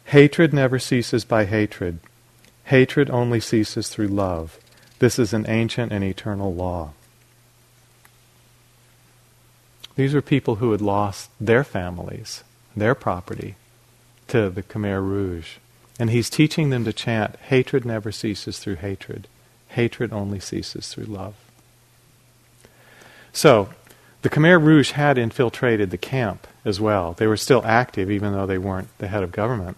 Hatred 0.05 0.53
never 0.53 0.79
ceases 0.79 1.25
by 1.25 1.45
hatred. 1.45 1.99
Hatred 2.65 3.09
only 3.09 3.39
ceases 3.39 3.89
through 3.89 4.07
love. 4.07 4.57
This 4.99 5.19
is 5.19 5.33
an 5.33 5.45
ancient 5.49 5.91
and 5.91 6.03
eternal 6.03 6.53
law. 6.53 6.93
These 9.95 10.13
were 10.13 10.21
people 10.21 10.55
who 10.55 10.71
had 10.71 10.81
lost 10.81 11.29
their 11.41 11.63
families, 11.63 12.43
their 12.75 12.95
property, 12.95 13.55
to 14.27 14.49
the 14.49 14.63
Khmer 14.63 15.01
Rouge. 15.01 15.57
And 15.99 16.09
he's 16.09 16.29
teaching 16.29 16.69
them 16.69 16.85
to 16.85 16.93
chant, 16.93 17.35
Hatred 17.47 17.83
never 17.83 18.11
ceases 18.11 18.59
through 18.59 18.75
hatred. 18.75 19.27
Hatred 19.69 20.13
only 20.13 20.39
ceases 20.39 20.87
through 20.89 21.05
love. 21.05 21.35
So, 23.33 23.69
the 24.21 24.29
Khmer 24.29 24.61
Rouge 24.61 24.91
had 24.91 25.17
infiltrated 25.17 25.91
the 25.91 25.97
camp 25.97 26.47
as 26.65 26.81
well. 26.81 27.13
They 27.13 27.27
were 27.27 27.37
still 27.37 27.63
active, 27.65 28.09
even 28.09 28.33
though 28.33 28.45
they 28.45 28.57
weren't 28.57 28.95
the 28.97 29.07
head 29.07 29.23
of 29.23 29.31
government. 29.31 29.77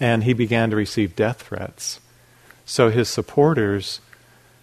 And 0.00 0.24
he 0.24 0.32
began 0.32 0.70
to 0.70 0.76
receive 0.76 1.14
death 1.14 1.42
threats. 1.42 2.00
So 2.64 2.90
his 2.90 3.08
supporters 3.08 4.00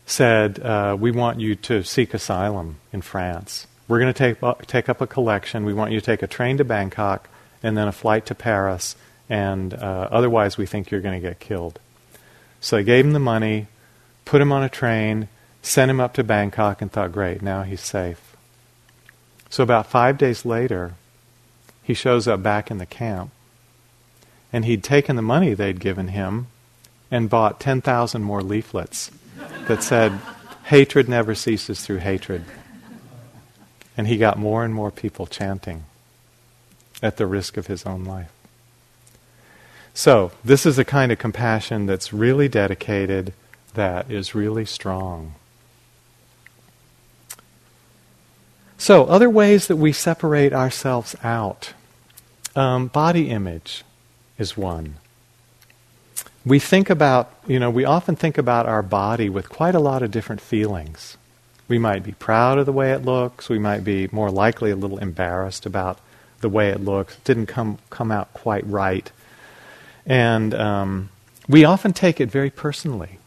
said, 0.06 0.60
uh, 0.60 0.98
We 1.00 1.12
want 1.12 1.40
you 1.40 1.56
to 1.56 1.84
seek 1.84 2.14
asylum 2.14 2.78
in 2.92 3.02
France. 3.02 3.68
We're 3.88 4.00
going 4.00 4.14
to 4.14 4.18
take, 4.18 4.44
uh, 4.44 4.56
take 4.68 4.90
up 4.90 5.02
a 5.02 5.08
collection. 5.08 5.66
We 5.66 5.74
want 5.74 5.92
you 5.92 6.00
to 6.00 6.06
take 6.06 6.22
a 6.22 6.28
train 6.28 6.58
to 6.58 6.64
Bangkok 6.64 7.30
and 7.64 7.78
then 7.78 7.88
a 7.88 7.92
flight 7.92 8.26
to 8.28 8.36
Paris, 8.36 8.96
and 9.30 9.74
uh, 9.74 10.08
otherwise, 10.12 10.58
we 10.58 10.66
think 10.66 10.92
you're 10.92 11.02
going 11.02 11.22
to 11.22 11.28
get 11.28 11.40
killed. 11.40 11.80
So 12.62 12.78
they 12.78 12.84
gave 12.84 13.06
him 13.06 13.14
the 13.14 13.20
money, 13.20 13.68
put 14.26 14.42
him 14.42 14.52
on 14.52 14.64
a 14.64 14.70
train, 14.70 15.28
sent 15.62 15.92
him 15.92 16.00
up 16.00 16.14
to 16.16 16.24
Bangkok, 16.24 16.82
and 16.82 16.92
thought, 16.92 17.12
Great, 17.12 17.42
now 17.42 17.64
he's 17.64 17.82
safe. 17.82 18.29
So 19.50 19.64
about 19.64 19.88
five 19.88 20.18
days 20.18 20.46
later, 20.46 20.94
he 21.82 21.94
shows 21.94 22.28
up 22.28 22.44
back 22.44 22.70
in 22.70 22.78
the 22.78 22.86
camp. 22.86 23.32
And 24.54 24.66
he'd 24.66 24.84
taken 24.84 25.16
the 25.16 25.22
money 25.22 25.54
they'd 25.54 25.80
given 25.80 26.10
him 26.10 26.48
and 27.12 27.30
bought 27.30 27.60
10,000 27.60 28.24
more 28.24 28.42
leaflets 28.42 29.12
that 29.68 29.84
said, 29.84 30.20
Hatred 30.66 31.10
never 31.10 31.34
ceases 31.34 31.82
through 31.82 31.98
hatred. 31.98 32.46
And 33.98 34.08
he 34.08 34.18
got 34.18 34.38
more 34.38 34.64
and 34.64 34.74
more 34.74 34.92
people 34.92 35.26
chanting 35.26 35.86
at 37.02 37.18
the 37.18 37.26
risk 37.26 37.58
of 37.58 37.68
his 37.68 37.86
own 37.86 38.06
life. 38.06 38.32
So, 39.94 40.32
this 40.46 40.66
is 40.66 40.78
a 40.78 40.86
kind 40.86 41.12
of 41.12 41.18
compassion 41.18 41.88
that's 41.88 42.14
really 42.14 42.48
dedicated, 42.48 43.34
that 43.74 44.10
is 44.12 44.36
really 44.36 44.66
strong. 44.66 45.34
So, 48.80 49.04
other 49.08 49.30
ways 49.30 49.68
that 49.68 49.76
we 49.76 49.92
separate 49.92 50.54
ourselves 50.54 51.14
out. 51.22 51.74
Um, 52.56 52.88
body 52.88 53.30
image 53.30 53.84
is 54.38 54.56
one. 54.56 54.96
We 56.46 56.60
think 56.60 56.90
about, 56.90 57.30
you 57.46 57.60
know, 57.60 57.70
we 57.70 57.84
often 57.84 58.16
think 58.16 58.38
about 58.38 58.68
our 58.68 58.82
body 58.82 59.28
with 59.28 59.50
quite 59.50 59.76
a 59.76 59.82
lot 59.82 60.02
of 60.02 60.12
different 60.12 60.40
feelings. 60.40 61.18
We 61.68 61.78
might 61.78 62.04
be 62.04 62.14
proud 62.14 62.58
of 62.58 62.66
the 62.66 62.72
way 62.72 62.94
it 62.94 63.04
looks. 63.04 63.50
We 63.50 63.60
might 63.60 63.84
be 63.84 64.08
more 64.14 64.32
likely 64.32 64.72
a 64.72 64.78
little 64.78 64.98
embarrassed 64.98 65.66
about 65.66 66.00
the 66.40 66.48
way 66.48 66.70
it 66.70 66.80
looks. 66.80 67.16
It 67.16 67.26
didn't 67.26 67.48
come, 67.48 67.80
come 67.90 68.14
out 68.14 68.34
quite 68.34 68.66
right. 68.66 69.12
And 70.06 70.54
um, 70.54 71.10
we 71.50 71.66
often 71.66 71.92
take 71.92 72.22
it 72.22 72.32
very 72.32 72.50
personally, 72.50 73.20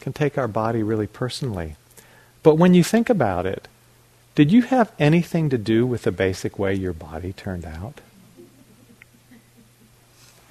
can 0.00 0.12
take 0.12 0.36
our 0.36 0.48
body 0.48 0.82
really 0.82 1.06
personally. 1.06 1.76
But 2.42 2.56
when 2.56 2.74
you 2.74 2.84
think 2.84 3.08
about 3.08 3.46
it, 3.46 3.68
did 4.38 4.52
you 4.52 4.62
have 4.62 4.92
anything 5.00 5.50
to 5.50 5.58
do 5.58 5.84
with 5.84 6.02
the 6.02 6.12
basic 6.12 6.60
way 6.60 6.72
your 6.72 6.92
body 6.92 7.32
turned 7.32 7.64
out? 7.64 8.00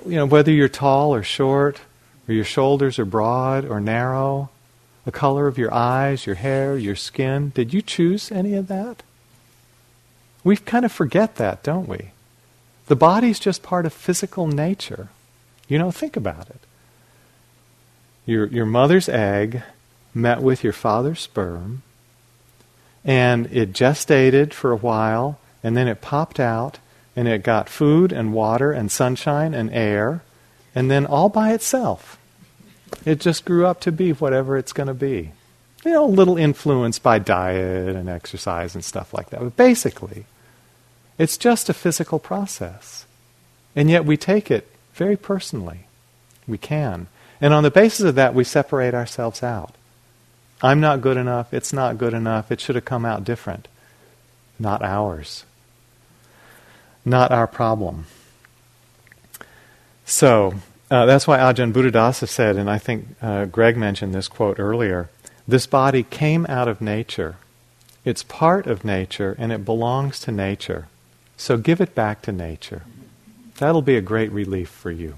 You 0.05 0.17
know, 0.17 0.25
whether 0.25 0.51
you're 0.51 0.67
tall 0.67 1.13
or 1.15 1.23
short, 1.23 1.79
or 2.27 2.33
your 2.33 2.43
shoulders 2.43 2.99
are 2.99 3.05
broad 3.05 3.63
or 3.63 3.79
narrow, 3.79 4.49
the 5.05 5.13
color 5.13 5.47
of 5.47 5.57
your 5.57 5.73
eyes, 5.73 6.25
your 6.25 6.35
hair, 6.35 6.77
your 6.77 6.97
skin, 6.97 7.53
did 7.55 7.73
you 7.73 7.81
choose 7.81 8.29
any 8.29 8.55
of 8.55 8.67
that? 8.67 9.03
We 10.43 10.57
kind 10.57 10.83
of 10.83 10.91
forget 10.91 11.37
that, 11.37 11.63
don't 11.63 11.87
we? 11.87 12.11
The 12.87 12.97
body's 12.97 13.39
just 13.39 13.63
part 13.63 13.85
of 13.85 13.93
physical 13.93 14.47
nature. 14.47 15.07
You 15.69 15.79
know, 15.79 15.91
think 15.91 16.17
about 16.17 16.49
it. 16.49 16.59
Your, 18.25 18.47
your 18.47 18.65
mother's 18.65 19.07
egg 19.07 19.63
met 20.13 20.41
with 20.41 20.61
your 20.61 20.73
father's 20.73 21.21
sperm, 21.21 21.83
and 23.05 23.47
it 23.47 23.73
gestated 23.73 24.53
for 24.53 24.71
a 24.71 24.77
while, 24.77 25.39
and 25.63 25.75
then 25.75 25.87
it 25.87 26.01
popped 26.01 26.39
out, 26.39 26.79
and 27.15 27.27
it 27.27 27.43
got 27.43 27.69
food 27.69 28.11
and 28.11 28.33
water 28.33 28.71
and 28.71 28.91
sunshine 28.91 29.53
and 29.53 29.71
air, 29.71 30.23
and 30.75 30.91
then 30.91 31.05
all 31.05 31.29
by 31.29 31.53
itself, 31.53 32.17
it 33.05 33.19
just 33.19 33.45
grew 33.45 33.65
up 33.65 33.81
to 33.81 33.91
be 33.91 34.11
whatever 34.11 34.57
it's 34.57 34.73
going 34.73 34.87
to 34.87 34.93
be. 34.93 35.31
You 35.83 35.91
know, 35.93 36.05
a 36.05 36.07
little 36.07 36.37
influenced 36.37 37.01
by 37.01 37.19
diet 37.19 37.95
and 37.95 38.09
exercise 38.09 38.75
and 38.75 38.83
stuff 38.83 39.13
like 39.13 39.29
that. 39.29 39.39
But 39.39 39.55
basically, 39.55 40.25
it's 41.17 41.37
just 41.37 41.69
a 41.69 41.73
physical 41.73 42.19
process. 42.19 43.05
And 43.75 43.89
yet 43.89 44.05
we 44.05 44.17
take 44.17 44.51
it 44.51 44.67
very 44.93 45.15
personally. 45.15 45.85
We 46.47 46.57
can. 46.57 47.07
And 47.39 47.53
on 47.53 47.63
the 47.63 47.71
basis 47.71 48.01
of 48.01 48.15
that, 48.15 48.33
we 48.33 48.43
separate 48.43 48.93
ourselves 48.93 49.43
out. 49.43 49.75
I'm 50.61 50.79
not 50.79 51.01
good 51.01 51.17
enough. 51.17 51.53
It's 51.53 51.71
not 51.71 51.97
good 51.97 52.13
enough. 52.13 52.51
It 52.51 52.59
should 52.59 52.75
have 52.75 52.85
come 52.85 53.05
out 53.05 53.23
different. 53.23 53.67
Not 54.59 54.81
ours. 54.81 55.45
Not 57.05 57.31
our 57.31 57.47
problem. 57.47 58.05
So, 60.05 60.55
uh, 60.89 61.05
that's 61.05 61.27
why 61.27 61.37
Ajahn 61.37 61.73
Buddhadasa 61.73 62.27
said, 62.27 62.55
and 62.55 62.69
I 62.69 62.77
think 62.77 63.07
uh, 63.21 63.45
Greg 63.45 63.77
mentioned 63.77 64.15
this 64.15 64.27
quote 64.27 64.59
earlier 64.59 65.09
this 65.47 65.65
body 65.65 66.03
came 66.03 66.45
out 66.47 66.67
of 66.67 66.81
nature. 66.81 67.37
It's 68.03 68.21
part 68.21 68.67
of 68.67 68.83
nature 68.83 69.33
and 69.39 69.53
it 69.53 69.63
belongs 69.63 70.19
to 70.21 70.31
nature. 70.31 70.87
So 71.37 71.55
give 71.57 71.79
it 71.79 71.95
back 71.95 72.21
to 72.23 72.33
nature. 72.33 72.83
That'll 73.57 73.81
be 73.81 73.95
a 73.95 74.01
great 74.01 74.31
relief 74.31 74.67
for 74.67 74.91
you. 74.91 75.15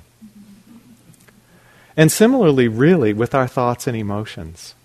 And 1.98 2.12
similarly, 2.12 2.68
really, 2.68 3.12
with 3.12 3.34
our 3.34 3.48
thoughts 3.48 3.88
and 3.88 3.98
emotions 3.98 4.76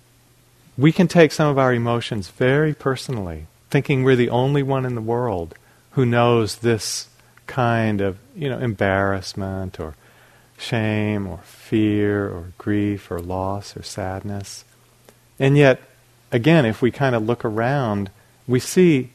we 0.76 0.92
can 0.92 1.08
take 1.08 1.32
some 1.32 1.48
of 1.48 1.58
our 1.58 1.72
emotions 1.72 2.28
very 2.28 2.74
personally, 2.74 3.46
thinking 3.70 4.02
we're 4.02 4.16
the 4.16 4.30
only 4.30 4.62
one 4.62 4.84
in 4.84 4.94
the 4.94 5.00
world 5.00 5.54
who 5.92 6.04
knows 6.04 6.56
this 6.56 7.08
kind 7.46 8.00
of, 8.00 8.18
you 8.34 8.48
know, 8.48 8.58
embarrassment 8.58 9.78
or 9.78 9.94
shame 10.58 11.26
or 11.26 11.38
fear 11.38 12.26
or 12.26 12.52
grief 12.58 13.10
or 13.10 13.20
loss 13.20 13.76
or 13.76 13.82
sadness. 13.82 14.64
And 15.38 15.56
yet, 15.56 15.80
again, 16.32 16.64
if 16.64 16.82
we 16.82 16.90
kind 16.90 17.14
of 17.14 17.24
look 17.24 17.44
around, 17.44 18.10
we 18.46 18.60
see 18.60 19.10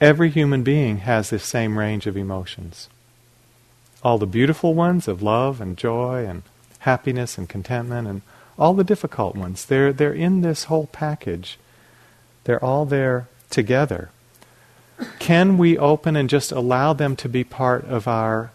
every 0.00 0.30
human 0.30 0.62
being 0.62 0.98
has 0.98 1.30
this 1.30 1.44
same 1.44 1.78
range 1.78 2.06
of 2.06 2.16
emotions. 2.16 2.88
All 4.02 4.18
the 4.18 4.26
beautiful 4.26 4.74
ones 4.74 5.08
of 5.08 5.22
love 5.22 5.60
and 5.60 5.76
joy 5.76 6.24
and 6.24 6.42
happiness 6.80 7.36
and 7.38 7.48
contentment 7.48 8.06
and 8.06 8.22
all 8.58 8.74
the 8.74 8.84
difficult 8.84 9.36
ones. 9.36 9.64
They're, 9.64 9.92
they're 9.92 10.12
in 10.12 10.40
this 10.40 10.64
whole 10.64 10.86
package. 10.86 11.58
They're 12.44 12.64
all 12.64 12.84
there 12.84 13.28
together. 13.50 14.10
can 15.18 15.58
we 15.58 15.78
open 15.78 16.16
and 16.16 16.28
just 16.28 16.50
allow 16.50 16.92
them 16.92 17.14
to 17.16 17.28
be 17.28 17.44
part 17.44 17.84
of 17.84 18.08
our 18.08 18.50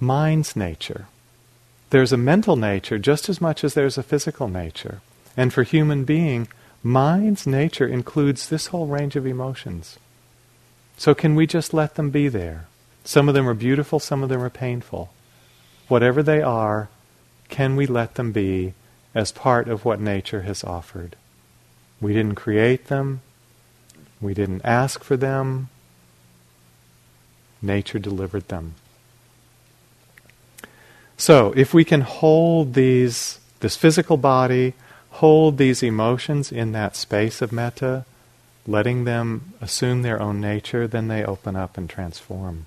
mind's 0.00 0.56
nature? 0.56 1.06
There's 1.90 2.12
a 2.12 2.16
mental 2.16 2.56
nature 2.56 2.98
just 2.98 3.28
as 3.28 3.40
much 3.40 3.62
as 3.62 3.74
there's 3.74 3.98
a 3.98 4.02
physical 4.02 4.48
nature. 4.48 5.00
And 5.36 5.52
for 5.52 5.62
human 5.62 6.04
being, 6.04 6.48
mind's 6.82 7.46
nature 7.46 7.86
includes 7.86 8.48
this 8.48 8.68
whole 8.68 8.86
range 8.86 9.16
of 9.16 9.26
emotions. 9.26 9.98
So 10.96 11.14
can 11.14 11.34
we 11.34 11.46
just 11.46 11.74
let 11.74 11.96
them 11.96 12.10
be 12.10 12.28
there? 12.28 12.66
Some 13.04 13.28
of 13.28 13.34
them 13.34 13.48
are 13.48 13.54
beautiful, 13.54 14.00
some 14.00 14.22
of 14.22 14.28
them 14.28 14.42
are 14.42 14.50
painful. 14.50 15.10
Whatever 15.88 16.22
they 16.22 16.40
are, 16.40 16.88
can 17.48 17.76
we 17.76 17.86
let 17.86 18.14
them 18.14 18.32
be 18.32 18.72
as 19.14 19.32
part 19.32 19.68
of 19.68 19.84
what 19.84 20.00
nature 20.00 20.42
has 20.42 20.64
offered? 20.64 21.16
We 22.00 22.12
didn't 22.12 22.34
create 22.34 22.86
them. 22.86 23.20
We 24.20 24.34
didn't 24.34 24.62
ask 24.64 25.04
for 25.04 25.16
them. 25.16 25.68
Nature 27.62 27.98
delivered 27.98 28.48
them. 28.48 28.74
So, 31.16 31.52
if 31.56 31.72
we 31.72 31.84
can 31.84 32.00
hold 32.00 32.74
these, 32.74 33.38
this 33.60 33.76
physical 33.76 34.16
body, 34.16 34.74
hold 35.10 35.58
these 35.58 35.82
emotions 35.82 36.50
in 36.50 36.72
that 36.72 36.96
space 36.96 37.40
of 37.40 37.52
metta, 37.52 38.04
letting 38.66 39.04
them 39.04 39.54
assume 39.60 40.02
their 40.02 40.20
own 40.20 40.40
nature, 40.40 40.88
then 40.88 41.08
they 41.08 41.24
open 41.24 41.54
up 41.54 41.78
and 41.78 41.88
transform. 41.88 42.66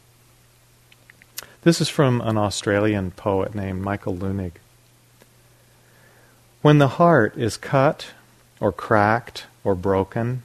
This 1.63 1.81
is 1.81 1.89
from 1.89 2.21
an 2.21 2.37
Australian 2.37 3.11
poet 3.11 3.53
named 3.53 3.81
Michael 3.81 4.15
Leunig. 4.15 4.53
When 6.61 6.79
the 6.79 6.87
heart 6.87 7.37
is 7.37 7.55
cut 7.55 8.11
or 8.59 8.71
cracked 8.71 9.45
or 9.63 9.75
broken, 9.75 10.43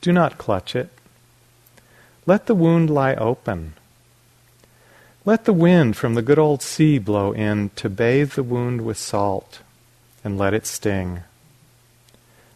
do 0.00 0.12
not 0.12 0.38
clutch 0.38 0.76
it. 0.76 0.90
Let 2.26 2.46
the 2.46 2.54
wound 2.54 2.90
lie 2.90 3.14
open. 3.14 3.74
Let 5.24 5.44
the 5.44 5.52
wind 5.52 5.96
from 5.96 6.14
the 6.14 6.22
good 6.22 6.38
old 6.38 6.62
sea 6.62 6.98
blow 6.98 7.32
in 7.32 7.70
to 7.76 7.88
bathe 7.88 8.32
the 8.32 8.42
wound 8.42 8.82
with 8.82 8.98
salt 8.98 9.60
and 10.22 10.36
let 10.36 10.54
it 10.54 10.66
sting. 10.66 11.22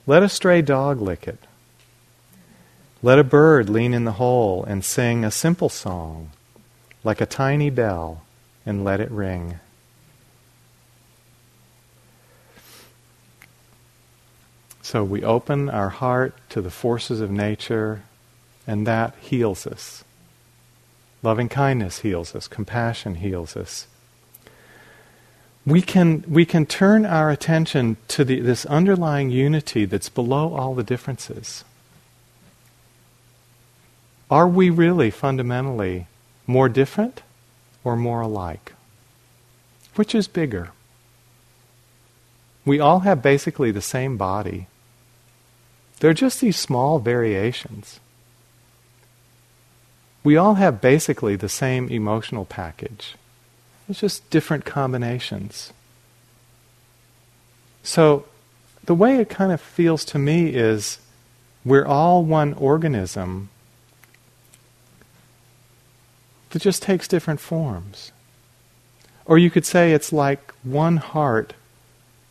Let 0.07 0.23
a 0.23 0.29
stray 0.29 0.63
dog 0.63 1.01
lick 1.01 1.27
it. 1.27 1.39
Let 3.03 3.19
a 3.19 3.25
bird 3.25 3.69
lean 3.69 3.95
in 3.95 4.05
the 4.05 4.13
hole 4.13 4.65
and 4.65 4.85
sing 4.85 5.25
a 5.25 5.31
simple 5.31 5.69
song, 5.69 6.31
like 7.05 7.21
a 7.21 7.27
tiny 7.27 7.71
bell, 7.71 8.23
and 8.65 8.85
let 8.85 9.01
it 9.01 9.11
ring. 9.11 9.61
So 14.87 15.03
we 15.03 15.25
open 15.25 15.69
our 15.69 15.89
heart 15.89 16.33
to 16.51 16.63
the 16.63 16.71
forces 16.71 17.21
of 17.21 17.29
nature, 17.29 18.05
and 18.69 18.87
that 18.87 19.17
heals 19.21 19.67
us. 19.67 20.05
Loving 21.25 21.49
kindness 21.49 21.99
heals 21.99 22.37
us, 22.37 22.47
compassion 22.47 23.17
heals 23.17 23.57
us. 23.57 23.89
We 25.67 25.83
can, 25.83 26.23
we 26.29 26.47
can 26.47 26.67
turn 26.67 27.05
our 27.05 27.33
attention 27.33 27.97
to 28.07 28.25
the, 28.25 28.39
this 28.39 28.65
underlying 28.67 29.29
unity 29.29 29.87
that's 29.87 30.09
below 30.09 30.55
all 30.55 30.77
the 30.77 30.85
differences. 30.85 31.65
Are 34.31 34.47
we 34.47 34.71
really 34.71 35.11
fundamentally 35.11 36.07
more 36.47 36.69
different 36.69 37.23
or 37.83 37.97
more 37.97 38.21
alike? 38.21 38.75
Which 39.97 40.15
is 40.15 40.29
bigger? 40.29 40.71
We 42.65 42.79
all 42.79 43.01
have 43.01 43.21
basically 43.21 43.73
the 43.73 43.83
same 43.83 44.17
body. 44.17 44.69
They're 46.01 46.15
just 46.15 46.41
these 46.41 46.59
small 46.59 46.99
variations. 46.99 48.01
We 50.23 50.37
all 50.37 50.55
have 50.55 50.81
basically 50.81 51.37
the 51.37 51.49
same 51.49 51.89
emotional 51.89 52.45
package. 52.45 53.15
It's 53.89 54.01
just 54.01 54.29
different 54.31 54.65
combinations. 54.65 55.73
So, 57.83 58.27
the 58.85 58.95
way 58.95 59.19
it 59.19 59.29
kind 59.29 59.53
of 59.53 59.61
feels 59.61 60.05
to 60.07 60.19
me 60.19 60.49
is 60.49 60.99
we're 61.65 61.87
all 61.87 62.25
one 62.25 62.53
organism 62.55 63.49
that 66.51 66.63
just 66.63 66.83
takes 66.83 67.09
different 67.09 67.41
forms. 67.41 68.13
Or 69.25 69.39
you 69.39 69.51
could 69.51 69.67
say 69.67 69.93
it's 69.93 70.13
like 70.13 70.53
one 70.63 70.99
heart 70.99 71.55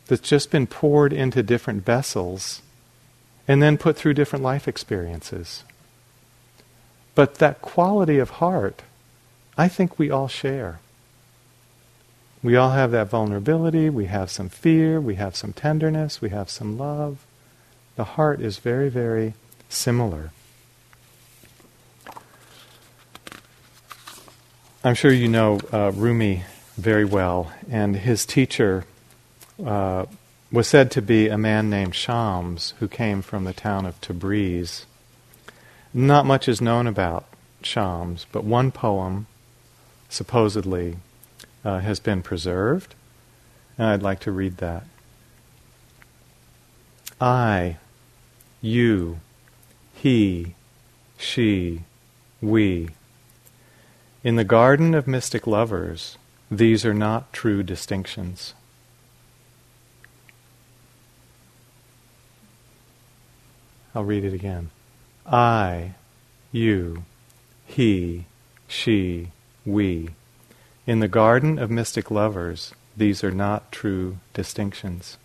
that's 0.06 0.26
just 0.28 0.50
been 0.50 0.66
poured 0.66 1.12
into 1.12 1.42
different 1.42 1.84
vessels 1.84 2.62
and 3.48 3.62
then 3.62 3.78
put 3.78 3.96
through 3.96 4.14
different 4.14 4.44
life 4.44 4.66
experiences. 4.66 5.64
But 7.14 7.36
that 7.36 7.62
quality 7.62 8.18
of 8.18 8.30
heart, 8.30 8.82
I 9.56 9.68
think 9.68 9.98
we 9.98 10.10
all 10.10 10.28
share. 10.28 10.80
We 12.42 12.56
all 12.56 12.70
have 12.70 12.90
that 12.92 13.08
vulnerability, 13.08 13.90
we 13.90 14.06
have 14.06 14.30
some 14.30 14.48
fear, 14.48 15.00
we 15.00 15.14
have 15.16 15.34
some 15.34 15.52
tenderness, 15.52 16.20
we 16.20 16.28
have 16.30 16.50
some 16.50 16.78
love. 16.78 17.24
The 17.96 18.04
heart 18.04 18.40
is 18.40 18.58
very, 18.58 18.88
very 18.88 19.34
similar. 19.68 20.30
I'm 24.84 24.94
sure 24.94 25.10
you 25.12 25.26
know 25.26 25.58
uh, 25.72 25.90
Rumi 25.92 26.44
very 26.76 27.04
well, 27.04 27.50
and 27.68 27.96
his 27.96 28.24
teacher 28.24 28.84
uh, 29.64 30.06
was 30.52 30.68
said 30.68 30.90
to 30.92 31.02
be 31.02 31.28
a 31.28 31.38
man 31.38 31.68
named 31.68 31.94
Shams 31.94 32.74
who 32.78 32.88
came 32.88 33.20
from 33.22 33.44
the 33.44 33.52
town 33.52 33.84
of 33.84 34.00
Tabriz. 34.00 34.86
Not 35.92 36.26
much 36.26 36.48
is 36.48 36.60
known 36.60 36.86
about 36.86 37.26
Shams, 37.62 38.26
but 38.30 38.44
one 38.44 38.70
poem 38.70 39.26
supposedly 40.08 40.96
uh, 41.64 41.80
has 41.80 41.98
been 41.98 42.22
preserved, 42.22 42.94
and 43.76 43.88
I'd 43.88 44.02
like 44.02 44.20
to 44.20 44.30
read 44.30 44.58
that. 44.58 44.84
I, 47.20 47.78
you, 48.60 49.20
he, 49.94 50.54
she, 51.18 51.82
we. 52.40 52.90
In 54.22 54.36
the 54.36 54.44
garden 54.44 54.94
of 54.94 55.08
mystic 55.08 55.46
lovers, 55.46 56.18
these 56.50 56.84
are 56.84 56.94
not 56.94 57.32
true 57.32 57.62
distinctions. 57.62 58.54
I'll 63.96 64.04
read 64.04 64.24
it 64.24 64.34
again. 64.34 64.68
I, 65.24 65.94
you, 66.52 67.04
he, 67.64 68.26
she, 68.68 69.28
we. 69.64 70.10
In 70.86 71.00
the 71.00 71.08
garden 71.08 71.58
of 71.58 71.70
mystic 71.70 72.10
lovers, 72.10 72.74
these 72.94 73.24
are 73.24 73.30
not 73.30 73.72
true 73.72 74.18
distinctions. 74.34 75.16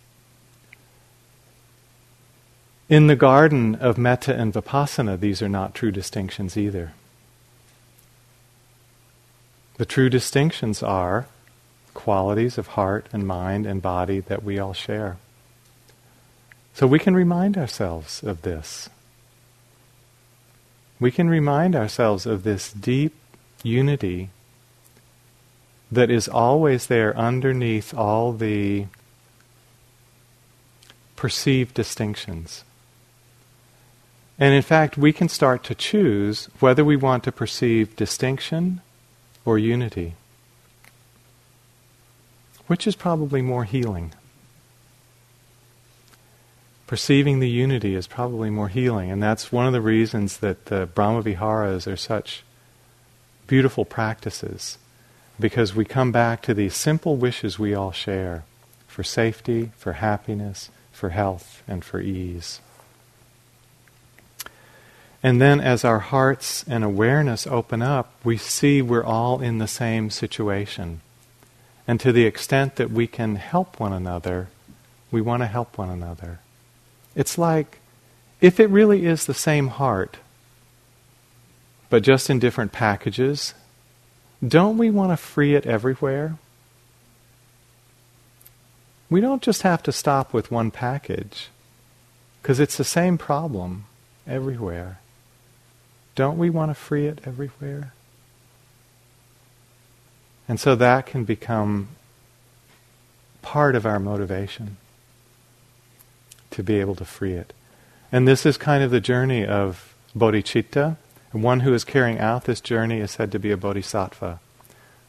In 2.88 3.08
the 3.08 3.16
garden 3.16 3.74
of 3.74 3.98
metta 3.98 4.34
and 4.34 4.54
vipassana, 4.54 5.20
these 5.20 5.42
are 5.42 5.50
not 5.50 5.74
true 5.74 5.90
distinctions 5.90 6.56
either. 6.56 6.94
The 9.76 9.84
true 9.84 10.08
distinctions 10.08 10.82
are 10.82 11.26
qualities 11.92 12.56
of 12.56 12.68
heart 12.68 13.06
and 13.12 13.26
mind 13.26 13.66
and 13.66 13.82
body 13.82 14.20
that 14.20 14.42
we 14.42 14.58
all 14.58 14.72
share. 14.72 15.18
So 16.74 16.86
we 16.86 16.98
can 16.98 17.14
remind 17.14 17.58
ourselves 17.58 18.22
of 18.22 18.42
this. 18.42 18.88
We 20.98 21.10
can 21.10 21.28
remind 21.28 21.76
ourselves 21.76 22.26
of 22.26 22.44
this 22.44 22.72
deep 22.72 23.14
unity 23.62 24.30
that 25.90 26.10
is 26.10 26.28
always 26.28 26.86
there 26.86 27.16
underneath 27.16 27.92
all 27.92 28.32
the 28.32 28.86
perceived 31.16 31.74
distinctions. 31.74 32.64
And 34.38 34.54
in 34.54 34.62
fact, 34.62 34.96
we 34.96 35.12
can 35.12 35.28
start 35.28 35.62
to 35.64 35.74
choose 35.74 36.46
whether 36.58 36.84
we 36.84 36.96
want 36.96 37.22
to 37.24 37.32
perceive 37.32 37.94
distinction 37.94 38.80
or 39.44 39.58
unity. 39.58 40.14
Which 42.66 42.86
is 42.86 42.96
probably 42.96 43.42
more 43.42 43.64
healing? 43.64 44.14
Perceiving 46.92 47.38
the 47.38 47.48
unity 47.48 47.94
is 47.94 48.06
probably 48.06 48.50
more 48.50 48.68
healing. 48.68 49.10
And 49.10 49.22
that's 49.22 49.50
one 49.50 49.66
of 49.66 49.72
the 49.72 49.80
reasons 49.80 50.36
that 50.40 50.66
the 50.66 50.84
Brahma 50.84 51.22
Viharas 51.22 51.86
are 51.86 51.96
such 51.96 52.44
beautiful 53.46 53.86
practices. 53.86 54.76
Because 55.40 55.74
we 55.74 55.86
come 55.86 56.12
back 56.12 56.42
to 56.42 56.52
these 56.52 56.76
simple 56.76 57.16
wishes 57.16 57.58
we 57.58 57.72
all 57.72 57.92
share 57.92 58.44
for 58.86 59.02
safety, 59.02 59.72
for 59.74 59.94
happiness, 59.94 60.68
for 60.92 61.08
health, 61.08 61.62
and 61.66 61.82
for 61.82 61.98
ease. 61.98 62.60
And 65.22 65.40
then 65.40 65.62
as 65.62 65.86
our 65.86 66.00
hearts 66.00 66.62
and 66.68 66.84
awareness 66.84 67.46
open 67.46 67.80
up, 67.80 68.12
we 68.22 68.36
see 68.36 68.82
we're 68.82 69.02
all 69.02 69.40
in 69.40 69.56
the 69.56 69.66
same 69.66 70.10
situation. 70.10 71.00
And 71.88 71.98
to 72.00 72.12
the 72.12 72.26
extent 72.26 72.76
that 72.76 72.90
we 72.90 73.06
can 73.06 73.36
help 73.36 73.80
one 73.80 73.94
another, 73.94 74.48
we 75.10 75.22
want 75.22 75.42
to 75.42 75.46
help 75.46 75.78
one 75.78 75.88
another. 75.88 76.40
It's 77.14 77.36
like 77.38 77.78
if 78.40 78.58
it 78.58 78.70
really 78.70 79.06
is 79.06 79.26
the 79.26 79.34
same 79.34 79.68
heart, 79.68 80.16
but 81.90 82.02
just 82.02 82.30
in 82.30 82.38
different 82.38 82.72
packages, 82.72 83.54
don't 84.46 84.78
we 84.78 84.90
want 84.90 85.12
to 85.12 85.16
free 85.16 85.54
it 85.54 85.66
everywhere? 85.66 86.36
We 89.08 89.20
don't 89.20 89.42
just 89.42 89.62
have 89.62 89.82
to 89.84 89.92
stop 89.92 90.32
with 90.32 90.50
one 90.50 90.70
package, 90.70 91.48
because 92.40 92.58
it's 92.58 92.76
the 92.76 92.84
same 92.84 93.18
problem 93.18 93.84
everywhere. 94.26 94.98
Don't 96.14 96.38
we 96.38 96.50
want 96.50 96.70
to 96.70 96.74
free 96.74 97.06
it 97.06 97.20
everywhere? 97.24 97.92
And 100.48 100.58
so 100.58 100.74
that 100.74 101.06
can 101.06 101.24
become 101.24 101.88
part 103.42 103.76
of 103.76 103.86
our 103.86 104.00
motivation 104.00 104.76
to 106.52 106.62
be 106.62 106.80
able 106.80 106.94
to 106.96 107.04
free 107.04 107.32
it. 107.32 107.52
And 108.10 108.28
this 108.28 108.44
is 108.44 108.56
kind 108.56 108.82
of 108.82 108.90
the 108.90 109.00
journey 109.00 109.46
of 109.46 109.94
bodhicitta. 110.16 110.96
And 111.32 111.42
one 111.42 111.60
who 111.60 111.72
is 111.72 111.84
carrying 111.84 112.18
out 112.18 112.44
this 112.44 112.60
journey 112.60 113.00
is 113.00 113.10
said 113.10 113.32
to 113.32 113.38
be 113.38 113.50
a 113.50 113.56
bodhisattva, 113.56 114.38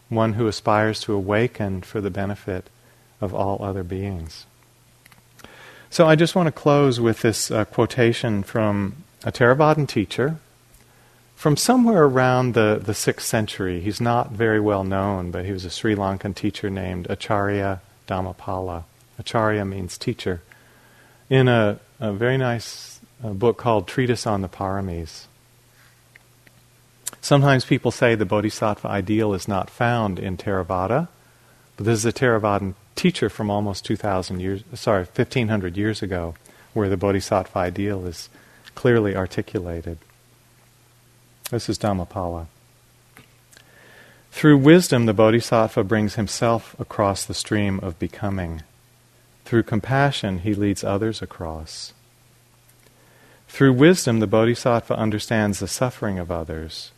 one 0.09 0.33
who 0.33 0.47
aspires 0.47 1.01
to 1.01 1.13
awaken 1.13 1.81
for 1.81 1.99
the 1.99 2.09
benefit 2.09 2.69
of 3.19 3.33
all 3.33 3.63
other 3.63 3.83
beings. 3.83 4.45
So 5.89 6.07
I 6.07 6.15
just 6.15 6.35
want 6.35 6.47
to 6.47 6.51
close 6.51 6.99
with 6.99 7.21
this 7.21 7.51
uh, 7.51 7.65
quotation 7.65 8.41
from 8.41 9.03
a 9.23 9.31
Theravadan 9.31 9.87
teacher 9.87 10.37
from 11.35 11.57
somewhere 11.57 12.05
around 12.05 12.53
the, 12.53 12.79
the 12.81 12.93
6th 12.93 13.21
century. 13.21 13.81
He's 13.81 13.99
not 13.99 14.31
very 14.31 14.61
well 14.61 14.83
known, 14.83 15.29
but 15.29 15.45
he 15.45 15.51
was 15.51 15.65
a 15.65 15.69
Sri 15.69 15.93
Lankan 15.93 16.33
teacher 16.33 16.69
named 16.69 17.05
Acharya 17.09 17.81
Dhammapala. 18.07 18.85
Acharya 19.19 19.65
means 19.65 19.97
teacher. 19.97 20.41
In 21.29 21.47
a, 21.47 21.79
a 21.99 22.11
very 22.11 22.37
nice 22.37 22.99
uh, 23.23 23.29
book 23.29 23.57
called 23.57 23.87
Treatise 23.87 24.27
on 24.27 24.41
the 24.41 24.49
Paramis. 24.49 25.25
Sometimes 27.21 27.63
people 27.63 27.91
say 27.91 28.15
the 28.15 28.25
bodhisattva 28.25 28.87
ideal 28.87 29.33
is 29.33 29.47
not 29.47 29.69
found 29.69 30.19
in 30.19 30.35
Theravada, 30.35 31.07
but 31.77 31.85
this 31.85 31.99
is 31.99 32.05
a 32.05 32.11
Theravadan 32.11 32.73
teacher 32.95 33.29
from 33.29 33.49
almost 33.49 33.85
2,000 33.85 34.41
years, 34.41 34.63
sorry, 34.73 35.05
1,500 35.05 35.77
years 35.77 36.01
ago, 36.01 36.35
where 36.73 36.89
the 36.89 36.97
bodhisattva 36.97 37.57
ideal 37.57 38.05
is 38.05 38.29
clearly 38.75 39.15
articulated. 39.15 39.97
This 41.49 41.69
is 41.69 41.77
Dhammapala. 41.77 42.47
Through 44.31 44.57
wisdom, 44.57 45.05
the 45.05 45.13
bodhisattva 45.13 45.83
brings 45.83 46.15
himself 46.15 46.75
across 46.79 47.23
the 47.23 47.33
stream 47.33 47.79
of 47.81 47.99
becoming. 47.99 48.63
Through 49.53 49.69
compassion, 49.69 50.39
he 50.39 50.55
leads 50.55 50.83
others 50.83 51.21
across. 51.21 51.93
Through 53.47 53.73
wisdom, 53.73 54.19
the 54.19 54.25
bodhisattva 54.25 54.97
understands 54.97 55.59
the 55.59 55.67
suffering 55.67 56.17
of 56.17 56.31
others. 56.31 56.89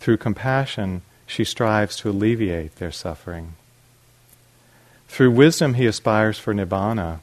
Through 0.00 0.16
compassion, 0.16 1.02
she 1.28 1.44
strives 1.44 1.96
to 1.98 2.10
alleviate 2.10 2.74
their 2.74 2.90
suffering. 2.90 3.54
Through 5.06 5.30
wisdom, 5.30 5.74
he 5.74 5.86
aspires 5.86 6.40
for 6.40 6.52
nibbana. 6.52 7.20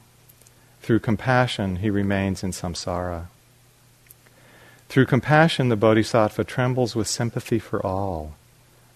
Through 0.80 1.00
compassion, 1.00 1.76
he 1.76 1.90
remains 1.90 2.42
in 2.42 2.52
samsara. 2.52 3.26
Through 4.88 5.04
compassion, 5.04 5.68
the 5.68 5.76
bodhisattva 5.76 6.44
trembles 6.44 6.96
with 6.96 7.06
sympathy 7.06 7.58
for 7.58 7.84
all. 7.84 8.32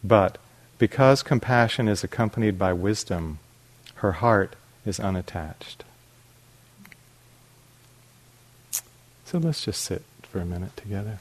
But 0.03 0.39
because 0.79 1.23
compassion 1.23 1.89
is 1.89 2.03
accompanied 2.03 2.59
by 2.59 2.73
wisdom, 2.73 3.39
her 3.97 4.13
heart 4.13 4.57
is 4.87 5.01
unattached. 5.01 5.85
So 9.25 9.39
let's 9.39 9.65
just 9.65 9.83
sit 9.83 10.03
for 10.23 10.41
a 10.41 10.45
minute 10.45 10.77
together. 10.77 11.19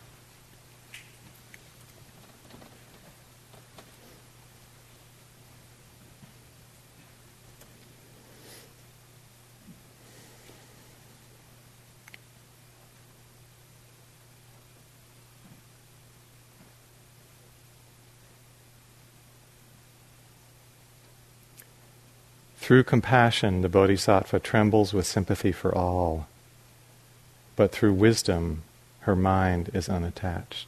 Through 22.64 22.86
compassion, 22.86 23.62
the 23.62 23.68
bodhisattva 23.68 24.40
trembles 24.40 24.94
with 24.94 25.06
sympathy 25.06 25.52
for 25.52 25.78
all, 25.78 26.28
but 27.58 27.74
through 27.74 27.92
wisdom, 27.92 28.64
her 29.02 29.18
mind 29.18 29.70
is 29.74 29.90
unattached. 29.90 30.68